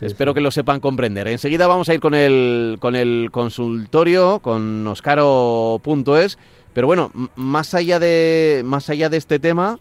espero 0.00 0.34
que 0.34 0.40
lo 0.40 0.50
sepan 0.50 0.80
comprender. 0.80 1.28
Enseguida 1.28 1.66
vamos 1.66 1.88
a 1.88 1.94
ir 1.94 2.00
con 2.00 2.14
el, 2.14 2.78
con 2.80 2.96
el 2.96 3.28
consultorio, 3.30 4.40
con 4.40 4.86
oscaro.es, 4.86 6.38
pero 6.72 6.86
bueno, 6.86 7.12
más 7.36 7.74
allá 7.74 8.00
de, 8.00 8.62
más 8.64 8.90
allá 8.90 9.08
de 9.08 9.18
este 9.18 9.38
tema. 9.38 9.78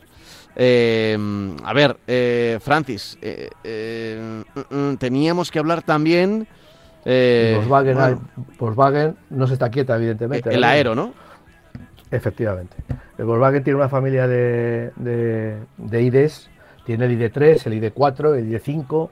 Eh, 0.56 1.18
a 1.64 1.74
ver, 1.74 1.98
eh, 2.08 2.60
Francis, 2.62 3.18
eh, 3.22 3.50
eh 3.64 4.44
mm, 4.70 4.76
mm, 4.76 4.98
teníamos 4.98 5.52
que 5.52 5.60
hablar 5.60 5.82
también... 5.82 6.48
Volkswagen, 7.06 8.20
Volkswagen, 8.58 9.18
no 9.30 9.46
se 9.46 9.54
está 9.54 9.70
quieta, 9.70 9.98
evidentemente. 9.98 10.54
El 10.54 10.64
aero, 10.64 10.96
¿no? 10.96 11.14
Efectivamente. 12.10 12.78
El 13.18 13.26
Volkswagen 13.26 13.64
tiene 13.64 13.78
una 13.78 13.90
familia 13.90 14.26
de, 14.26 14.92
de, 14.96 16.02
IDs, 16.02 16.50
tiene 16.86 17.06
el 17.06 17.20
ID3, 17.20 17.68
el 17.68 17.82
ID4, 17.82 18.38
el 18.38 18.50
ID5, 18.50 19.10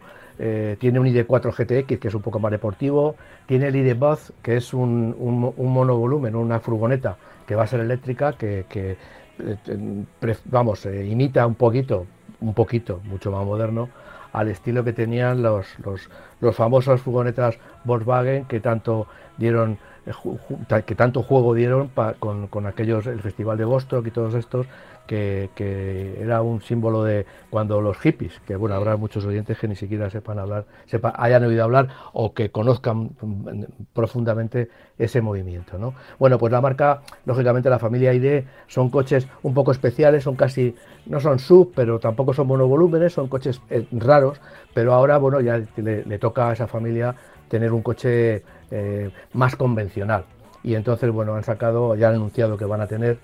tiene 0.78 1.00
un 1.00 1.08
ID4 1.08 1.52
GTX 1.52 2.00
que 2.00 2.08
es 2.08 2.14
un 2.14 2.22
poco 2.22 2.40
más 2.40 2.52
deportivo, 2.52 3.16
tiene 3.46 3.68
el 3.68 3.76
ID 3.76 3.94
Buzz 3.96 4.32
que 4.42 4.56
es 4.56 4.74
un, 4.74 5.14
un, 5.20 5.74
monovolumen, 5.74 6.34
una 6.34 6.62
furgoneta 6.62 7.18
que 7.46 7.56
va 7.56 7.64
a 7.64 7.68
ser 7.68 7.82
eléctrica, 7.82 8.34
que, 8.34 8.66
que 8.70 8.96
vamos, 10.46 10.86
imita 10.86 11.46
un 11.46 11.56
poquito, 11.56 12.06
un 12.40 12.54
poquito, 12.54 13.02
mucho 13.06 13.32
más 13.32 13.46
moderno, 13.46 13.90
al 14.34 14.48
estilo 14.48 14.84
que 14.84 14.94
tenían 14.94 15.42
los, 15.42 15.68
los, 15.80 16.10
los 16.40 16.56
famosos 16.56 17.02
furgonetas 17.02 17.58
Volkswagen 17.84 18.46
que 18.46 18.60
tanto 18.60 19.08
dieron 19.38 19.74
eh, 19.74 19.78
que 20.86 20.96
tanto 20.96 21.24
juego 21.24 21.54
dieron 21.54 21.92
con, 22.20 22.48
con, 22.48 22.66
aquellos 22.66 23.06
el 23.08 23.22
festival 23.22 23.58
de 23.58 23.66
Vostok 23.66 24.08
y 24.08 24.12
todos 24.12 24.34
estos 24.34 24.68
que, 25.08 26.18
era 26.20 26.42
un 26.42 26.62
símbolo 26.62 27.04
de 27.04 27.26
cuando 27.50 27.82
los 27.82 27.98
hippies, 27.98 28.40
que 28.46 28.56
bueno, 28.56 28.76
habrá 28.76 28.96
muchos 28.98 29.26
oyentes 29.26 29.58
que 29.58 29.68
ni 29.68 29.76
siquiera 29.76 30.10
sepan 30.10 30.40
hablar, 30.40 30.66
sepa, 30.86 31.14
hayan 31.18 31.44
oído 31.44 31.64
hablar 31.64 31.90
o 32.14 32.34
que 32.34 32.52
conozcan 32.52 33.12
profundamente 33.94 34.70
ese 34.98 35.22
movimiento. 35.22 35.78
¿no? 35.78 35.94
Bueno, 36.18 36.38
pues 36.38 36.52
la 36.52 36.62
marca, 36.62 37.02
lógicamente 37.26 37.70
la 37.70 37.80
familia 37.80 38.14
ID 38.14 38.44
son 38.68 38.90
coches 38.90 39.28
un 39.44 39.54
poco 39.54 39.72
especiales, 39.72 40.24
son 40.24 40.36
casi, 40.36 40.76
no 41.06 41.20
son 41.20 41.40
sub, 41.40 41.74
pero 41.76 42.00
tampoco 42.00 42.34
son 42.34 42.48
monovolúmenes, 42.48 43.14
son 43.14 43.28
coches 43.28 43.62
eh, 43.70 43.86
raros, 43.92 44.40
pero 44.74 44.94
ahora, 44.94 45.18
bueno, 45.18 45.42
ya 45.42 45.62
le, 45.76 46.20
toca 46.20 46.50
a 46.50 46.54
esa 46.54 46.68
familia 46.68 47.16
tener 47.50 47.74
un 47.74 47.82
coche 47.82 48.44
eh, 48.72 49.12
más 49.34 49.56
convencional. 49.56 50.24
Y 50.64 50.76
entonces, 50.76 51.12
bueno, 51.12 51.36
han 51.36 51.44
sacado, 51.44 51.96
ya 51.96 52.10
han 52.10 52.16
anunciado 52.16 52.58
que 52.58 52.66
van 52.66 52.82
a 52.82 52.88
tener 52.88 53.20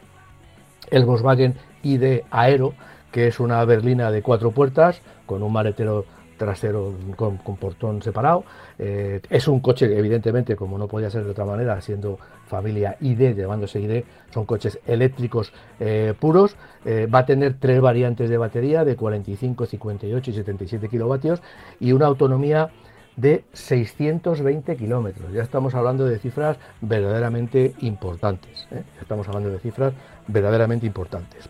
el 0.91 1.05
Volkswagen 1.05 1.55
ID 1.83 2.21
Aero, 2.31 2.73
que 3.11 3.27
es 3.27 3.39
una 3.39 3.63
berlina 3.63 4.11
de 4.11 4.21
cuatro 4.21 4.51
puertas 4.51 5.01
con 5.25 5.43
un 5.43 5.53
maletero 5.53 6.05
trasero 6.37 6.93
con, 7.15 7.37
portón 7.37 8.01
separado. 8.01 8.43
Eh, 8.77 9.21
es 9.29 9.47
un 9.47 9.59
coche, 9.59 9.85
evidentemente, 9.97 10.55
como 10.55 10.77
no 10.77 10.87
podía 10.87 11.09
ser 11.09 11.23
de 11.23 11.31
otra 11.31 11.45
manera, 11.45 11.79
siendo 11.81 12.19
familia 12.47 12.97
ID, 12.99 13.35
llamándose 13.35 13.79
ID, 13.79 14.03
son 14.31 14.45
coches 14.45 14.79
eléctricos 14.85 15.53
eh, 15.79 16.13
puros. 16.19 16.55
Va 16.85 17.19
a 17.19 17.25
tener 17.25 17.55
tres 17.59 17.81
variantes 17.81 18.29
de 18.29 18.37
batería 18.37 18.85
de 18.85 18.95
45, 18.95 19.65
58 19.65 20.31
y 20.31 20.33
77 20.33 20.89
kilovatios 20.89 21.41
y 21.79 21.91
una 21.91 22.05
autonomía 22.05 22.69
de 23.17 23.43
620 23.51 24.77
kilómetros. 24.77 25.33
Ya 25.33 25.41
estamos 25.41 25.75
hablando 25.75 26.05
de 26.05 26.19
cifras 26.19 26.57
verdaderamente 26.79 27.73
importantes. 27.81 28.67
¿eh? 28.71 28.83
estamos 29.01 29.27
hablando 29.27 29.49
de 29.49 29.59
cifras 29.59 29.93
verdaderamente 30.27 30.85
importantes. 30.85 31.49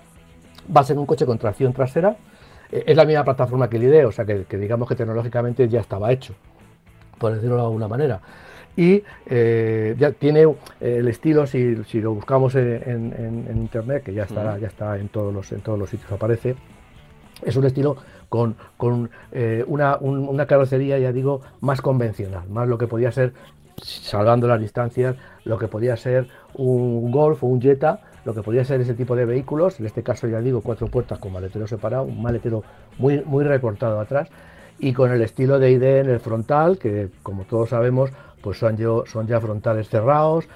Va 0.76 0.82
a 0.82 0.84
ser 0.86 0.98
un 0.98 1.06
coche 1.06 1.26
con 1.26 1.38
tracción 1.38 1.74
trasera. 1.74 2.16
Eh, 2.72 2.86
es 2.88 2.96
la 2.96 3.06
misma 3.06 3.26
plataforma 3.26 3.70
que 3.70 3.78
el 3.78 3.84
IDE, 3.84 4.06
o 4.06 4.12
sea 4.12 4.26
que, 4.26 4.46
digamos 4.58 4.88
que 4.88 4.96
tecnológicamente 4.96 5.68
ya 5.68 5.82
estaba 5.82 6.12
hecho, 6.12 6.34
por 7.18 7.34
decirlo 7.34 7.58
de 7.58 7.64
alguna 7.64 7.90
manera. 7.90 8.22
Y 8.78 9.04
eh, 9.26 9.96
ya 9.98 10.12
tiene 10.12 10.46
el 10.80 11.08
estilo, 11.08 11.48
si, 11.48 11.76
lo 11.96 12.14
buscamos 12.14 12.56
en, 12.56 13.50
internet, 13.56 14.04
que 14.04 14.14
ya 14.14 14.24
está, 14.24 14.58
ya 14.60 14.68
está 14.68 14.98
en 14.98 15.10
todos 15.10 15.34
los 15.34 15.52
en 15.52 15.62
todos 15.62 15.80
los 15.80 15.90
sitios 15.90 16.12
aparece, 16.12 16.56
es 17.44 17.56
un 17.56 17.66
estilo 17.66 17.98
con, 18.30 18.56
eh, 19.32 19.64
una, 19.68 20.46
carrocería, 20.48 21.00
ya 21.00 21.12
digo, 21.12 21.42
más 21.62 21.82
convencional, 21.82 22.48
más 22.50 22.68
lo 22.68 22.78
que 22.78 22.88
podía 22.88 23.12
ser, 23.12 23.34
salvando 23.82 24.48
las 24.48 24.60
distancias, 24.60 25.16
lo 25.46 25.58
que 25.58 25.68
podía 25.68 25.96
ser 25.98 26.28
un 26.56 27.12
Golf 27.12 27.44
o 27.44 27.48
un 27.48 27.62
Jetta, 27.62 28.02
lo 28.26 28.34
que 28.34 28.42
podía 28.42 28.66
ser 28.66 28.82
ese 28.82 28.94
tipo 28.94 29.16
de 29.16 29.26
vehículos, 29.26 29.80
en 29.80 29.86
este 29.86 30.04
caso 30.04 30.28
ya 30.28 30.42
digo, 30.42 30.62
cuatro 30.62 30.88
puertas 30.88 31.20
con 31.20 31.32
maletero 31.32 31.68
separado, 31.68 32.04
un 32.04 32.22
maletero 32.22 32.64
muy, 32.98 33.24
muy 33.24 33.46
recortado 33.46 34.00
atrás, 34.00 34.30
y 34.80 34.94
con 34.94 35.12
el 35.12 35.22
estilo 35.22 35.60
de 35.60 35.72
ID 35.72 35.84
en 35.84 36.10
el 36.10 36.20
frontal, 36.20 36.78
que 36.78 37.10
como 37.24 37.46
todos 37.46 37.70
sabemos, 37.70 38.12
pues 38.42 38.60
son, 38.60 38.78
yo, 38.78 39.06
son 39.08 39.28
ya 39.28 39.40
frontales 39.40 39.90
cerrados, 39.90 40.48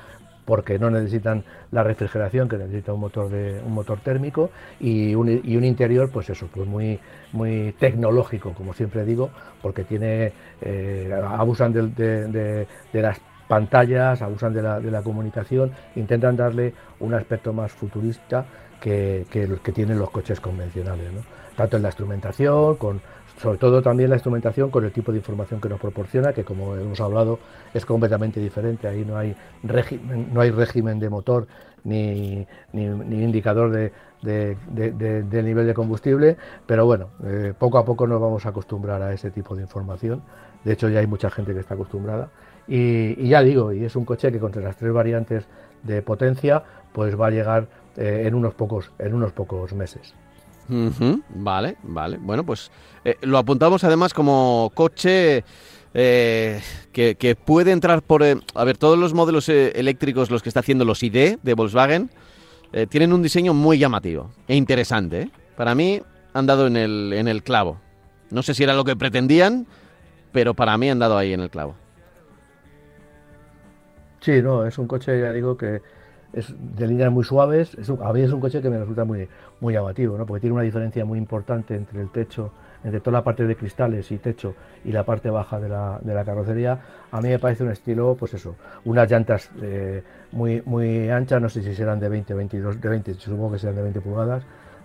porque 0.46 0.80
no 0.80 0.90
necesitan 0.90 1.44
la 1.72 1.84
refrigeración 1.84 2.50
que 2.50 2.58
necesita 2.58 2.94
un 2.94 3.02
motor 3.02 3.30
de 3.30 3.62
un 3.66 3.74
motor 3.74 4.00
térmico 4.00 4.50
y 4.80 5.16
un, 5.16 5.42
y 5.44 5.56
un 5.56 5.64
interior 5.64 6.10
pues 6.12 6.30
eso 6.30 6.48
pues 6.54 6.68
muy 6.68 7.00
muy 7.34 7.74
tecnológico 7.80 8.54
como 8.54 8.74
siempre 8.74 9.06
digo 9.06 9.30
porque 9.62 9.84
tiene 9.84 10.34
eh, 10.62 11.12
abusan 11.24 11.74
de, 11.74 12.68
las 12.94 13.22
pantallas 13.48 14.22
abusan 14.22 14.54
de 14.54 14.62
la, 14.62 14.80
de 14.80 14.92
la, 14.92 15.02
comunicación 15.02 15.72
intentan 15.96 16.36
darle 16.36 16.74
un 17.00 17.14
aspecto 17.14 17.54
más 17.54 17.72
futurista 17.72 18.46
que, 18.80 19.26
que 19.30 19.48
que 19.64 19.72
tienen 19.72 20.00
los 20.00 20.10
coches 20.10 20.40
convencionales 20.40 21.12
tanto 21.56 21.78
en 21.78 21.84
la 21.84 21.90
instrumentación 21.90 22.76
con 22.78 23.02
sobre 23.42 23.58
todo 23.58 23.82
también 23.82 24.10
la 24.10 24.18
instrumentación 24.18 24.70
con 24.70 24.86
el 24.86 24.92
tipo 24.92 25.12
de 25.12 25.18
información 25.18 25.60
que 25.60 25.68
nos 25.68 25.80
proporciona, 25.80 26.32
que 26.32 26.44
como 26.44 26.76
hemos 26.76 27.02
hablado 27.02 27.40
es 27.74 27.86
completamente 27.88 28.40
diferente. 28.40 28.88
Ahí 28.88 29.04
no 29.04 29.18
hay 29.18 29.36
régimen, 29.64 30.32
no 30.32 30.42
hay 30.42 30.52
régimen 30.52 31.00
de 31.00 31.10
motor 31.10 31.48
ni, 31.84 32.46
ni, 32.72 32.84
indicador 32.84 33.72
de, 33.72 33.92
nivel 35.44 35.66
de 35.66 35.74
combustible, 35.74 36.38
pero 36.68 36.86
bueno, 36.86 37.10
eh, 37.24 37.54
poco 37.58 37.80
a 37.80 37.86
poco 37.86 38.06
nos 38.06 38.22
vamos 38.22 38.46
a 38.46 38.50
acostumbrar 38.50 39.02
a 39.02 39.12
ese 39.12 39.32
tipo 39.32 39.56
de 39.56 39.64
información 39.64 40.22
De 40.64 40.74
hecho, 40.74 40.88
ya 40.90 41.00
hay 41.00 41.08
mucha 41.08 41.32
gente 41.32 41.54
que 41.56 41.62
está 41.62 41.74
acostumbrada. 41.74 42.30
Y, 42.68 43.28
ya 43.28 43.42
digo, 43.42 43.74
y 43.74 43.84
es 43.84 43.96
un 43.96 44.06
coche 44.06 44.32
que 44.32 44.40
con 44.40 44.52
las 44.64 44.78
tres 44.78 44.94
variantes 44.94 45.48
de 45.82 46.04
potencia, 46.04 46.64
pues 46.94 47.20
va 47.20 47.28
a 47.28 47.32
llegar 47.32 47.68
eh, 47.98 48.24
en, 48.28 48.36
unos 48.36 48.54
pocos, 48.54 48.92
en 49.00 49.16
unos 49.16 49.32
pocos 49.32 49.74
meses. 49.74 50.14
Vale, 51.36 51.78
vale. 51.84 52.18
Bueno, 52.18 52.46
pues 52.46 52.72
eh, 53.04 53.16
lo 53.22 53.38
apuntamos 53.38 53.84
además 53.84 54.14
como 54.14 54.72
coche 54.74 55.44
eh, 55.94 56.62
que, 56.94 57.36
puede 57.36 57.72
entrar 57.72 58.02
por... 58.02 58.24
a 58.24 58.64
ver, 58.64 58.78
todos 58.78 58.98
los 58.98 59.14
modelos 59.14 59.50
eléctricos, 59.50 60.32
los 60.32 60.42
que 60.42 60.50
está 60.50 60.62
haciendo 60.62 60.86
los 60.86 61.04
ID 61.04 61.38
de 61.42 61.54
Volkswagen, 61.54 62.10
tienen 62.90 63.12
un 63.12 63.22
diseño 63.22 63.54
muy 63.54 63.78
llamativo 63.78 64.32
e 64.48 64.56
interesante. 64.56 65.30
Para 65.58 65.76
mí 65.76 66.02
han 66.34 66.46
dado 66.46 66.68
en 66.68 66.78
el, 66.78 67.12
en 67.14 67.28
el 67.28 67.44
clavo. 67.44 67.78
No 68.30 68.44
sé 68.44 68.54
si 68.54 68.64
era 68.64 68.74
lo 68.74 68.86
que 68.86 68.96
pretendían, 68.96 69.68
pero 70.32 70.54
para 70.54 70.78
mí 70.78 70.90
han 70.90 71.00
dado 71.00 71.18
ahí 71.18 71.34
en 71.34 71.42
el 71.42 71.50
clavo. 71.50 71.76
Sí, 74.22 74.42
no, 74.42 74.66
es 74.66 74.78
un 74.78 74.88
coche, 74.88 75.20
ya 75.20 75.34
digo, 75.34 75.58
que 75.58 75.82
es 76.34 76.54
de 76.58 76.88
líneas 76.88 77.12
muy 77.12 77.24
suaves. 77.24 77.76
Es 77.76 77.90
a 77.90 78.14
mí 78.14 78.22
es 78.22 78.32
un 78.32 78.40
coche 78.40 78.62
que 78.62 78.70
me 78.70 78.78
resulta 78.78 79.06
muy, 79.06 79.28
muy 79.60 79.74
llamativo, 79.74 80.18
¿no? 80.18 80.26
porque 80.26 80.42
tiene 80.42 80.54
una 80.54 80.64
diferencia 80.64 81.06
muy 81.06 81.18
importante 81.18 81.76
entre 81.76 82.02
el 82.02 82.10
techo, 82.10 82.52
entre 82.84 83.00
toda 83.00 83.20
la 83.20 83.24
parte 83.24 83.46
de 83.46 83.56
cristales 83.56 84.12
y 84.12 84.18
techo 84.18 84.56
y 84.84 84.92
la 84.92 85.04
parte 85.04 85.30
baja 85.30 85.60
de 85.60 85.70
la, 85.70 86.00
de 86.02 86.14
la 86.14 86.24
carrocería. 86.24 86.80
A 87.12 87.22
mí 87.22 87.30
me 87.30 87.40
parece 87.40 87.64
un 87.64 87.72
estilo, 87.72 88.16
pues 88.18 88.34
eso, 88.34 88.56
unas 88.86 89.10
llantas 89.10 89.52
eh, 89.62 90.04
muy, 90.32 90.62
muy 90.66 91.10
anchas, 91.10 91.42
no 91.42 91.50
sé 91.50 91.62
si 91.62 91.76
serán 91.76 92.00
de 92.00 92.10
20, 92.10 92.34
22, 92.34 92.82
de 92.82 92.90
20, 92.90 93.14
supongo 93.16 93.54
que 93.54 93.60
serán 93.60 93.76
de 93.76 93.84
20 93.84 94.02
pulgadas 94.02 94.44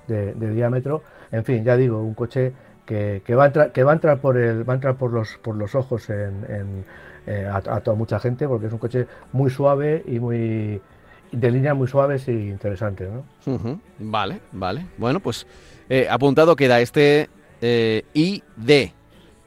de, 0.08 0.34
diámetro. 0.34 1.02
En 1.32 1.44
fin, 1.44 1.64
ya 1.64 1.76
digo, 1.76 2.00
un 2.02 2.14
coche 2.14 2.52
que, 2.84 3.22
que, 3.24 3.34
va, 3.34 3.44
a 3.44 3.46
entrar, 3.46 3.72
que 3.72 3.82
va 3.82 3.92
a 3.92 3.94
entrar 3.94 4.20
por 4.20 4.36
el, 4.36 4.68
va 4.68 4.74
a 4.74 4.76
entrar 4.76 4.96
por 4.96 5.12
los, 5.12 5.38
por 5.38 5.56
los 5.56 5.74
ojos 5.74 6.08
en 6.10 6.84
eh, 7.28 7.44
a, 7.52 7.80
toda 7.80 7.96
mucha 7.96 8.20
gente 8.20 8.46
porque 8.46 8.66
es 8.66 8.72
un 8.72 8.78
coche 8.78 9.08
muy 9.32 9.50
suave 9.50 10.04
y 10.06 10.20
muy 10.20 10.80
de 11.32 11.50
líneas 11.50 11.76
muy 11.76 11.88
suaves 11.88 12.28
y 12.28 12.32
interesantes. 12.32 13.08
¿no? 13.10 13.80
Vale, 13.98 14.40
vale. 14.52 14.86
Bueno, 14.96 15.20
pues 15.20 15.46
eh, 15.88 16.06
apuntado 16.10 16.56
queda 16.56 16.80
este 16.80 17.28
eh, 17.60 18.04
ID, 18.14 18.90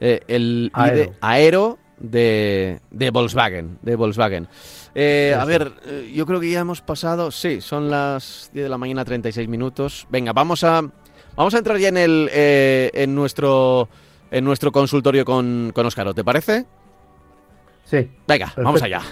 el 0.00 0.70
aero, 0.72 1.14
aero 1.20 1.78
de, 1.98 2.80
de, 2.90 3.10
Volkswagen. 3.10 3.78
De 3.82 3.96
Volkswagen. 3.96 4.46
a 4.46 5.44
ver, 5.44 5.72
yo 6.12 6.26
creo 6.26 6.40
que 6.40 6.50
ya 6.50 6.60
hemos 6.60 6.80
pasado, 6.80 7.30
sí, 7.30 7.60
son 7.60 7.90
las 7.90 8.50
10 8.52 8.64
de 8.64 8.70
la 8.70 8.78
mañana, 8.78 9.04
36 9.04 9.48
minutos. 9.48 10.06
Venga, 10.10 10.32
vamos 10.32 10.64
a, 10.64 10.82
vamos 11.36 11.54
a 11.54 11.58
entrar 11.58 11.78
ya 11.78 11.88
en, 11.88 11.98
el, 11.98 12.30
en, 12.32 13.14
nuestro, 13.14 13.88
en 14.30 14.44
nuestro 14.44 14.72
consultorio 14.72 15.24
con, 15.24 15.72
con 15.74 15.86
Oscar, 15.86 16.14
¿te 16.14 16.24
parece? 16.24 16.64
Sí. 17.84 18.08
Venga, 18.26 18.52
vamos 18.56 18.82
allá. 18.82 19.02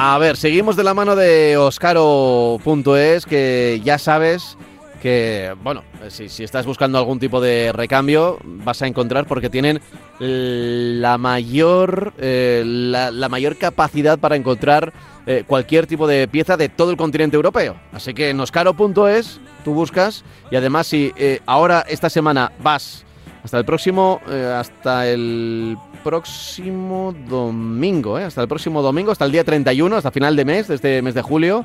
A 0.00 0.16
ver, 0.18 0.36
seguimos 0.36 0.76
de 0.76 0.84
la 0.84 0.94
mano 0.94 1.16
de 1.16 1.56
Oscaro.es, 1.56 3.26
que 3.26 3.80
ya 3.82 3.98
sabes 3.98 4.56
que, 5.02 5.56
bueno, 5.64 5.82
si, 6.08 6.44
estás 6.44 6.66
buscando 6.66 6.98
algún 6.98 7.18
tipo 7.18 7.40
de 7.40 7.72
recambio, 7.72 8.38
vas 8.44 8.80
a 8.80 8.86
encontrar 8.86 9.26
porque 9.26 9.50
tienen 9.50 9.80
la 10.20 11.18
mayor, 11.18 12.12
eh, 12.16 12.62
la, 12.64 13.28
mayor 13.28 13.56
capacidad 13.56 14.20
para 14.20 14.36
encontrar 14.36 14.92
eh, 15.26 15.42
cualquier 15.44 15.88
tipo 15.88 16.06
de 16.06 16.28
pieza 16.28 16.56
de 16.56 16.68
todo 16.68 16.92
el 16.92 16.96
continente 16.96 17.34
europeo. 17.34 17.74
Así 17.92 18.14
que 18.14 18.30
en 18.30 18.38
oscaro.es 18.38 19.40
tú 19.64 19.74
buscas 19.74 20.24
y 20.52 20.54
además 20.54 20.86
si 20.86 21.12
eh, 21.16 21.40
ahora 21.44 21.84
esta 21.88 22.08
semana 22.08 22.52
vas 22.62 23.04
hasta 23.42 23.58
el 23.58 23.64
próximo, 23.64 24.20
hasta 24.56 25.08
el 25.08 25.76
próximo 26.04 27.14
domingo, 27.28 28.16
hasta 28.16 28.42
el 28.42 28.48
próximo 28.48 28.82
domingo, 28.82 29.12
hasta 29.12 29.24
el 29.24 29.32
día 29.32 29.44
31, 29.44 29.96
hasta 29.96 30.10
final 30.10 30.36
de 30.36 30.44
mes, 30.44 30.68
de 30.68 30.74
este 30.74 31.02
mes 31.02 31.14
de 31.14 31.22
julio, 31.22 31.64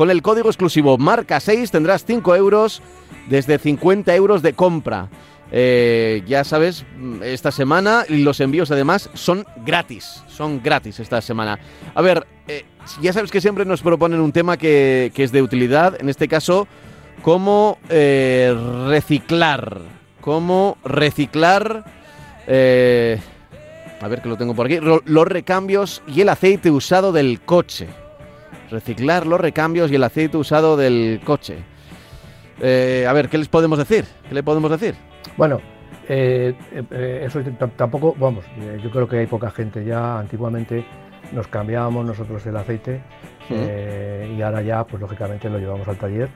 con 0.00 0.10
el 0.10 0.22
código 0.22 0.48
exclusivo 0.48 0.96
marca 0.96 1.40
6 1.40 1.70
tendrás 1.70 2.04
5 2.06 2.34
euros 2.34 2.80
desde 3.28 3.58
50 3.58 4.14
euros 4.14 4.40
de 4.40 4.54
compra. 4.54 5.10
Eh, 5.52 6.22
ya 6.26 6.44
sabes, 6.44 6.86
esta 7.22 7.50
semana 7.50 8.04
y 8.08 8.22
los 8.22 8.40
envíos 8.40 8.70
además 8.70 9.10
son 9.14 9.44
gratis, 9.64 10.22
son 10.28 10.62
gratis 10.62 11.00
esta 11.00 11.20
semana. 11.20 11.58
A 11.94 12.02
ver, 12.02 12.26
eh, 12.46 12.64
ya 13.02 13.12
sabes 13.12 13.30
que 13.30 13.40
siempre 13.40 13.64
nos 13.64 13.82
proponen 13.82 14.20
un 14.20 14.32
tema 14.32 14.56
que, 14.56 15.12
es 15.14 15.32
de 15.32 15.42
utilidad, 15.42 16.00
en 16.00 16.08
este 16.08 16.28
caso, 16.28 16.68
cómo 17.22 17.78
eh, 17.88 18.56
reciclar, 18.86 19.80
cómo 20.20 20.76
reciclar, 20.84 21.84
a 22.46 24.08
ver 24.08 24.22
que 24.22 24.28
lo 24.28 24.36
tengo 24.36 24.54
por 24.54 24.66
aquí, 24.66 24.78
los 24.80 25.28
recambios 25.28 26.02
y 26.06 26.20
el 26.20 26.28
aceite 26.28 26.70
usado 26.70 27.12
del 27.12 27.40
coche. 27.40 27.88
Reciclar 28.70 29.26
los 29.26 29.40
recambios 29.40 29.90
y 29.90 29.96
el 29.96 30.04
aceite 30.04 30.36
usado 30.36 30.76
del 30.76 31.20
coche. 31.24 31.58
a 32.58 33.12
ver, 33.12 33.28
¿qué 33.28 33.38
les 33.38 33.48
podemos 33.48 33.78
decir? 33.78 34.04
¿Qué 34.28 34.34
le 34.34 34.42
podemos 34.42 34.70
decir? 34.70 34.94
Bueno, 35.36 35.60
eh, 36.12 36.56
eh, 36.90 37.22
eso 37.24 37.40
tampoco, 37.76 38.16
vamos, 38.18 38.44
eh, 38.58 38.80
yo 38.82 38.90
creo 38.90 39.08
que 39.08 39.18
hay 39.18 39.26
poca 39.28 39.48
gente 39.52 39.84
ya. 39.84 40.18
Antiguamente 40.18 40.84
nos 41.32 41.46
cambiábamos 41.48 42.04
nosotros 42.04 42.44
el 42.46 42.56
aceite 42.56 43.00
y 43.50 44.42
ahora 44.42 44.62
ya, 44.62 44.84
pues 44.84 45.00
lógicamente 45.00 45.50
lo 45.50 45.58
llevamos 45.58 45.86
al 45.88 45.96
taller. 45.96 46.28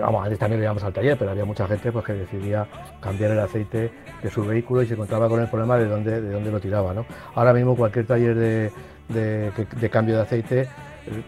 vamos, 0.00 0.24
antes 0.24 0.38
también 0.38 0.60
lo 0.60 0.64
llevamos 0.64 0.84
al 0.84 0.92
taller, 0.92 1.16
pero 1.16 1.30
había 1.30 1.44
mucha 1.44 1.66
gente 1.66 1.92
pues, 1.92 2.04
que 2.04 2.12
decidía 2.14 2.66
cambiar 3.00 3.30
el 3.30 3.38
aceite 3.38 3.92
de 4.22 4.30
su 4.30 4.44
vehículo 4.44 4.82
y 4.82 4.86
se 4.86 4.94
encontraba 4.94 5.28
con 5.28 5.40
el 5.40 5.48
problema 5.48 5.76
de 5.76 5.86
dónde, 5.86 6.20
de 6.20 6.32
dónde 6.32 6.50
lo 6.50 6.60
tiraba. 6.60 6.92
¿no? 6.92 7.06
Ahora 7.34 7.52
mismo 7.52 7.76
cualquier 7.76 8.06
taller 8.06 8.72
de 9.08 9.90
cambio 9.90 10.16
de 10.16 10.22
aceite 10.22 10.68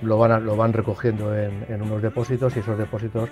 lo 0.02 0.18
van, 0.18 0.44
lo 0.44 0.56
van 0.56 0.72
recogiendo 0.72 1.36
en, 1.36 1.82
unos 1.82 2.02
depósitos 2.02 2.56
y 2.56 2.60
esos 2.60 2.78
depósitos 2.78 3.28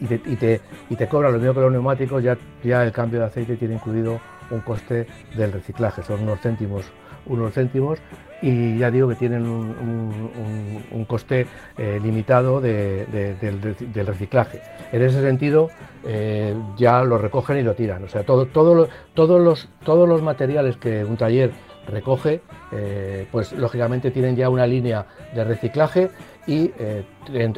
y 0.00 0.06
te, 0.06 0.14
y 0.14 0.36
te, 0.36 0.60
y 0.90 0.96
te 0.96 1.08
cobran 1.08 1.32
lo 1.32 1.38
mismo 1.38 1.54
que 1.54 1.60
los 1.60 1.72
neumáticos, 1.72 2.22
ya, 2.22 2.36
ya 2.62 2.82
el 2.82 2.92
cambio 2.92 3.20
de 3.20 3.26
aceite 3.26 3.56
tiene 3.56 3.74
incluido 3.74 4.20
un 4.50 4.60
coste 4.60 5.06
del 5.36 5.52
reciclaje, 5.52 6.02
son 6.02 6.22
unos 6.22 6.40
céntimos, 6.40 6.84
unos 7.26 7.54
céntimos 7.54 7.98
y 8.42 8.78
ya 8.78 8.90
digo 8.90 9.08
que 9.08 9.14
tienen 9.14 9.46
un, 9.46 11.04
coste 11.06 11.46
eh, 11.78 12.00
limitado 12.02 12.60
del, 12.60 14.06
reciclaje. 14.06 14.60
En 14.92 15.02
ese 15.02 15.20
sentido, 15.22 15.70
eh, 16.04 16.54
ya 16.76 17.02
lo 17.04 17.18
recogen 17.18 17.58
y 17.58 17.62
lo 17.62 17.74
tiran. 17.74 18.04
O 18.04 18.08
sea, 18.08 18.24
todo, 18.24 18.46
todo, 18.46 18.88
todos, 19.14 19.42
los, 19.42 19.68
todos 19.84 20.08
los 20.08 20.22
materiales 20.22 20.76
que 20.76 21.04
un 21.04 21.16
taller 21.16 21.52
recoge, 21.86 22.40
eh, 22.72 23.26
pues 23.30 23.52
lógicamente 23.52 24.10
tienen 24.10 24.36
ya 24.36 24.48
una 24.48 24.66
línea 24.66 25.06
de 25.34 25.44
reciclaje 25.44 26.10
y 26.46 26.70
eh, 26.78 27.04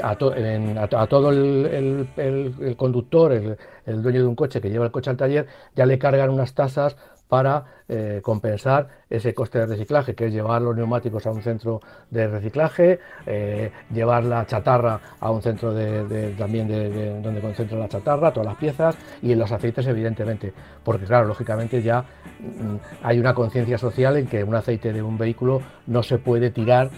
a, 0.03 0.17
todo 0.17 1.31
el, 1.31 2.09
conductor, 2.77 3.33
el, 3.33 4.03
dueño 4.03 4.21
de 4.21 4.27
un 4.27 4.35
coche 4.35 4.61
que 4.61 4.71
lleva 4.71 4.85
el 4.85 4.91
coche 4.91 5.11
al 5.11 5.17
taller, 5.17 5.47
ya 5.75 5.87
le 5.87 5.99
cargan 5.99 6.31
unas 6.31 6.55
tasas 6.55 6.97
para 7.29 7.76
eh, 7.89 8.19
compensar 8.21 8.89
ese 9.09 9.33
coste 9.33 9.61
de 9.61 9.67
reciclaje, 9.67 10.17
que 10.17 10.27
es 10.27 10.33
llevar 10.33 10.61
los 10.61 10.77
neumáticos 10.77 11.25
a 11.25 11.31
un 11.31 11.41
centro 11.41 11.81
de 12.11 12.27
reciclaje, 12.27 12.99
eh, 13.27 13.71
llevar 13.93 14.25
la 14.25 14.45
chatarra 14.45 14.99
a 15.21 15.31
un 15.31 15.41
centro 15.41 15.73
de, 15.73 16.35
también 16.37 16.67
de, 16.67 17.21
donde 17.21 17.41
concentra 17.41 17.79
la 17.79 17.89
chatarra, 17.89 18.33
todas 18.33 18.49
las 18.49 18.57
piezas 18.57 18.97
y 19.23 19.31
en 19.31 19.39
los 19.39 19.53
aceites 19.53 19.87
evidentemente, 19.87 20.53
porque 20.83 21.07
claro, 21.07 21.29
lógicamente 21.29 21.81
ya 21.81 22.03
mm, 22.03 23.05
hay 23.05 23.21
una 23.21 23.35
conciencia 23.35 23.79
social 23.79 24.17
en 24.17 24.27
que 24.27 24.43
un 24.43 24.57
aceite 24.57 24.93
de 24.93 25.01
un 25.01 25.17
vehículo 25.17 25.63
no 25.87 26.03
se 26.03 26.19
puede 26.19 26.51
tirar 26.51 26.91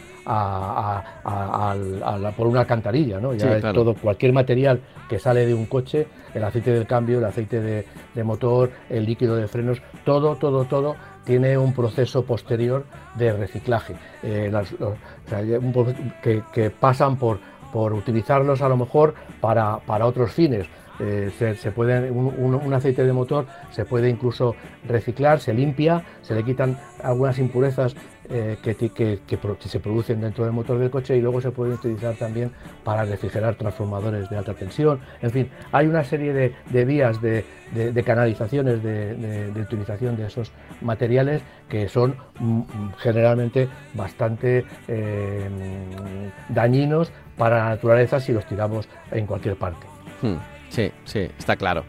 por 2.37 2.47
una 2.47 2.61
alcantarilla, 2.61 3.21
¿no? 3.21 3.35
Ya 3.35 3.61
todo, 3.73 3.95
cualquier 3.95 4.33
material 4.33 4.81
que 5.09 5.19
sale 5.19 5.47
de 5.47 5.55
un 5.55 5.67
coche, 5.67 6.07
el 6.35 6.45
aceite 6.45 6.71
del 6.71 6.87
cambio, 6.87 7.19
el 7.19 7.25
aceite 7.25 7.61
de, 7.61 7.87
de 8.15 8.25
motor, 8.25 8.71
el 8.91 9.07
líquido 9.07 9.37
de 9.37 9.49
frenos, 9.49 9.81
todo, 10.05 10.37
todo, 10.37 10.65
todo 10.65 10.78
tiene 11.25 11.59
un 11.59 11.75
proceso 11.75 12.25
posterior 12.25 12.85
de 13.17 13.33
reciclaje, 13.33 13.95
eh, 14.23 14.51
que, 16.23 16.71
pasan 16.71 17.17
por, 17.17 17.39
por 17.73 17.93
utilizarlos 17.93 18.63
a 18.63 18.69
lo 18.69 18.77
mejor 18.77 19.15
para, 19.41 19.79
para 19.79 20.07
otros 20.07 20.33
fines. 20.33 20.67
Eh, 21.01 21.31
se, 21.39 21.71
puede, 21.71 22.11
un, 22.11 22.75
aceite 22.75 23.05
de 23.05 23.13
motor 23.13 23.47
se 23.71 23.85
puede 23.85 24.09
incluso 24.09 24.57
reciclar, 24.85 25.39
se 25.39 25.55
limpia, 25.55 26.03
se 26.23 26.35
le 26.35 26.43
quitan 26.43 26.77
algunas 27.05 27.39
impurezas 27.39 27.95
eh, 28.31 28.59
que, 28.63 29.69
se 29.69 29.81
producen 29.81 30.21
dentro 30.21 30.45
del 30.45 30.53
motor 30.53 30.79
del 30.79 30.91
coche 30.91 31.17
y 31.17 31.21
luego 31.21 31.41
se 31.41 31.51
puede 31.51 31.75
utilizar 31.75 32.15
también 32.15 32.51
para 32.85 33.05
refrigerar 33.05 33.55
transformadores 33.55 34.29
de 34.29 34.37
alta 34.37 34.55
tensión. 34.55 35.01
En 35.23 35.31
fin, 35.31 35.51
hay 35.73 35.87
una 35.87 36.05
serie 36.05 36.33
de, 36.33 36.85
vías 36.85 37.21
de, 37.23 37.45
canalizaciones 38.05 38.83
de, 38.83 39.53
utilización 39.61 40.17
de 40.17 40.27
esos 40.27 40.53
materiales 40.81 41.43
que 41.69 41.89
son 41.89 42.17
mm, 42.39 42.63
generalmente 42.99 43.69
bastante 43.95 44.65
eh, 44.89 45.49
dañinos 46.49 47.11
para 47.37 47.59
la 47.59 47.69
naturaleza 47.71 48.21
si 48.21 48.33
los 48.33 48.45
tiramos 48.47 48.89
en 49.11 49.27
cualquier 49.27 49.57
parte. 49.57 49.87
Hmm, 50.23 50.37
sí, 50.69 50.93
sí, 51.05 51.31
está 51.39 51.57
claro. 51.57 51.85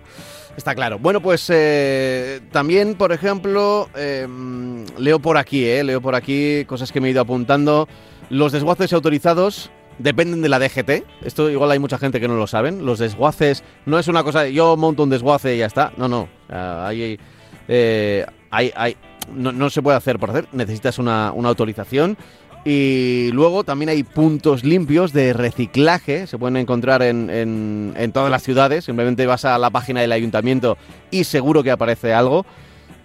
Está 0.57 0.75
claro. 0.75 0.99
Bueno, 0.99 1.21
pues 1.21 1.49
eh, 1.49 2.41
también, 2.51 2.95
por 2.95 3.11
ejemplo, 3.11 3.89
em, 3.95 4.85
leo 4.97 5.19
por 5.19 5.37
aquí, 5.37 5.65
eh, 5.65 5.83
leo 5.83 6.01
por 6.01 6.15
aquí 6.15 6.65
cosas 6.65 6.91
que 6.91 6.99
me 6.99 7.07
he 7.07 7.11
ido 7.11 7.21
apuntando. 7.21 7.87
Los 8.29 8.51
desguaces 8.51 8.91
autorizados 8.93 9.71
dependen 9.99 10.41
de 10.41 10.49
la 10.49 10.59
DGT. 10.59 11.05
Esto 11.23 11.49
igual 11.49 11.71
hay 11.71 11.79
mucha 11.79 11.97
gente 11.97 12.19
que 12.19 12.27
no 12.27 12.35
lo 12.35 12.47
saben. 12.47 12.85
Los 12.85 12.99
desguaces 12.99 13.63
no 13.85 13.99
es 13.99 14.07
una 14.07 14.23
cosa 14.23 14.47
yo 14.47 14.75
monto 14.75 15.03
un 15.03 15.09
desguace 15.09 15.55
y 15.55 15.59
ya 15.59 15.67
está. 15.67 15.93
No, 15.97 16.07
no. 16.07 16.27
hay, 16.49 17.19
eh, 17.67 18.25
hay, 18.49 18.71
hay, 18.75 18.97
no, 19.33 19.69
se 19.69 19.81
puede 19.81 19.97
hacer 19.97 20.19
por 20.19 20.31
hacer. 20.31 20.47
Necesitas 20.51 20.97
una, 20.97 21.31
una 21.33 21.49
autorización. 21.49 22.17
Y 22.65 23.29
luego 23.31 23.63
también 23.63 23.89
hay 23.89 24.03
puntos 24.03 24.63
limpios 24.63 25.13
de 25.13 25.33
reciclaje, 25.33 26.27
se 26.27 26.37
pueden 26.37 26.57
encontrar 26.57 27.01
en, 27.01 27.29
en, 27.29 27.93
en, 27.95 28.11
todas 28.11 28.29
las 28.29 28.43
ciudades, 28.43 28.83
simplemente 28.85 29.25
vas 29.25 29.45
a 29.45 29.57
la 29.57 29.69
página 29.69 30.01
del 30.01 30.11
ayuntamiento 30.11 30.77
y 31.09 31.23
seguro 31.23 31.63
que 31.63 31.71
aparece 31.71 32.13
algo. 32.13 32.45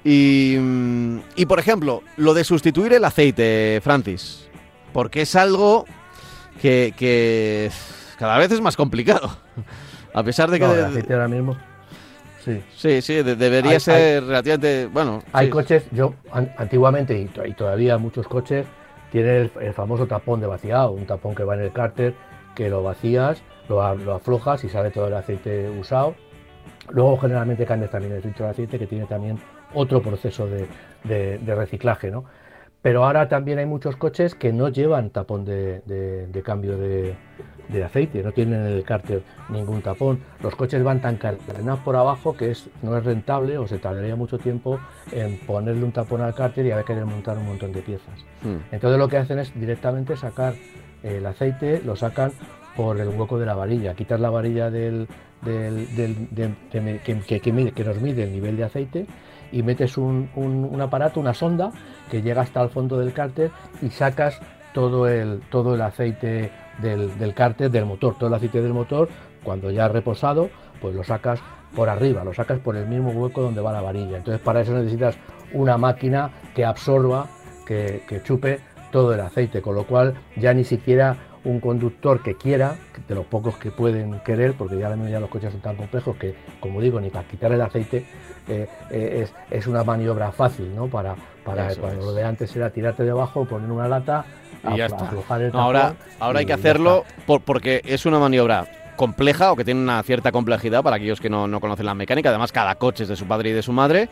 Y, 0.05 0.57
y 1.37 1.47
por 1.47 1.59
ejemplo, 1.59 2.03
lo 2.17 2.35
de 2.35 2.45
sustituir 2.45 2.93
el 2.93 3.05
aceite, 3.05 3.81
Francis, 3.83 4.49
porque 4.93 5.23
es 5.23 5.35
algo 5.35 5.87
que, 6.61 7.71
cada 8.19 8.39
vez 8.39 8.53
es 8.53 8.61
más 8.61 8.77
complicado. 8.77 9.37
A 10.15 10.23
pesar 10.23 10.51
de 10.51 10.59
que... 10.59 10.65
ahora 10.65 11.29
mismo... 11.29 11.57
Sí, 12.45 12.63
sí, 12.77 13.01
sí 13.01 13.15
debería 13.23 13.81
ser 13.81 14.23
relativamente... 14.25 14.87
Bueno, 14.87 15.23
hay 15.33 15.49
coches, 15.49 15.85
yo 15.93 16.15
antiguamente 16.59 17.19
y, 17.19 17.53
todavía 17.55 17.97
muchos 17.97 18.29
coches 18.29 18.67
tienen 19.15 19.49
el, 19.61 19.73
famoso 19.75 20.09
tapón 20.09 20.41
de 20.41 20.49
vaciado, 20.49 20.91
un 20.91 21.07
tapón 21.07 21.37
que 21.37 21.45
va 21.45 21.55
en 21.55 21.61
el 21.61 21.73
cárter, 21.73 22.15
que 22.57 22.69
lo 22.69 22.83
vacías, 22.83 23.45
lo, 23.69 23.81
aflojas 23.81 24.65
y 24.65 24.69
sale 24.69 24.91
todo 24.91 25.07
el 25.07 25.15
aceite 25.15 25.71
usado. 25.71 26.17
Luego 26.91 27.17
generalmente 27.19 27.65
cambias 27.65 27.93
también 27.93 28.13
el 28.13 28.23
filtro 28.23 28.47
de 28.47 28.51
aceite 28.51 28.77
que 28.77 28.89
tiene 28.89 29.07
también 29.07 29.39
otro 29.73 30.03
proceso 30.03 30.49
de, 30.49 30.67
de 31.39 31.55
reciclaje, 31.55 32.11
¿no? 32.11 32.25
Pero 32.83 33.05
ahora 33.05 33.29
también 33.29 33.61
hay 33.61 33.67
muchos 33.67 33.95
coches 33.97 34.35
que 34.35 34.53
no 34.53 34.69
llevan 34.69 35.11
tapón 35.11 35.45
de, 35.45 36.43
cambio 36.45 36.77
de, 36.77 37.15
aceite, 37.85 38.23
no 38.23 38.33
tienen 38.33 38.67
en 38.67 38.73
el 38.73 38.85
cárter 38.85 39.23
ningún 39.49 39.83
tapón. 39.83 40.21
Los 40.43 40.55
coches 40.55 40.83
van 40.83 41.01
tan 41.01 41.17
carenados 41.17 41.81
por 41.81 41.97
abajo 41.97 42.37
que 42.37 42.51
es, 42.51 42.69
no 42.83 42.97
es 42.97 43.05
rentable 43.05 43.59
o 43.59 43.67
se 43.67 43.79
tardaría 43.79 44.17
mucho 44.17 44.39
tiempo 44.39 44.79
en 45.13 45.39
ponerle 45.39 45.85
un 45.85 45.93
tapón 45.93 46.21
al 46.21 46.35
cárter 46.35 46.67
y 46.67 46.71
haber 46.71 46.85
que 46.85 46.95
desmontar 46.95 47.39
un 47.39 47.47
montón 47.47 47.73
de 47.73 47.83
piezas. 47.83 48.21
Hmm. 48.43 48.57
Entonces 48.73 48.99
lo 48.99 49.09
que 49.09 49.19
hacen 49.19 49.39
es 49.39 49.59
directamente 49.59 50.17
sacar 50.17 50.55
el 51.03 51.25
aceite, 51.27 51.83
lo 51.85 51.97
sacan 51.97 52.33
por 52.77 53.01
el 53.01 53.09
hueco 53.09 53.39
de 53.39 53.47
la 53.47 53.55
varilla, 53.55 53.95
quitar 53.95 54.21
la 54.21 54.29
varilla 54.31 54.71
del, 54.71 55.09
que 55.45 56.55
nos 57.85 58.01
mide 58.01 58.25
el 58.25 58.33
nivel 58.33 58.57
de 58.57 58.65
aceite 58.65 59.07
y 59.53 59.63
metes 59.63 59.97
un, 59.97 60.29
aparato, 60.81 61.21
una 61.21 61.35
sonda, 61.35 61.71
que 62.11 62.23
llega 62.23 62.43
hasta 62.43 62.61
el 62.63 62.71
fondo 62.71 62.99
del 62.99 63.13
cárter 63.13 63.53
y 63.81 63.91
sacas 63.91 64.41
todo 64.73 65.07
el, 65.09 65.41
todo 65.51 65.77
el 65.77 65.83
aceite 65.83 66.51
del, 66.79 67.19
del 67.19 67.35
cárter, 67.35 67.71
del 67.71 67.85
motor, 67.85 68.15
todo 68.17 68.29
el 68.29 68.35
aceite 68.35 68.63
del 68.63 68.73
motor, 68.73 69.09
cuando 69.43 69.71
ya 69.71 69.87
ha 69.87 69.89
reposado, 69.89 70.51
pues 70.81 70.95
lo 70.95 71.05
sacas 71.05 71.41
por 71.75 71.89
arriba, 71.89 72.25
lo 72.25 72.33
sacas 72.35 72.59
por 72.61 72.77
el 72.77 72.87
mismo 72.87 73.11
hueco 73.11 73.43
donde 73.43 73.61
va 73.61 73.73
la 73.73 73.81
varilla. 73.81 74.17
Entonces 74.17 74.41
para 74.41 74.61
eso 74.61 74.73
necesitas 74.73 75.17
una 75.53 75.77
máquina 75.77 76.31
que 76.55 76.65
absorba, 76.65 77.27
que, 77.67 78.03
que 78.09 78.23
chupe 78.23 78.61
todo 78.91 79.13
el 79.13 79.21
aceite, 79.21 79.61
con 79.61 79.75
lo 79.75 79.85
cual 79.85 80.15
ya 80.37 80.55
ni 80.55 80.65
siquiera 80.65 81.17
un 81.45 81.61
conductor 81.61 82.23
que 82.23 82.37
quiera, 82.37 82.77
de 83.07 83.15
los 83.15 83.27
pocos 83.27 83.57
que 83.57 83.71
pueden 83.71 84.21
querer, 84.21 84.55
porque 84.55 84.79
ya, 84.79 84.95
ya 84.97 85.21
los 85.21 85.29
coches 85.29 85.53
son 85.53 85.61
tan 85.61 85.77
complejos 85.77 86.17
que, 86.17 86.35
como 86.61 86.81
digo, 86.81 87.01
ni 87.01 87.11
para 87.11 87.29
quitar 87.29 87.53
el 87.53 87.61
aceite 87.61 88.07
eh, 88.49 88.67
eh, 88.91 89.27
es, 89.51 89.67
una 89.67 89.85
maniobra 89.85 90.33
fácil, 90.33 90.75
¿no? 90.75 90.87
Para, 90.87 91.15
para 91.45 91.75
cuando 91.77 92.07
lo 92.07 92.13
de 92.13 92.25
antes 92.25 92.55
era 92.57 92.71
tirarte 92.71 93.05
debajo, 93.05 93.45
poner 93.45 93.71
una 93.71 93.89
lata, 93.89 94.25
y 94.73 94.79
ya 94.79 94.87
está. 94.87 95.11
ahora, 95.53 95.95
ahora 96.21 96.39
hay 96.41 96.47
que 96.47 96.53
hacerlo 96.53 97.05
porque 97.45 97.83
es 97.85 98.07
una 98.07 98.19
maniobra 98.19 98.67
compleja 98.97 99.53
o 99.53 99.57
que 99.57 99.65
tiene 99.65 99.81
una 99.81 100.03
cierta 100.03 100.33
complejidad 100.33 100.83
para 100.83 100.97
aquellos 100.97 101.21
que 101.21 101.29
no, 101.29 101.49
no 101.49 101.61
conocen 101.61 101.87
la 101.87 101.95
mecánica. 101.95 102.29
Además, 102.29 102.53
cada 102.53 102.77
coche 102.77 103.05
es 103.05 103.09
de 103.09 103.17
su 103.17 103.27
padre 103.27 103.51
y 103.51 103.53
de 103.53 103.63
su 103.63 103.73
madre. 103.73 104.09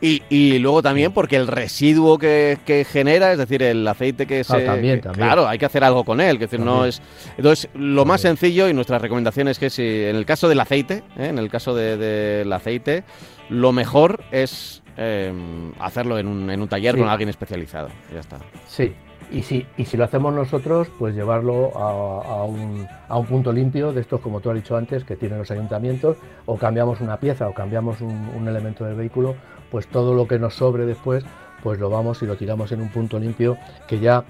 Y, 0.00 0.58
luego 0.58 0.82
también 0.82 1.12
porque 1.12 1.36
el 1.36 1.46
residuo 1.46 2.18
que, 2.18 2.86
genera, 2.90 3.32
es 3.32 3.38
decir, 3.38 3.62
el 3.62 3.86
aceite 3.88 4.26
que 4.26 4.44
se... 4.44 4.60
también, 4.60 5.00
Claro, 5.00 5.48
hay 5.48 5.58
que 5.58 5.64
hacer 5.64 5.82
algo 5.84 6.04
con 6.04 6.20
él. 6.20 6.38
Que 6.38 6.44
decir, 6.44 6.60
no 6.60 6.84
es, 6.84 7.00
entonces, 7.36 7.70
lo 7.74 8.04
más 8.04 8.20
sencillo 8.20 8.68
y 8.68 8.74
nuestra 8.74 8.98
recomendación 8.98 9.48
es 9.48 9.58
que 9.58 9.70
si 9.70 9.82
en 9.82 10.16
el 10.16 10.26
caso 10.26 10.48
del 10.48 10.60
aceite, 10.60 11.02
¿eh? 11.16 11.28
en 11.28 11.38
el 11.38 11.48
caso 11.48 11.74
del 11.74 12.52
aceite, 12.52 13.04
lo 13.48 13.72
mejor 13.72 14.22
es 14.32 14.82
em, 14.98 15.72
hacerlo 15.80 16.18
en 16.18 16.28
un, 16.28 16.50
en 16.50 16.60
un 16.60 16.68
taller 16.68 16.96
con 16.96 17.08
alguien 17.08 17.30
especializado. 17.30 17.88
Ya 18.12 18.20
está. 18.20 18.38
Sí, 18.68 18.92
y 19.30 19.42
si, 19.42 19.66
y 19.76 19.84
si 19.84 19.96
lo 19.96 20.04
hacemos 20.04 20.32
nosotros, 20.32 20.88
pues 20.98 21.14
llevarlo 21.14 21.76
a, 21.76 22.44
un, 22.44 22.86
a, 23.08 23.18
un, 23.18 23.26
punto 23.26 23.52
limpio 23.52 23.92
de 23.92 24.00
estos, 24.00 24.20
como 24.20 24.40
tú 24.40 24.50
has 24.50 24.56
dicho 24.56 24.76
antes, 24.76 25.04
que 25.04 25.16
tienen 25.16 25.38
los 25.38 25.50
ayuntamientos, 25.50 26.16
o 26.46 26.56
cambiamos 26.56 27.00
una 27.00 27.18
pieza 27.18 27.48
o 27.48 27.54
cambiamos 27.54 28.00
un, 28.00 28.46
elemento 28.46 28.84
del 28.84 28.94
vehículo, 28.94 29.34
pues 29.70 29.88
todo 29.88 30.14
lo 30.14 30.28
que 30.28 30.38
nos 30.38 30.54
sobre 30.54 30.86
después, 30.86 31.24
pues 31.62 31.78
lo 31.80 31.90
vamos 31.90 32.22
y 32.22 32.26
lo 32.26 32.36
tiramos 32.36 32.70
en 32.72 32.80
un 32.80 32.88
punto 32.88 33.18
limpio 33.18 33.56
que 33.88 33.98
ya 33.98 34.24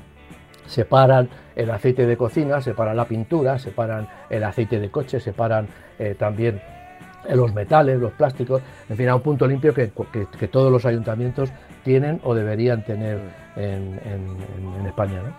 separan 0.66 1.28
el 1.54 1.70
aceite 1.70 2.06
de 2.06 2.16
cocina, 2.16 2.60
separan 2.60 2.96
la 2.96 3.04
pintura, 3.06 3.58
separan 3.58 4.08
el 4.30 4.44
aceite 4.44 4.80
de 4.80 4.90
coche, 4.90 5.20
separan 5.20 5.68
eh, 5.98 6.14
también 6.18 6.60
los 7.34 7.52
metales, 7.54 7.98
los 7.98 8.12
plásticos, 8.12 8.62
en 8.88 8.96
fin, 8.96 9.08
a 9.08 9.16
un 9.16 9.22
punto 9.22 9.46
limpio 9.46 9.74
que, 9.74 9.88
todos 10.48 10.70
los 10.70 10.84
ayuntamientos 10.84 11.50
tienen 11.82 12.20
o 12.24 12.34
deberían 12.34 12.84
tener 12.84 13.18
en, 13.56 13.98
España. 14.86 15.22
¿no? 15.22 15.34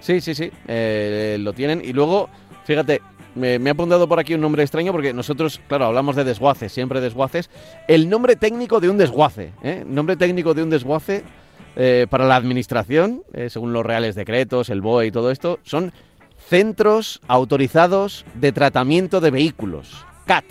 Sí, 0.00 0.20
sí, 0.20 0.34
sí, 0.34 0.50
eh, 0.66 1.36
lo 1.40 1.52
tienen. 1.52 1.82
Y 1.84 1.92
luego, 1.92 2.28
fíjate, 2.64 3.00
me, 3.34 3.68
ha 3.68 3.72
apuntado 3.72 4.08
por 4.08 4.18
aquí 4.18 4.34
un 4.34 4.40
nombre 4.40 4.62
extraño 4.62 4.92
porque 4.92 5.12
nosotros, 5.12 5.60
claro, 5.68 5.86
hablamos 5.86 6.16
de 6.16 6.24
desguaces, 6.24 6.72
siempre 6.72 7.00
desguaces. 7.00 7.50
El 7.86 8.08
nombre 8.08 8.36
técnico 8.36 8.80
de 8.80 8.90
un 8.90 8.98
desguace, 8.98 9.52
¿eh? 9.62 9.84
Nombre 9.86 10.16
técnico 10.16 10.54
de 10.54 10.62
un 10.62 10.70
desguace 10.70 11.24
eh, 11.76 12.06
para 12.10 12.26
la 12.26 12.36
administración, 12.36 13.22
eh, 13.32 13.50
según 13.50 13.72
los 13.72 13.86
reales 13.86 14.14
decretos, 14.14 14.70
el 14.70 14.80
BOE 14.80 15.06
y 15.06 15.10
todo 15.12 15.30
esto, 15.30 15.60
son 15.62 15.92
Centros 16.48 17.20
Autorizados 17.28 18.24
de 18.34 18.52
Tratamiento 18.52 19.20
de 19.20 19.30
Vehículos, 19.30 20.04
CAT. 20.26 20.44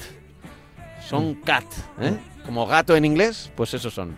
Son. 1.08 1.36
CAT, 1.36 1.66
¿eh? 2.02 2.18
Como 2.46 2.66
gato 2.66 2.96
en 2.96 3.06
inglés, 3.06 3.52
pues 3.56 3.74
esos 3.74 3.94
son. 3.94 4.16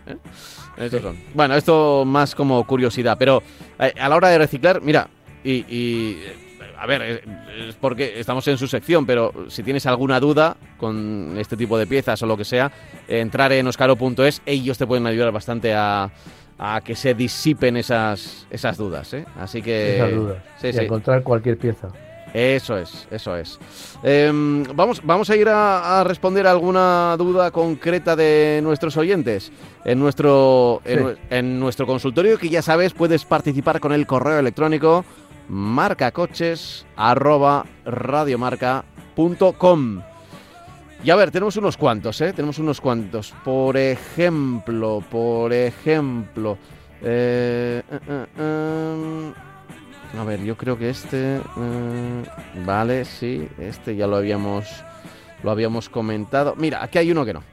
Estos 0.77 1.01
son. 1.01 1.17
Bueno, 1.33 1.55
esto 1.55 2.03
más 2.05 2.35
como 2.35 2.65
curiosidad, 2.65 3.17
pero 3.17 3.41
a 3.77 4.09
la 4.09 4.15
hora 4.15 4.29
de 4.29 4.37
reciclar, 4.37 4.81
mira, 4.81 5.09
y 5.43 6.17
a 6.79 6.85
ver, 6.85 7.23
es 7.67 7.75
porque 7.75 8.19
estamos 8.19 8.47
en 8.47 8.57
su 8.57 8.67
sección, 8.67 9.05
pero 9.05 9.33
si 9.49 9.63
tienes 9.63 9.85
alguna 9.85 10.19
duda 10.19 10.55
con 10.77 11.35
este 11.37 11.57
tipo 11.57 11.77
de 11.77 11.85
piezas 11.85 12.21
o 12.23 12.25
lo 12.25 12.37
que 12.37 12.45
sea, 12.45 12.71
entrar 13.07 13.51
en 13.51 13.67
oscaro.es, 13.67 14.41
ellos 14.45 14.77
te 14.77 14.87
pueden 14.87 15.05
ayudar 15.05 15.31
bastante 15.33 15.73
a, 15.73 16.09
que 16.85 16.95
se 16.95 17.13
disipen 17.13 17.75
esas, 17.75 18.47
esas 18.49 18.77
dudas. 18.77 19.13
¿eh? 19.13 19.25
Así 19.37 19.61
que. 19.61 19.97
Esas 19.97 20.11
dudas. 20.13 20.37
Sí, 20.57 20.71
sí. 20.71 20.79
encontrar 20.79 21.21
cualquier 21.21 21.57
pieza. 21.57 21.89
Eso 22.33 22.77
es, 22.77 23.07
eso 23.09 23.35
es. 23.35 23.59
Em, 24.03 24.63
vamos, 24.75 25.01
vamos 25.03 25.29
a 25.29 25.35
ir 25.35 25.49
a, 25.49 26.03
responder 26.03 26.47
alguna 26.47 27.15
duda 27.17 27.51
concreta 27.51 28.15
de 28.15 28.59
nuestros 28.63 28.95
oyentes 28.97 29.51
en 29.83 29.99
nuestro, 29.99 30.81
en 30.85 31.59
nuestro 31.59 31.87
consultorio, 31.87 32.37
que 32.37 32.49
ya 32.49 32.61
sabes, 32.61 32.93
puedes 32.93 33.25
participar 33.25 33.79
con 33.79 33.93
el 33.93 34.05
correo 34.05 34.37
electrónico 34.39 35.03
marcacoches 35.49 36.85
arroba 36.95 37.65
radiomarca.com. 37.85 40.01
Y 41.03 41.09
a 41.09 41.15
ver, 41.15 41.31
tenemos 41.31 41.57
unos 41.57 41.75
cuantos, 41.77 42.21
¿eh? 42.21 42.31
Tenemos 42.33 42.59
unos 42.59 42.79
cuantos. 42.81 43.33
Por 43.43 43.75
ejemplo, 43.77 45.03
por 45.09 45.51
ejemplo... 45.53 46.59
Eh, 47.01 47.81
eh, 47.89 48.25
eh, 48.37 49.31
a 50.17 50.23
ver, 50.23 50.43
yo 50.43 50.57
creo 50.57 50.77
que 50.77 50.89
este... 50.89 51.39
vale, 52.65 53.05
sí, 53.05 53.47
este 53.59 53.95
ya 53.95 54.07
lo 54.07 54.17
habíamos, 54.17 54.65
lo 55.43 55.51
habíamos 55.51 55.89
comentado. 55.89 56.55
Mira, 56.57 56.83
aquí 56.83 56.97
hay 56.97 57.11
uno 57.11 57.25
que 57.25 57.33
no. 57.33 57.43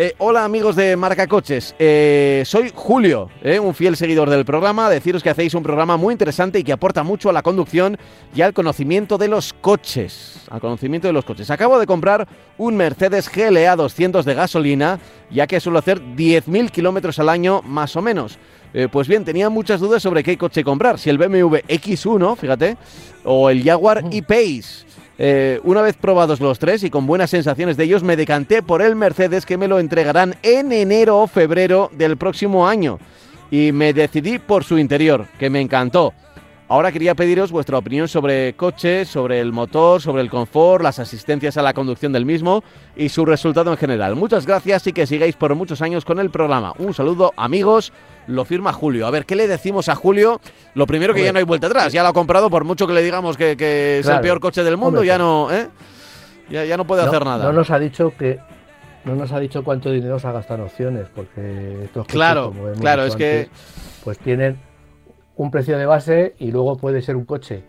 Eh, 0.00 0.14
hola 0.18 0.44
amigos 0.44 0.76
de 0.76 0.96
Marca 0.96 1.26
Coches, 1.26 1.74
eh, 1.76 2.44
soy 2.46 2.70
Julio, 2.72 3.30
eh, 3.42 3.58
un 3.58 3.74
fiel 3.74 3.96
seguidor 3.96 4.30
del 4.30 4.44
programa. 4.44 4.88
Deciros 4.88 5.24
que 5.24 5.30
hacéis 5.30 5.54
un 5.54 5.64
programa 5.64 5.96
muy 5.96 6.12
interesante 6.12 6.60
y 6.60 6.62
que 6.62 6.72
aporta 6.72 7.02
mucho 7.02 7.30
a 7.30 7.32
la 7.32 7.42
conducción 7.42 7.98
y 8.32 8.42
al 8.42 8.52
conocimiento 8.52 9.18
de 9.18 9.26
los 9.26 9.54
coches. 9.54 10.42
Al 10.50 10.60
conocimiento 10.60 11.08
de 11.08 11.14
los 11.14 11.24
coches. 11.24 11.50
Acabo 11.50 11.80
de 11.80 11.86
comprar 11.86 12.28
un 12.58 12.76
Mercedes 12.76 13.28
GLA 13.28 13.74
200 13.74 14.24
de 14.24 14.34
gasolina, 14.34 15.00
ya 15.32 15.48
que 15.48 15.58
suelo 15.58 15.80
hacer 15.80 16.00
10.000 16.00 16.70
kilómetros 16.70 17.18
al 17.18 17.28
año 17.28 17.62
más 17.62 17.96
o 17.96 18.00
menos. 18.00 18.38
Eh, 18.74 18.88
pues 18.90 19.08
bien, 19.08 19.24
tenía 19.24 19.48
muchas 19.48 19.80
dudas 19.80 20.02
sobre 20.02 20.22
qué 20.22 20.36
coche 20.36 20.62
comprar, 20.62 20.98
si 20.98 21.10
el 21.10 21.18
BMW 21.18 21.56
X1, 21.68 22.36
fíjate, 22.36 22.76
o 23.24 23.50
el 23.50 23.62
Jaguar 23.62 24.04
E-Pace. 24.10 24.86
Eh, 25.20 25.58
una 25.64 25.82
vez 25.82 25.96
probados 25.96 26.40
los 26.40 26.60
tres 26.60 26.84
y 26.84 26.90
con 26.90 27.06
buenas 27.06 27.30
sensaciones 27.30 27.76
de 27.76 27.84
ellos, 27.84 28.04
me 28.04 28.16
decanté 28.16 28.62
por 28.62 28.82
el 28.82 28.94
Mercedes 28.94 29.44
que 29.44 29.56
me 29.56 29.66
lo 29.66 29.80
entregarán 29.80 30.36
en 30.42 30.70
enero 30.70 31.18
o 31.18 31.26
febrero 31.26 31.90
del 31.92 32.16
próximo 32.16 32.68
año. 32.68 32.98
Y 33.50 33.72
me 33.72 33.92
decidí 33.92 34.38
por 34.38 34.62
su 34.62 34.78
interior, 34.78 35.26
que 35.38 35.50
me 35.50 35.60
encantó. 35.60 36.12
Ahora 36.70 36.92
quería 36.92 37.14
pediros 37.14 37.50
vuestra 37.50 37.78
opinión 37.78 38.08
sobre 38.08 38.52
coche, 38.52 39.06
sobre 39.06 39.40
el 39.40 39.52
motor, 39.52 40.02
sobre 40.02 40.20
el 40.20 40.28
confort, 40.28 40.82
las 40.82 40.98
asistencias 40.98 41.56
a 41.56 41.62
la 41.62 41.72
conducción 41.72 42.12
del 42.12 42.26
mismo 42.26 42.62
y 42.94 43.08
su 43.08 43.24
resultado 43.24 43.70
en 43.70 43.78
general. 43.78 44.14
Muchas 44.16 44.46
gracias 44.46 44.86
y 44.86 44.92
que 44.92 45.06
sigáis 45.06 45.34
por 45.34 45.54
muchos 45.54 45.80
años 45.80 46.04
con 46.04 46.20
el 46.20 46.28
programa. 46.28 46.74
Un 46.78 46.92
saludo, 46.92 47.32
amigos. 47.38 47.90
Lo 48.28 48.44
firma 48.44 48.72
Julio. 48.72 49.06
A 49.06 49.10
ver, 49.10 49.24
¿qué 49.24 49.34
le 49.34 49.48
decimos 49.48 49.88
a 49.88 49.94
Julio? 49.94 50.40
Lo 50.74 50.86
primero 50.86 51.14
que 51.14 51.24
ya 51.24 51.32
no 51.32 51.38
hay 51.38 51.44
vuelta 51.44 51.66
atrás. 51.66 51.92
Ya 51.92 52.02
lo 52.02 52.10
ha 52.10 52.12
comprado, 52.12 52.50
por 52.50 52.64
mucho 52.64 52.86
que 52.86 52.92
le 52.92 53.02
digamos 53.02 53.36
que, 53.36 53.52
es 53.98 54.06
el 54.06 54.20
peor 54.20 54.38
coche 54.38 54.62
del 54.62 54.76
mundo, 54.76 55.02
ya 55.02 55.18
no, 55.18 55.50
¿eh? 55.50 55.68
ya, 56.50 56.76
no 56.76 56.86
puede 56.86 57.02
hacer 57.02 57.24
nada. 57.24 57.44
No 57.44 57.52
nos 57.52 57.70
ha 57.70 57.78
dicho 57.78 58.12
que 58.16 58.38
no 59.04 59.14
nos 59.14 59.32
ha 59.32 59.40
dicho 59.40 59.64
cuánto 59.64 59.90
dinero 59.90 60.18
se 60.18 60.26
ha 60.26 60.32
gastado 60.32 60.60
en 60.60 60.66
opciones, 60.66 61.08
porque 61.14 61.84
estos 61.84 62.06
claro, 62.06 62.52
claro, 62.78 63.04
es 63.04 63.16
que 63.16 63.48
pues 64.04 64.18
tienen 64.18 64.58
un 65.36 65.50
precio 65.50 65.78
de 65.78 65.86
base 65.86 66.34
y 66.38 66.50
luego 66.50 66.76
puede 66.76 67.00
ser 67.00 67.16
un 67.16 67.24
coche 67.24 67.64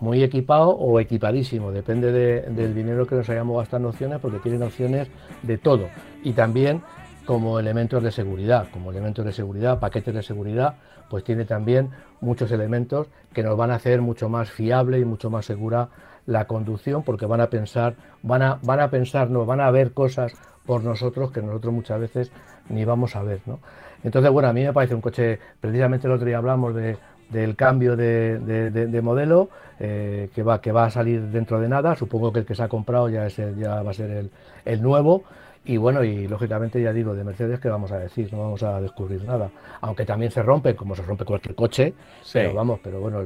muy 0.00 0.24
equipado 0.24 0.70
o 0.70 0.98
equipadísimo, 0.98 1.70
depende 1.70 2.10
del 2.10 2.74
dinero 2.74 3.06
que 3.06 3.14
nos 3.14 3.28
hayamos 3.28 3.58
gastado 3.58 3.84
en 3.84 3.88
opciones, 3.90 4.18
porque 4.20 4.40
tienen 4.40 4.64
opciones 4.64 5.06
de 5.42 5.58
todo. 5.58 5.88
Y 6.24 6.32
también 6.32 6.82
como 7.26 7.58
elementos 7.58 8.02
de 8.02 8.10
seguridad, 8.10 8.68
como 8.72 8.90
elementos 8.90 9.24
de 9.24 9.32
seguridad, 9.32 9.78
paquetes 9.78 10.14
de 10.14 10.22
seguridad, 10.22 10.74
pues 11.08 11.24
tiene 11.24 11.44
también 11.44 11.90
muchos 12.20 12.50
elementos 12.52 13.08
que 13.32 13.42
nos 13.42 13.56
van 13.56 13.70
a 13.70 13.76
hacer 13.76 14.00
mucho 14.00 14.28
más 14.28 14.50
fiable 14.50 14.98
y 14.98 15.04
mucho 15.04 15.30
más 15.30 15.46
segura 15.46 15.88
la 16.26 16.46
conducción, 16.46 17.02
porque 17.02 17.26
van 17.26 17.40
a 17.40 17.50
pensar, 17.50 17.94
van 18.22 18.42
a, 18.42 18.58
van 18.62 18.80
a 18.80 18.90
pensar, 18.90 19.30
no, 19.30 19.44
van 19.44 19.60
a 19.60 19.70
ver 19.70 19.92
cosas 19.92 20.32
por 20.64 20.84
nosotros 20.84 21.32
que 21.32 21.42
nosotros 21.42 21.74
muchas 21.74 22.00
veces 22.00 22.32
ni 22.68 22.84
vamos 22.84 23.16
a 23.16 23.22
ver, 23.22 23.40
¿no? 23.46 23.58
Entonces, 24.04 24.30
bueno, 24.30 24.48
a 24.48 24.52
mí 24.52 24.64
me 24.64 24.72
parece 24.72 24.94
un 24.94 25.00
coche, 25.00 25.38
precisamente 25.60 26.06
el 26.06 26.12
otro 26.12 26.26
día 26.26 26.38
hablamos 26.38 26.74
de, 26.74 26.96
del 27.32 27.56
cambio 27.56 27.96
de, 27.96 29.00
modelo 29.02 29.48
eh, 29.80 30.28
que, 30.34 30.42
va, 30.42 30.60
que 30.60 30.70
va 30.70 30.84
a 30.84 30.90
salir 30.90 31.22
dentro 31.22 31.58
de 31.60 31.68
nada, 31.68 31.96
supongo 31.96 32.32
que 32.32 32.40
el 32.40 32.46
que 32.46 32.54
se 32.54 32.62
ha 32.62 32.68
comprado 32.68 33.08
ya, 33.08 33.26
es 33.26 33.36
ya 33.36 33.82
va 33.82 33.90
a 33.90 33.94
ser 33.94 34.30
el, 34.64 34.82
nuevo. 34.82 35.24
Y 35.64 35.76
bueno, 35.76 36.02
y 36.02 36.26
lógicamente 36.26 36.82
ya 36.82 36.92
digo, 36.92 37.14
de 37.14 37.22
Mercedes, 37.22 37.60
que 37.60 37.68
vamos 37.68 37.92
a 37.92 37.98
decir? 37.98 38.32
No 38.32 38.40
vamos 38.40 38.62
a 38.64 38.80
descubrir 38.80 39.24
nada. 39.24 39.50
Aunque 39.80 40.04
también 40.04 40.32
se 40.32 40.42
rompe, 40.42 40.74
como 40.74 40.96
se 40.96 41.02
rompe 41.02 41.24
cualquier 41.24 41.54
coche, 41.54 41.94
pero 42.32 42.52
vamos, 42.52 42.80
pero 42.82 43.00
bueno, 43.00 43.22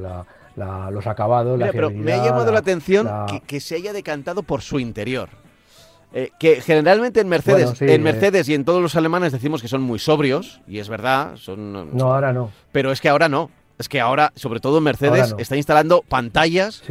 los 0.91 1.07
acabados, 1.07 1.57
la 1.57 1.71
pero 1.71 1.89
me 1.89 2.13
ha 2.13 2.23
llamado 2.23 2.51
la, 2.51 2.59
atención 2.59 3.09
que, 3.47 3.59
se 3.59 3.75
haya 3.75 3.91
decantado 3.91 4.43
por 4.43 4.61
su 4.61 4.79
interior. 4.79 5.29
Eh, 6.13 6.31
que 6.39 6.61
generalmente 6.61 7.19
en 7.19 7.27
Mercedes, 7.27 7.81
en 7.81 7.89
eh. 7.89 7.99
Mercedes 7.99 8.47
y 8.47 8.53
en 8.53 8.63
todos 8.63 8.81
los 8.81 8.95
alemanes 8.95 9.33
decimos 9.33 9.61
que 9.61 9.67
son 9.67 9.81
muy 9.81 9.99
sobrios, 9.99 10.61
y 10.65 10.79
es 10.79 10.87
verdad, 10.87 11.35
son... 11.35 11.95
No, 11.97 12.13
ahora 12.13 12.31
no. 12.31 12.51
Pero 12.71 12.91
es 12.91 13.01
que 13.01 13.09
ahora 13.09 13.27
no. 13.27 13.51
Es 13.77 13.89
que 13.89 13.99
ahora, 13.99 14.33
sobre 14.35 14.59
todo 14.59 14.81
Mercedes, 14.81 15.35
está 15.37 15.55
instalando 15.55 16.01
pantallas 16.01 16.81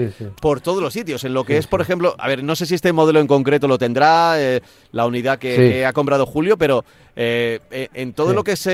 por 0.41 0.61
todos 0.61 0.83
los 0.83 0.93
sitios. 0.93 1.25
En 1.25 1.35
lo 1.35 1.45
que 1.45 1.59
es, 1.59 1.67
por 1.67 1.81
ejemplo, 1.81 2.15
a 2.19 2.29
ver, 2.29 2.45
no 2.45 2.55
sé 2.55 2.67
si 2.67 2.75
este 2.75 2.93
modelo 2.93 3.21
en 3.21 3.27
concreto 3.27 3.67
lo 3.67 3.77
tendrá 3.77 4.41
eh, 4.41 4.61
la 4.93 5.07
unidad 5.07 5.39
que, 5.39 5.85
ha 5.85 5.93
comprado 5.93 6.27
Julio, 6.27 6.57
pero 6.57 6.85
en 7.17 8.13
todo 8.13 8.35
lo 8.35 8.45
que 8.45 8.53
es, 8.53 8.69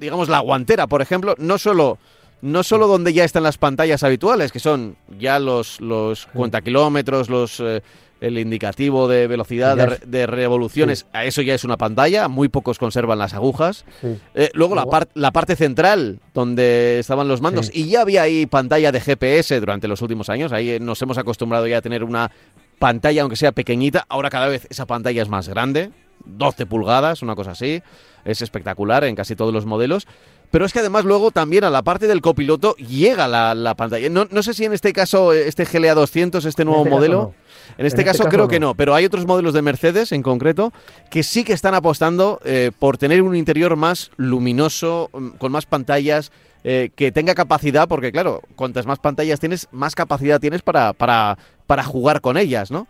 digamos, 0.00 0.28
la 0.28 0.40
guantera, 0.40 0.86
por 0.86 1.02
ejemplo, 1.02 1.34
no 1.38 1.58
solo 1.58 1.98
no 2.42 2.62
solo 2.62 2.86
donde 2.86 3.12
ya 3.12 3.24
están 3.24 3.42
las 3.42 3.58
pantallas 3.58 4.02
habituales, 4.02 4.52
que 4.52 4.60
son 4.60 4.96
ya 5.18 5.38
los, 5.38 5.80
los 5.80 6.28
kilómetros, 6.62 7.30
los 7.30 7.62
el 8.20 8.38
indicativo 8.38 9.08
de 9.08 9.26
velocidad 9.26 9.98
de, 9.98 10.26
revoluciones, 10.26 11.06
a 11.12 11.24
eso 11.24 11.42
ya 11.42 11.54
es 11.54 11.64
una 11.64 11.76
pantalla, 11.76 12.28
muy 12.28 12.48
pocos 12.48 12.78
conservan 12.78 13.18
las 13.18 13.34
agujas. 13.34 13.84
Eh, 14.34 14.50
luego, 14.54 14.74
la, 14.74 14.86
la 15.14 15.32
parte 15.32 15.56
central, 15.56 16.20
donde 16.32 16.98
estaban 16.98 17.28
los 17.28 17.40
mandos, 17.40 17.70
y 17.72 17.88
ya 17.88 18.02
había 18.02 18.22
ahí 18.22 18.46
pantalla 18.46 18.92
de 18.92 19.00
GPS 19.00 19.60
durante 19.60 19.88
los 19.88 20.00
últimos 20.02 20.30
años, 20.30 20.52
ahí 20.52 20.78
nos 20.80 21.00
hemos 21.02 21.18
acostumbrado 21.18 21.66
ya 21.66 21.78
a 21.78 21.82
tener 21.82 22.04
una 22.04 22.30
pantalla, 22.78 23.22
aunque 23.22 23.36
sea 23.36 23.52
pequeñita, 23.52 24.06
ahora 24.08 24.30
cada 24.30 24.48
vez 24.48 24.66
esa 24.70 24.86
pantalla 24.86 25.22
es 25.22 25.28
más 25.28 25.48
grande, 25.48 25.90
12 26.24 26.66
pulgadas, 26.66 27.22
una 27.22 27.34
cosa 27.34 27.52
así, 27.52 27.82
es 28.24 28.42
espectacular 28.42 29.04
en 29.04 29.14
casi 29.14 29.36
todos 29.36 29.52
los 29.52 29.66
modelos. 29.66 30.06
Pero 30.50 30.64
es 30.64 30.72
que 30.72 30.78
además 30.80 31.04
luego 31.04 31.30
también 31.30 31.64
a 31.64 31.70
la 31.70 31.82
parte 31.82 32.06
del 32.06 32.20
copiloto 32.20 32.74
llega 32.76 33.28
la, 33.28 33.74
pantalla. 33.74 34.08
No, 34.08 34.26
no, 34.30 34.42
sé 34.42 34.54
si 34.54 34.64
en 34.64 34.72
este 34.72 34.92
caso, 34.92 35.32
este 35.32 35.64
GLA 35.64 35.94
200, 35.94 36.44
este 36.44 36.64
nuevo 36.64 36.82
este 36.82 36.90
modelo... 36.90 37.34
En 37.78 37.84
este, 37.84 38.02
este 38.02 38.04
caso, 38.04 38.24
creo 38.30 38.46
que 38.46 38.60
no, 38.60 38.74
pero 38.74 38.94
hay 38.94 39.04
otros 39.04 39.26
modelos 39.26 39.52
de 39.52 39.60
Mercedes 39.60 40.12
en 40.12 40.22
concreto 40.22 40.72
que 41.10 41.24
sí 41.24 41.42
que 41.42 41.52
están 41.52 41.74
apostando 41.74 42.40
eh, 42.44 42.70
por 42.78 42.96
tener 42.96 43.22
un 43.22 43.34
interior 43.34 43.74
más 43.74 44.12
luminoso, 44.16 45.10
mm, 45.12 45.30
con 45.30 45.50
más 45.50 45.66
pantallas, 45.66 46.30
eh, 46.62 46.90
que 46.94 47.12
tenga 47.12 47.34
capacidad, 47.34 47.88
porque 47.88 48.12
claro, 48.12 48.40
cuantas 48.54 48.86
más 48.86 48.98
pantallas 48.98 49.40
tienes, 49.40 49.68
más 49.72 49.94
capacidad 49.94 50.40
tienes 50.40 50.62
para, 50.62 50.92
para, 50.92 51.38
para 51.66 51.84
jugar 51.84 52.20
con 52.20 52.36
ellas, 52.36 52.70
¿no? 52.70 52.86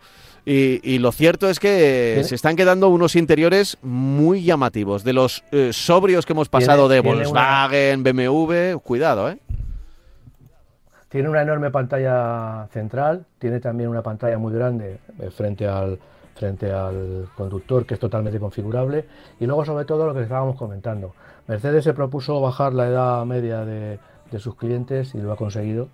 Y, 0.49 0.99
lo 0.99 1.11
cierto 1.11 1.49
es 1.49 1.59
que 1.59 2.21
se 2.23 2.33
están 2.33 2.55
quedando 2.55 2.87
unos 2.87 3.17
interiores 3.17 3.77
muy 3.81 4.43
llamativos. 4.43 5.03
De 5.03 5.11
los 5.11 5.43
eh, 5.51 5.71
sobrios 5.73 6.25
que 6.25 6.31
hemos 6.31 6.47
pasado 6.47 6.87
de 6.87 7.01
Volkswagen, 7.01 8.01
BMW, 8.01 8.77
cuidado, 8.81 9.29
¿eh? 9.29 9.39
Tiene 11.09 11.27
una 11.27 11.41
enorme 11.41 11.69
pantalla 11.69 12.67
central, 12.71 13.25
tiene 13.39 13.59
también 13.59 13.89
una 13.89 14.01
pantalla 14.01 14.37
muy 14.37 14.53
grande 14.53 14.99
eh, 15.19 15.29
frente 15.31 15.67
al, 15.67 15.99
frente 16.35 16.71
al 16.71 17.27
conductor 17.35 17.85
que 17.85 17.95
es 17.95 17.99
totalmente 17.99 18.39
configurable 18.39 19.05
y 19.39 19.45
luego 19.45 19.65
sobre 19.65 19.83
todo 19.83 20.05
lo 20.05 20.13
que 20.13 20.23
estábamos 20.23 20.55
comentando. 20.55 21.13
Mercedes 21.47 21.83
se 21.83 21.93
propuso 21.93 22.39
bajar 22.39 22.73
la 22.73 22.87
edad 22.87 23.25
media 23.25 23.65
de, 23.65 23.99
sus 24.37 24.55
clientes 24.55 25.13
y 25.13 25.19
lo 25.19 25.31
ha 25.31 25.37
conseguido 25.37 25.89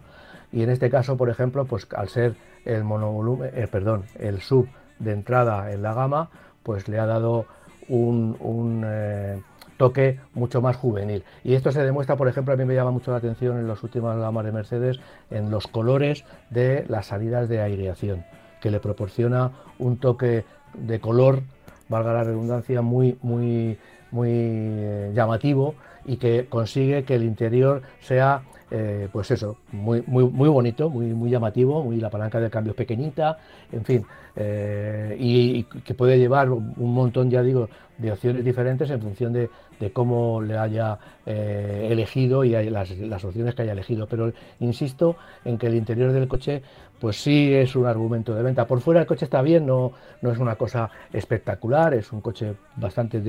y 0.54 0.62
en 0.62 0.70
este 0.70 0.90
caso, 0.90 1.18
por 1.18 1.30
ejemplo, 1.30 1.66
pues 1.66 1.88
al 1.96 2.10
ser 2.10 2.36
el 2.64 2.84
monovolumen, 2.84 3.50
eh, 3.56 3.68
perdón, 3.70 4.04
el 4.20 4.40
sub 4.40 4.68
de 5.00 5.12
entrada 5.12 5.72
en 5.72 5.82
la 5.82 5.94
gama, 5.96 6.30
pues 6.62 6.88
le 6.88 7.00
ha 7.00 7.08
dado 7.08 7.48
un, 7.90 8.84
eh, 8.86 9.42
toque 9.78 10.20
mucho 10.36 10.62
más 10.62 10.78
juvenil. 10.78 11.24
Y 11.44 11.56
esto 11.56 11.72
se 11.72 11.84
demuestra, 11.84 12.16
por 12.16 12.28
ejemplo, 12.28 12.54
a 12.54 12.58
mí 12.58 12.66
me 12.66 12.76
llama 12.76 12.92
mucho 12.92 13.12
la 13.12 13.18
atención 13.18 13.58
en 13.58 13.68
las 13.68 13.82
últimas 13.84 14.16
gamas 14.18 14.46
de 14.46 14.52
Mercedes, 14.52 15.00
en 15.32 15.50
los 15.50 15.66
colores 15.66 16.24
de 16.52 16.86
las 16.88 17.08
salidas 17.08 17.50
de 17.50 17.60
aireación, 17.60 18.24
que 18.62 18.70
le 18.70 18.80
proporciona 18.80 19.52
un 19.80 19.98
toque 19.98 20.46
de 20.76 21.00
color, 21.00 21.42
valga 21.90 22.14
la 22.14 22.24
redundancia, 22.24 22.84
muy, 22.84 23.18
muy, 23.24 23.80
muy 24.12 24.30
eh, 24.32 25.12
llamativo 25.16 25.74
y 26.06 26.18
que 26.18 26.46
consigue 26.48 27.04
que 27.04 27.16
el 27.16 27.24
interior 27.24 27.82
sea 28.02 28.44
eh, 28.76 29.08
pues 29.12 29.30
eso, 29.30 29.58
muy, 29.72 30.04
muy, 30.08 30.24
muy 30.24 30.50
bonito, 30.50 30.90
muy, 30.90 31.14
muy 31.14 31.30
llamativo, 31.30 31.84
muy 31.84 31.98
la 31.98 32.10
palanca 32.10 32.40
de 32.40 32.50
cambio 32.50 32.76
pequeñita, 32.76 33.38
en 33.72 33.86
fin, 33.86 34.04
eh, 34.36 35.16
y, 35.20 35.62
que 35.64 35.94
puede 35.94 36.18
llevar 36.18 36.50
un 36.50 36.92
montón, 36.92 37.30
ya 37.30 37.44
digo, 37.44 37.70
de 38.00 38.12
opciones 38.12 38.44
diferentes 38.44 38.90
en 38.90 39.00
función 39.00 39.32
de, 39.32 39.48
cómo 39.94 40.42
le 40.42 40.58
haya 40.58 40.98
eh, 41.26 41.90
elegido 41.92 42.44
y 42.44 42.52
las, 42.70 42.90
las, 42.98 43.24
opciones 43.24 43.54
que 43.54 43.62
haya 43.62 43.74
elegido. 43.74 44.08
Pero 44.08 44.34
insisto 44.60 45.18
en 45.46 45.60
que 45.60 45.68
el 45.68 45.76
interior 45.76 46.12
del 46.12 46.28
coche, 46.28 46.64
pues 47.00 47.22
sí 47.22 47.54
es 47.54 47.76
un 47.76 47.86
argumento 47.86 48.34
de 48.34 48.42
venta. 48.42 48.66
Por 48.66 48.82
fuera 48.82 49.02
el 49.02 49.06
coche 49.06 49.26
está 49.26 49.44
bien, 49.44 49.68
no, 49.68 49.92
no 50.22 50.32
es 50.32 50.40
una 50.40 50.56
cosa 50.56 50.90
espectacular, 51.12 51.94
es 51.94 52.12
un 52.12 52.22
coche 52.22 52.56
bastante 52.78 53.22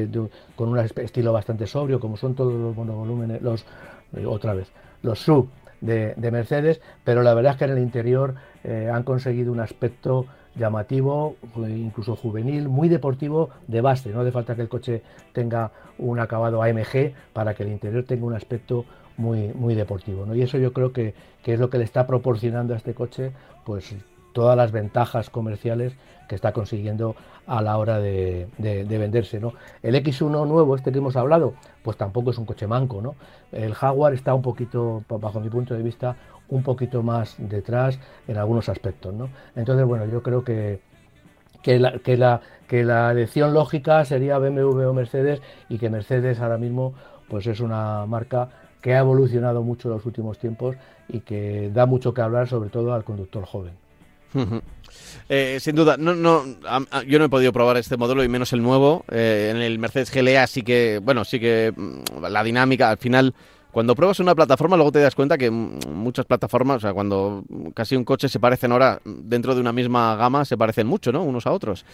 con 0.56 0.70
un 0.70 0.78
estilo 0.78 1.34
bastante 1.34 1.66
sobrio, 1.66 2.00
como 2.00 2.16
son 2.16 2.34
todos 2.34 2.54
los 2.54 2.74
monovolúmenes, 2.74 3.42
los 3.42 3.66
otra 4.26 4.54
vez 4.54 4.72
los 5.04 5.20
sub 5.20 5.48
de, 5.80 6.14
Mercedes, 6.32 6.80
pero 7.04 7.22
la 7.22 7.34
verdad 7.34 7.52
es 7.52 7.58
que 7.58 7.64
en 7.66 7.72
el 7.72 7.78
interior 7.78 8.34
eh, 8.64 8.90
han 8.92 9.02
conseguido 9.02 9.52
un 9.52 9.60
aspecto 9.60 10.26
llamativo, 10.56 11.36
incluso 11.56 12.16
juvenil, 12.16 12.68
muy 12.68 12.88
deportivo 12.88 13.50
de 13.66 13.80
base. 13.80 14.10
No 14.10 14.20
hace 14.20 14.32
falta 14.32 14.54
que 14.54 14.62
el 14.62 14.68
coche 14.68 15.02
tenga 15.32 15.72
un 15.98 16.20
acabado 16.20 16.62
AMG 16.62 17.12
para 17.32 17.54
que 17.54 17.64
el 17.64 17.70
interior 17.70 18.04
tenga 18.04 18.24
un 18.24 18.34
aspecto 18.34 18.84
muy, 19.16 19.48
muy 19.48 19.74
deportivo. 19.74 20.24
¿no? 20.24 20.34
Y 20.34 20.42
eso 20.42 20.58
yo 20.58 20.72
creo 20.72 20.92
que, 20.92 21.14
que, 21.42 21.54
es 21.54 21.60
lo 21.60 21.70
que 21.70 21.78
le 21.78 21.84
está 21.84 22.06
proporcionando 22.06 22.72
a 22.72 22.76
este 22.76 22.94
coche 22.94 23.32
pues, 23.64 23.94
todas 24.34 24.56
las 24.56 24.72
ventajas 24.72 25.30
comerciales 25.30 25.94
que 26.28 26.34
está 26.34 26.52
consiguiendo 26.52 27.16
a 27.46 27.62
la 27.62 27.78
hora 27.78 27.98
de, 27.98 28.48
venderse. 28.58 29.40
¿no? 29.40 29.54
El 29.82 29.94
X1 29.94 30.46
nuevo, 30.46 30.76
este 30.76 30.92
que 30.92 30.98
hemos 30.98 31.16
hablado, 31.16 31.54
pues 31.82 31.96
tampoco 31.96 32.30
es 32.30 32.38
un 32.38 32.44
coche 32.44 32.66
manco. 32.66 33.00
¿no? 33.00 33.14
El 33.52 33.74
Jaguar 33.74 34.12
está 34.12 34.34
un 34.34 34.42
poquito, 34.42 35.02
bajo 35.08 35.40
mi 35.40 35.48
punto 35.48 35.74
de 35.74 35.82
vista, 35.82 36.16
un 36.48 36.62
poquito 36.62 37.02
más 37.02 37.36
detrás 37.38 37.98
en 38.28 38.36
algunos 38.36 38.68
aspectos. 38.68 39.14
¿no? 39.14 39.30
Entonces, 39.56 39.86
bueno, 39.86 40.06
yo 40.06 40.22
creo 40.22 40.44
que, 40.44 40.80
que 41.62 41.78
la, 41.78 41.98
que, 41.98 42.16
la, 42.16 42.40
que 42.68 42.84
la 42.84 43.12
elección 43.12 43.54
lógica 43.54 44.04
sería 44.04 44.38
BMW 44.38 44.88
o 44.88 44.92
Mercedes 44.92 45.40
y 45.68 45.78
que 45.78 45.88
Mercedes 45.88 46.40
ahora 46.40 46.58
mismo 46.58 46.94
pues 47.28 47.46
es 47.46 47.60
una 47.60 48.04
marca 48.06 48.50
que 48.82 48.94
ha 48.94 48.98
evolucionado 48.98 49.62
mucho 49.62 49.88
en 49.88 49.94
los 49.94 50.04
últimos 50.04 50.38
tiempos 50.38 50.76
y 51.08 51.20
que 51.20 51.70
da 51.72 51.86
mucho 51.86 52.12
que 52.12 52.20
hablar, 52.20 52.48
sobre 52.48 52.68
todo 52.68 52.92
al 52.92 53.02
conductor 53.02 53.44
joven. 53.44 53.83
Eh, 55.28 55.58
sin 55.60 55.74
duda, 55.74 55.96
no, 55.96 56.14
no, 56.14 56.44
yo 57.06 57.18
no 57.18 57.24
he 57.24 57.28
podido 57.28 57.52
probar 57.52 57.76
este 57.78 57.96
modelo 57.96 58.22
y 58.22 58.28
menos 58.28 58.52
el 58.52 58.62
nuevo. 58.62 59.04
Eh, 59.10 59.50
en 59.54 59.62
el 59.62 59.78
Mercedes 59.78 60.12
GLA 60.12 60.46
sí 60.46 60.62
que, 60.62 61.00
bueno, 61.02 61.24
sí 61.24 61.40
que 61.40 61.72
mm, 61.74 62.24
la 62.30 62.44
dinámica 62.44 62.90
al 62.90 62.98
final 62.98 63.34
cuando 63.74 63.96
pruebas 63.96 64.20
una 64.20 64.36
plataforma, 64.36 64.76
luego 64.76 64.92
te 64.92 65.00
das 65.00 65.16
cuenta 65.16 65.36
que 65.36 65.50
muchas 65.50 66.26
plataformas, 66.26 66.76
o 66.76 66.80
sea, 66.80 66.94
cuando 66.94 67.42
casi 67.74 67.96
un 67.96 68.04
coche 68.04 68.28
se 68.28 68.38
parecen 68.38 68.70
ahora 68.70 69.00
dentro 69.04 69.52
de 69.52 69.60
una 69.60 69.72
misma 69.72 70.14
gama, 70.14 70.44
se 70.44 70.56
parecen 70.56 70.86
mucho, 70.86 71.10
¿no? 71.10 71.24
Unos 71.24 71.44
a 71.48 71.50
otros. 71.50 71.84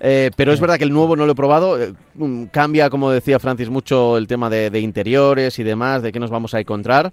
Eh, 0.00 0.32
pero 0.34 0.52
es 0.52 0.60
verdad 0.60 0.76
que 0.76 0.82
el 0.82 0.92
nuevo 0.92 1.14
no 1.14 1.26
lo 1.26 1.32
he 1.32 1.36
probado. 1.36 1.78
Mm, 2.14 2.46
cambia, 2.46 2.90
como 2.90 3.12
decía 3.12 3.38
Francis, 3.38 3.70
mucho 3.70 4.16
el 4.16 4.26
tema 4.26 4.50
de, 4.50 4.80
interiores 4.80 5.56
y 5.60 5.62
demás, 5.62 6.02
de 6.02 6.10
qué 6.10 6.18
nos 6.18 6.30
vamos 6.30 6.52
a 6.52 6.58
encontrar. 6.58 7.12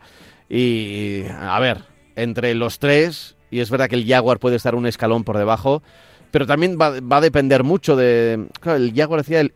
Y, 0.49 1.21
a 1.39 1.59
ver, 1.59 1.83
entre 2.15 2.55
los 2.55 2.79
tres, 2.79 3.36
y 3.49 3.59
es 3.59 3.69
verdad 3.69 3.87
que 3.87 3.95
el 3.95 4.05
Jaguar 4.07 4.39
puede 4.39 4.55
estar 4.55 4.75
un 4.75 4.87
escalón 4.87 5.23
por 5.23 5.37
debajo, 5.37 5.81
pero 6.31 6.45
también 6.45 6.77
va, 6.79 7.17
a 7.17 7.21
depender 7.21 7.63
mucho 7.63 7.95
de... 7.95 8.47
Claro, 8.59 8.77
el 8.77 8.93
Jaguar 8.93 9.21
decía 9.21 9.41
el 9.41 9.53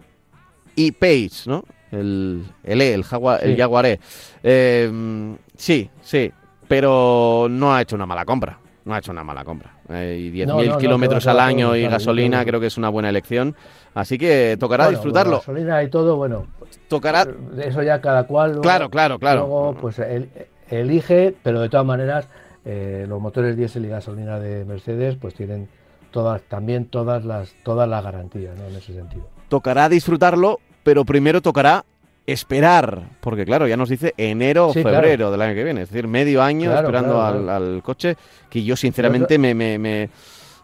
e-Page, 0.76 1.48
¿no? 1.48 1.64
el, 1.92 2.44
el 2.64 2.82
E, 2.82 2.94
el 2.94 3.04
Jaguar, 3.04 3.44
el 3.44 3.58
Jaguar 3.58 3.86
E. 3.86 4.00
Eh, 4.44 5.36
sí, 5.56 5.90
sí, 6.02 6.32
pero 6.68 7.48
no 7.50 7.76
ha 7.76 7.82
hecho 7.82 7.96
una 7.96 8.06
mala 8.06 8.26
compra. 8.26 8.58
No 8.84 8.96
ha 8.96 8.98
hecho 8.98 9.12
una 9.12 9.24
mala 9.24 9.44
compra. 9.44 9.76
Eh, 9.90 10.18
y 10.20 10.32
10.000 10.32 10.78
kilómetros 10.80 11.28
al 11.28 11.40
año 11.40 11.76
y 11.76 11.84
gasolina 11.88 12.44
creo 12.44 12.60
que 12.60 12.68
es 12.68 12.78
una 12.78 12.90
buena 12.90 13.10
elección. 13.10 13.56
Así 13.94 14.18
que 14.18 14.58
tocará 14.60 14.90
disfrutarlo. 14.90 15.38
gasolina 15.38 15.84
y 15.84 15.90
todo, 15.90 16.16
bueno. 16.16 16.48
Tocará. 16.88 17.28
Eso 17.60 17.84
ya 17.84 18.02
cada 18.02 18.24
cual. 18.24 18.60
claro, 18.62 18.90
claro, 18.90 19.20
claro. 19.20 19.42
Luego, 19.42 19.78
pues 19.80 20.02
elige, 20.70 21.36
pero 21.44 21.60
de 21.60 21.70
todas 21.70 21.86
maneras, 21.86 22.28
eh, 22.66 23.06
los 23.08 23.22
motores 23.22 23.58
diésel 23.58 23.86
y 23.86 23.90
gasolina 23.90 24.40
de 24.40 24.66
Mercedes, 24.66 25.18
pues 25.20 25.34
tienen 25.34 25.68
todas, 26.12 26.42
también 26.44 26.86
todas 26.86 27.26
las, 27.26 27.54
todas 27.64 27.88
las 27.88 28.04
garantías, 28.04 28.58
¿no? 28.58 28.68
En 28.68 28.76
ese 28.76 28.94
sentido. 28.94 29.28
Tocará 29.50 29.90
disfrutarlo, 29.90 30.60
pero 30.84 31.06
primero 31.06 31.42
tocará 31.42 31.86
esperar, 32.28 33.10
porque 33.20 33.46
claro, 33.46 33.68
ya 33.68 33.78
nos 33.78 33.90
dice 33.90 34.14
enero 34.16 34.68
o 34.68 34.74
febrero 34.74 35.32
del 35.32 35.42
año 35.42 35.56
que 35.56 35.64
viene, 35.64 35.82
es 35.82 35.90
decir, 35.90 36.08
medio 36.08 36.42
año 36.42 36.74
esperando 36.74 37.22
al, 37.22 37.82
coche, 37.84 38.16
que 38.50 38.64
yo 38.64 38.76
sinceramente 38.76 39.38
me, 39.38 39.54
me, 39.56 40.10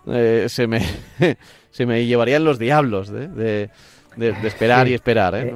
eh, 0.08 0.46
se 0.48 0.68
me 0.68 0.82
se 1.78 1.86
me 1.86 2.08
llevarían 2.08 2.44
los 2.44 2.58
diablos 2.58 3.10
de, 3.10 3.70
esperar 4.18 4.88
y 4.88 4.96
esperar. 4.96 5.36
¿eh? 5.36 5.54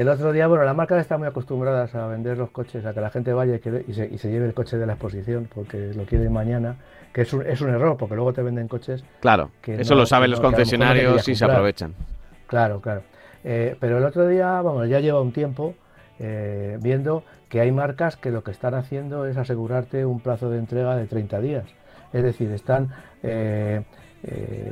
El 0.00 0.08
otro 0.08 0.32
día, 0.32 0.46
bueno, 0.46 0.64
las 0.64 0.74
marcas 0.74 1.02
están 1.02 1.18
muy 1.18 1.28
acostumbradas 1.28 1.94
a 1.94 2.06
vender 2.06 2.38
los 2.38 2.48
coches, 2.48 2.86
a 2.86 2.94
que 2.94 3.02
la 3.02 3.10
gente 3.10 3.34
vaya 3.34 3.56
y, 3.56 3.92
se, 3.92 4.08
y 4.10 4.16
se, 4.16 4.30
lleve 4.30 4.46
el 4.46 4.54
coche 4.54 4.78
de 4.78 4.86
la 4.86 4.94
exposición 4.94 5.46
porque 5.54 5.92
lo 5.94 6.06
quieren 6.06 6.32
mañana, 6.32 6.76
que 7.12 7.20
es 7.20 7.32
un, 7.34 7.46
es 7.46 7.60
un 7.60 7.68
error, 7.68 7.98
porque 7.98 8.14
luego 8.14 8.32
te 8.32 8.40
venden 8.40 8.66
coches. 8.66 9.04
Claro, 9.20 9.50
eso 9.62 9.94
lo 9.94 10.06
saben 10.06 10.30
los 10.30 10.40
concesionarios 10.40 11.28
y 11.28 11.34
se 11.34 11.44
aprovechan. 11.44 11.92
Claro, 12.46 12.80
claro. 12.80 13.02
Eh, 13.44 13.76
pero 13.78 13.98
el 13.98 14.04
otro 14.04 14.26
día, 14.26 14.62
vamos, 14.62 14.88
ya 14.88 15.00
lleva 15.00 15.20
un 15.20 15.32
tiempo 15.32 15.74
eh, 16.18 16.78
viendo 16.80 17.22
que 17.50 17.60
hay 17.60 17.70
marcas 17.70 18.16
que 18.16 18.30
lo 18.30 18.42
que 18.42 18.52
están 18.52 18.72
haciendo 18.72 19.26
es 19.26 19.36
asegurarte 19.36 20.06
un 20.06 20.20
plazo 20.20 20.48
de 20.48 20.60
entrega 20.60 20.96
de 20.96 21.08
30 21.08 21.40
días. 21.42 21.64
Es 22.14 22.22
decir, 22.22 22.50
están 22.52 22.88
eh, 23.22 23.82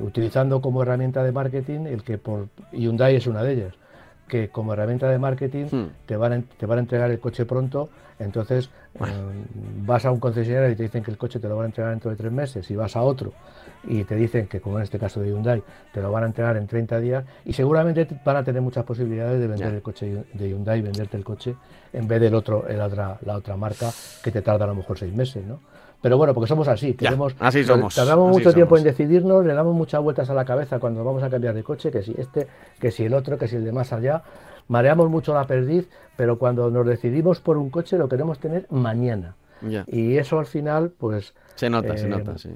utilizando 0.01 0.63
como 0.63 0.83
herramienta 0.83 1.23
de 1.23 1.33
marketing 1.33 1.81
el 1.81 2.03
que 2.03 2.17
por 2.17 2.49
Hyundai 2.73 3.17
es 3.17 3.27
una 3.27 3.43
de 3.43 3.53
ellas 3.53 3.75
que 4.29 4.49
como 4.49 4.73
herramienta 4.73 5.09
de 5.09 5.19
marketing 5.19 5.67
hmm. 5.71 5.87
te, 6.07 6.17
van 6.17 6.33
a, 6.33 6.43
te 6.43 6.67
van 6.67 6.79
a 6.79 6.81
entregar 6.83 7.11
el 7.11 7.19
coche 7.19 7.45
pronto, 7.45 7.89
entonces 8.19 8.71
vas 9.87 10.05
a 10.05 10.11
un 10.11 10.21
concesionario 10.21 10.71
y 10.71 10.77
te 10.77 10.83
dicen 10.85 11.03
que 11.03 11.11
el 11.11 11.19
coche 11.19 11.39
te 11.39 11.49
lo 11.49 11.57
van 11.57 11.65
a 11.65 11.67
entregar 11.67 11.93
dentro 11.93 12.11
de 12.11 12.17
tres 12.17 12.33
meses 12.33 12.71
y 12.71 12.77
vas 12.77 12.97
a 12.97 13.03
otro 13.03 13.33
y 13.85 14.05
te 14.05 14.17
dicen 14.17 14.49
que, 14.49 14.61
como 14.61 14.79
en 14.79 14.85
este 14.85 14.99
caso 14.99 15.21
de 15.21 15.29
Hyundai, 15.29 15.63
te 15.93 16.03
lo 16.03 16.11
van 16.11 16.25
a 16.25 16.27
entregar 16.27 16.57
en 16.57 16.67
30 16.67 17.01
días 17.01 17.25
y 17.45 17.53
seguramente 17.53 18.07
van 18.25 18.37
a 18.37 18.45
tener 18.45 18.61
muchas 18.61 18.85
posibilidades 18.85 19.41
de 19.41 19.47
vender 19.47 19.75
el 19.75 19.83
coche 19.83 20.25
de 20.33 20.49
Hyundai, 20.49 20.83
venderte 20.83 21.17
el 21.17 21.25
coche 21.25 21.55
en 21.93 22.09
vez 22.09 22.21
del 22.21 22.35
otro, 22.35 22.67
el 22.69 22.81
otra, 22.81 23.19
la 23.23 23.37
otra 23.37 23.57
marca 23.57 23.91
que 24.23 24.31
te 24.31 24.43
tarda 24.43 24.65
a 24.65 24.69
lo 24.69 24.75
mejor 24.75 24.99
seis 24.99 25.15
meses, 25.15 25.45
¿no? 25.45 25.61
Pero 26.01 26.17
bueno, 26.17 26.33
porque 26.33 26.49
somos 26.49 26.69
así, 26.69 26.95
queremos, 26.95 27.35
así 27.41 27.65
somos, 27.65 27.95
tardamos 27.95 28.31
mucho 28.31 28.53
tiempo 28.53 28.77
en 28.77 28.85
decidirnos, 28.85 29.45
le 29.45 29.53
damos 29.53 29.75
muchas 29.75 30.01
vueltas 30.01 30.31
a 30.31 30.35
la 30.35 30.45
cabeza 30.45 30.79
cuando 30.79 31.03
vamos 31.03 31.23
a 31.25 31.31
cambiar 31.31 31.55
de 31.55 31.65
coche, 31.65 31.91
que 31.91 32.03
si 32.03 32.15
este, 32.17 32.47
que 32.79 32.93
si 32.93 33.05
el 33.05 33.15
otro, 33.15 33.37
que 33.37 33.49
si 33.49 33.57
el 33.57 33.65
de 33.65 33.73
más 33.73 33.93
allá, 33.93 34.23
mareamos 34.69 35.11
mucho 35.11 35.35
la 35.35 35.45
perdiz, 35.47 35.89
pero 36.17 36.39
cuando 36.39 36.71
nos 36.71 36.87
decidimos 36.87 37.41
por 37.41 37.57
un 37.57 37.71
coche 37.71 37.99
lo 37.99 38.09
queremos 38.09 38.39
tener 38.39 38.67
mañana. 38.71 39.35
Y 39.87 40.17
eso 40.17 40.39
al 40.39 40.47
final, 40.47 40.93
pues... 40.97 41.35
Se 41.59 41.69
nota, 41.69 41.95
se 41.97 42.07
eh, 42.07 42.09
nota, 42.09 42.39
sí, 42.39 42.51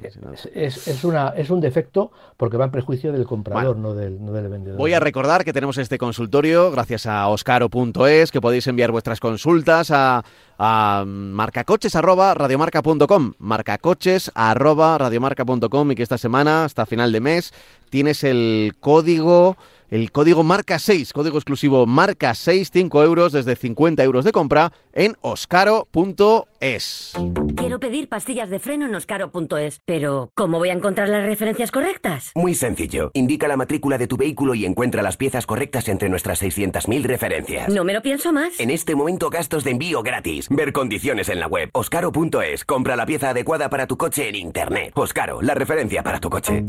Es, 0.54 0.86
es, 0.86 1.02
una, 1.02 1.30
es 1.30 1.50
un 1.50 1.60
defecto 1.60 2.12
porque 2.36 2.56
va 2.56 2.66
en 2.66 2.70
prejuicio 2.70 3.10
del 3.10 3.24
comprador, 3.24 3.76
no, 3.76 3.94
del, 3.94 4.24
no 4.24 4.30
del 4.30 4.48
vendedor. 4.48 4.78
Voy 4.78 4.92
a 4.92 5.00
recordar 5.00 5.44
que 5.44 5.52
tenemos 5.52 5.76
este 5.76 5.98
consultorio 5.98 6.70
gracias 6.70 7.06
a 7.06 7.26
oscaro.es, 7.26 8.30
que 8.30 8.40
podéis 8.40 8.68
enviar 8.68 8.92
vuestras 8.92 9.18
consultas 9.18 9.90
a, 9.90 10.22
a 10.56 11.02
marcacoches.radiomarca.com 11.04 13.32
marcacoches.radiomarca.com 13.38 15.90
y 15.90 15.96
que 15.96 16.04
esta 16.04 16.18
semana, 16.18 16.64
hasta 16.64 16.86
final 16.86 17.10
de 17.10 17.20
mes, 17.20 17.52
tienes 17.90 18.22
el 18.22 18.74
código 18.78 19.56
el 19.92 20.10
código 20.10 20.42
marca 20.42 20.78
6, 20.78 21.12
código 21.12 21.36
exclusivo 21.36 21.84
marca 21.84 22.34
6, 22.34 22.70
5 22.72 23.02
euros 23.02 23.30
desde 23.30 23.56
50 23.56 24.02
euros 24.02 24.24
de 24.24 24.32
compra 24.32 24.72
en 24.94 25.18
oscaro.es. 25.20 27.12
Quiero 27.56 27.78
pedir 27.78 28.08
pastillas 28.08 28.48
de 28.48 28.58
freno 28.58 28.88
en 28.92 28.96
oscaro.es, 28.96 29.80
pero 29.84 30.30
¿cómo 30.34 30.58
voy 30.58 30.68
a 30.68 30.74
encontrar 30.74 31.08
las 31.08 31.24
referencias 31.24 31.70
correctas? 31.70 32.32
Muy 32.34 32.54
sencillo. 32.54 33.10
Indica 33.14 33.48
la 33.48 33.56
matrícula 33.56 33.98
de 33.98 34.06
tu 34.06 34.16
vehículo 34.16 34.54
y 34.54 34.66
encuentra 34.66 35.02
las 35.02 35.16
piezas 35.16 35.46
correctas 35.46 35.88
entre 35.88 36.08
nuestras 36.08 36.42
600.000 36.42 37.02
referencias. 37.04 37.68
No 37.68 37.84
me 37.84 37.94
lo 37.94 38.02
pienso 38.02 38.32
más. 38.32 38.60
En 38.60 38.70
este 38.70 38.94
momento 38.94 39.30
gastos 39.30 39.64
de 39.64 39.70
envío 39.70 40.02
gratis. 40.02 40.48
Ver 40.50 40.72
condiciones 40.72 41.28
en 41.28 41.40
la 41.40 41.46
web 41.46 41.70
oscaro.es. 41.72 42.64
Compra 42.64 42.96
la 42.96 43.06
pieza 43.06 43.30
adecuada 43.30 43.70
para 43.70 43.86
tu 43.86 43.96
coche 43.96 44.28
en 44.28 44.36
Internet. 44.36 44.92
Oscaro, 44.94 45.40
la 45.42 45.54
referencia 45.54 46.02
para 46.02 46.20
tu 46.20 46.28
coche. 46.28 46.64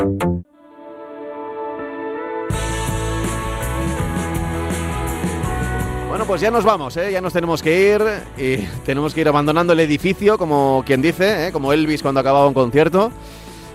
Bueno, 6.14 6.28
pues 6.28 6.42
ya 6.42 6.52
nos 6.52 6.64
vamos, 6.64 6.96
¿eh? 6.98 7.12
ya 7.12 7.22
nos 7.22 7.34
tenemos 7.34 7.64
que 7.64 7.96
ir 7.96 8.04
y 8.38 8.58
tenemos 8.86 9.16
que 9.16 9.22
ir 9.22 9.28
abandonando 9.28 9.74
el 9.74 9.80
edificio, 9.80 10.38
como 10.38 10.84
quien 10.86 11.02
dice, 11.02 11.48
¿eh? 11.48 11.52
como 11.52 11.74
Elvis 11.74 12.04
cuando 12.04 12.20
acababa 12.20 12.48
un 12.48 12.54
concierto. 12.54 13.12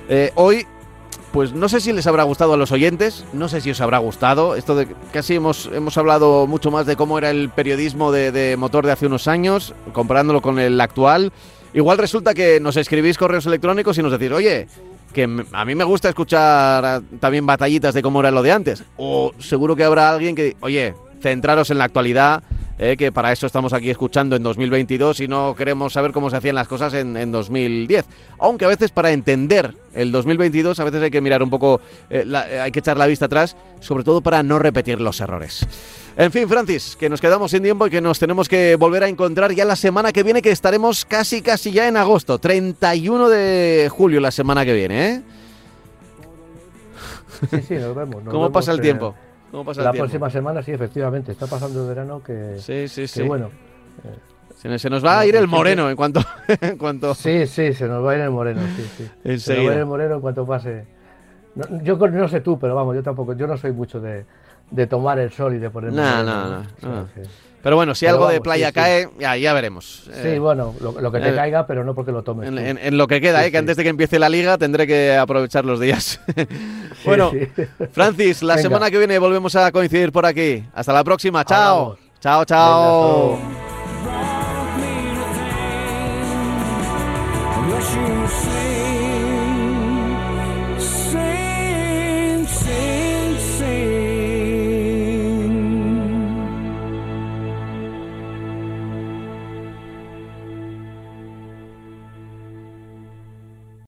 Eh, 0.09 0.31
hoy, 0.37 0.65
pues 1.33 1.53
no 1.53 1.69
sé 1.69 1.81
si 1.81 1.93
les 1.93 2.07
habrá 2.07 2.23
gustado 2.23 2.53
a 2.53 2.57
los 2.57 2.71
oyentes, 2.71 3.25
no 3.33 3.49
sé 3.49 3.61
si 3.61 3.73
os 3.73 3.81
habrá 3.81 3.99
gustado. 3.99 4.55
Esto 4.55 4.77
de 4.77 4.87
casi 5.13 5.35
hemos, 5.35 5.69
hemos 5.75 5.99
hablado 5.99 6.47
mucho 6.47 6.71
más 6.71 6.87
de 6.87 6.95
cómo 6.95 7.19
era 7.19 7.31
el 7.31 7.51
periodismo 7.51 8.13
de, 8.13 8.55
motor 8.57 8.87
de 8.87 8.93
hace 8.93 9.07
unos 9.07 9.27
años, 9.27 9.75
comparándolo 9.93 10.41
con 10.41 10.61
el 10.61 10.81
actual. 10.81 11.33
Igual 11.75 11.99
resulta 11.99 12.35
que 12.35 12.61
nos 12.61 12.77
escribís 12.77 13.19
correos 13.19 13.47
electrónicos 13.47 13.99
y 13.99 14.03
nos 14.05 14.13
decís, 14.13 14.31
oye, 14.31 14.69
que 15.13 15.25
a 15.25 15.65
mí 15.65 15.75
me 15.75 15.83
gusta 15.83 16.09
escuchar 16.09 17.03
también 17.19 17.47
batallitas 17.47 17.95
de 17.95 18.03
cómo 18.03 18.21
era 18.21 18.31
lo 18.31 18.45
de 18.45 18.53
antes. 18.53 18.85
O 18.97 19.33
seguro 19.41 19.75
que 19.75 19.83
habrá 19.83 20.11
alguien 20.11 20.37
que, 20.37 20.57
oye, 20.61 20.95
centraros 21.21 21.71
en 21.71 21.79
la 21.79 21.85
actualidad, 21.85 22.43
eh, 22.81 22.97
que 22.97 23.11
para 23.11 23.33
eso 23.33 23.45
estamos 23.45 23.73
aquí 23.73 23.91
escuchando 23.91 24.37
en 24.37 24.43
2022 24.45 25.21
y 25.21 25.29
no 25.29 25.55
queremos 25.57 25.93
saber 25.93 26.13
cómo 26.13 26.31
se 26.31 26.37
hacían 26.37 26.55
las 26.55 26.69
cosas 26.69 26.95
en, 26.95 27.33
2010. 27.33 28.07
Aunque 28.39 28.65
a 28.65 28.69
veces 28.69 28.93
para 28.93 29.11
entender 29.11 29.75
el 29.95 30.13
2022 30.13 30.79
a 30.79 30.85
veces 30.85 31.03
hay 31.03 31.11
que 31.11 31.21
mirar 31.21 31.43
un 31.43 31.51
poco, 31.51 31.81
eh, 32.09 32.25
eh, 32.25 32.61
hay 32.61 32.71
que 32.71 32.79
echar 32.79 32.97
la 32.97 33.07
vista 33.07 33.25
atrás, 33.25 33.57
sobre 33.81 34.05
todo 34.05 34.21
para 34.21 34.45
no 34.45 34.61
repetir 34.61 35.01
los 35.01 35.21
errores. 35.21 35.67
En 36.17 36.31
fin, 36.31 36.49
Francis, 36.49 36.97
que 36.97 37.09
nos 37.09 37.21
quedamos 37.21 37.51
sin 37.51 37.63
tiempo 37.63 37.87
y 37.87 37.91
que 37.91 38.01
nos 38.01 38.19
tenemos 38.19 38.49
que 38.49 38.77
volver 38.77 39.03
a 39.03 39.09
encontrar 39.09 39.53
ya 39.53 39.65
la 39.65 39.77
semana 39.77 40.13
que 40.13 40.23
viene, 40.23 40.41
que 40.41 40.51
estaremos 40.51 41.05
casi, 41.05 41.43
casi 41.43 41.73
ya 41.73 41.89
en 41.89 41.97
agosto, 41.97 42.39
31 42.39 43.29
de 43.29 43.89
julio 43.91 44.21
la 44.21 44.31
semana 44.31 44.65
que 44.65 44.73
viene, 44.73 45.09
¿eh? 45.09 45.23
Sí, 47.51 47.63
sí, 47.69 47.75
nos 47.75 47.95
vemos. 47.95 48.23
¿Cómo 48.25 48.51
pasa 48.51 48.73
el 48.73 48.81
tiempo? 48.81 49.15
La 49.53 49.93
próxima 49.93 50.31
semana, 50.31 50.63
sí, 50.63 50.73
efectivamente. 50.73 51.33
Está 51.33 51.47
pasando 51.47 51.83
el 51.83 51.89
verano 51.89 52.23
que. 52.23 52.57
Sí, 52.59 52.89
sí, 52.89 53.07
sí. 53.07 53.23
bueno. 53.23 53.51
se, 54.55 54.91
nos 54.91 55.05
va 55.05 55.21
a 55.21 55.27
ir 55.27 55.37
el 55.37 55.49
moreno 55.49 55.89
en 55.89 55.97
cuanto, 55.97 56.21
en 56.61 56.77
cuanto. 56.77 57.15
Sí, 57.15 57.47
sí, 57.47 57.73
se 57.73 57.87
nos 57.87 58.05
va 58.05 58.13
a 58.13 58.15
ir 58.17 58.21
el 58.23 58.31
moreno, 58.31 58.61
sí, 58.77 59.09
sí. 59.25 59.39
Se 59.39 59.57
nos 59.57 59.67
va 59.67 59.71
a 59.71 59.75
ir 59.75 59.81
el 59.81 59.87
moreno 59.87 60.15
en 60.17 60.21
cuanto 60.21 60.47
pase. 60.47 60.85
yo 61.83 61.97
no 61.97 62.29
sé 62.29 62.41
tú, 62.41 62.59
pero 62.59 62.75
vamos, 62.75 62.95
yo 62.95 63.03
tampoco. 63.03 63.35
Yo 63.35 63.47
no 63.47 63.57
soy 63.57 63.73
mucho 63.73 64.01
de, 64.01 64.25
de 64.71 64.87
tomar 64.87 65.19
el 65.19 65.33
sol 65.33 65.55
y 65.55 65.59
de 65.59 65.71
ponerme. 65.71 65.97
No, 65.97 66.23
no, 66.23 66.63
no. 66.83 67.09
Pero 67.63 67.77
bueno, 67.77 67.95
si 67.95 68.07
algo 68.07 68.29
de 68.29 68.41
playa 68.41 68.73
cae. 68.73 69.09
Ya, 69.19 69.53
veremos. 69.53 70.05
Sí, 70.05 70.29
eh, 70.29 70.39
bueno, 70.39 70.75
lo, 70.81 71.13
que 71.13 71.21
te 71.21 71.31
eh, 71.31 71.35
caiga, 71.35 71.67
pero 71.67 71.85
no 71.85 71.95
porque 71.95 72.13
lo 72.13 72.23
tomes. 72.23 72.49
En, 72.49 72.97
lo 72.97 73.07
que 73.07 73.21
queda, 73.21 73.41
sí, 73.41 73.49
eh, 73.49 73.51
que 73.51 73.59
antes 73.59 73.77
de 73.77 73.83
que 73.83 73.89
empiece 73.89 74.19
la 74.19 74.29
liga 74.29 74.59
tendré 74.59 74.87
que 74.87 75.17
aprovechar 75.17 75.65
los 75.65 75.81
días. 75.81 76.21
bueno, 77.05 77.33
Francis, 77.93 78.43
la 78.43 78.59
semana 78.59 78.91
que 78.91 78.99
viene 78.99 79.19
volvemos 79.19 79.57
a 79.57 79.73
coincidir 79.73 80.13
por 80.13 80.27
aquí. 80.27 80.65
Hasta 80.73 80.93
la 80.93 81.05
próxima, 81.05 81.45
chao. 81.45 81.99
Chao, 82.21 82.45
chao. 82.45 83.39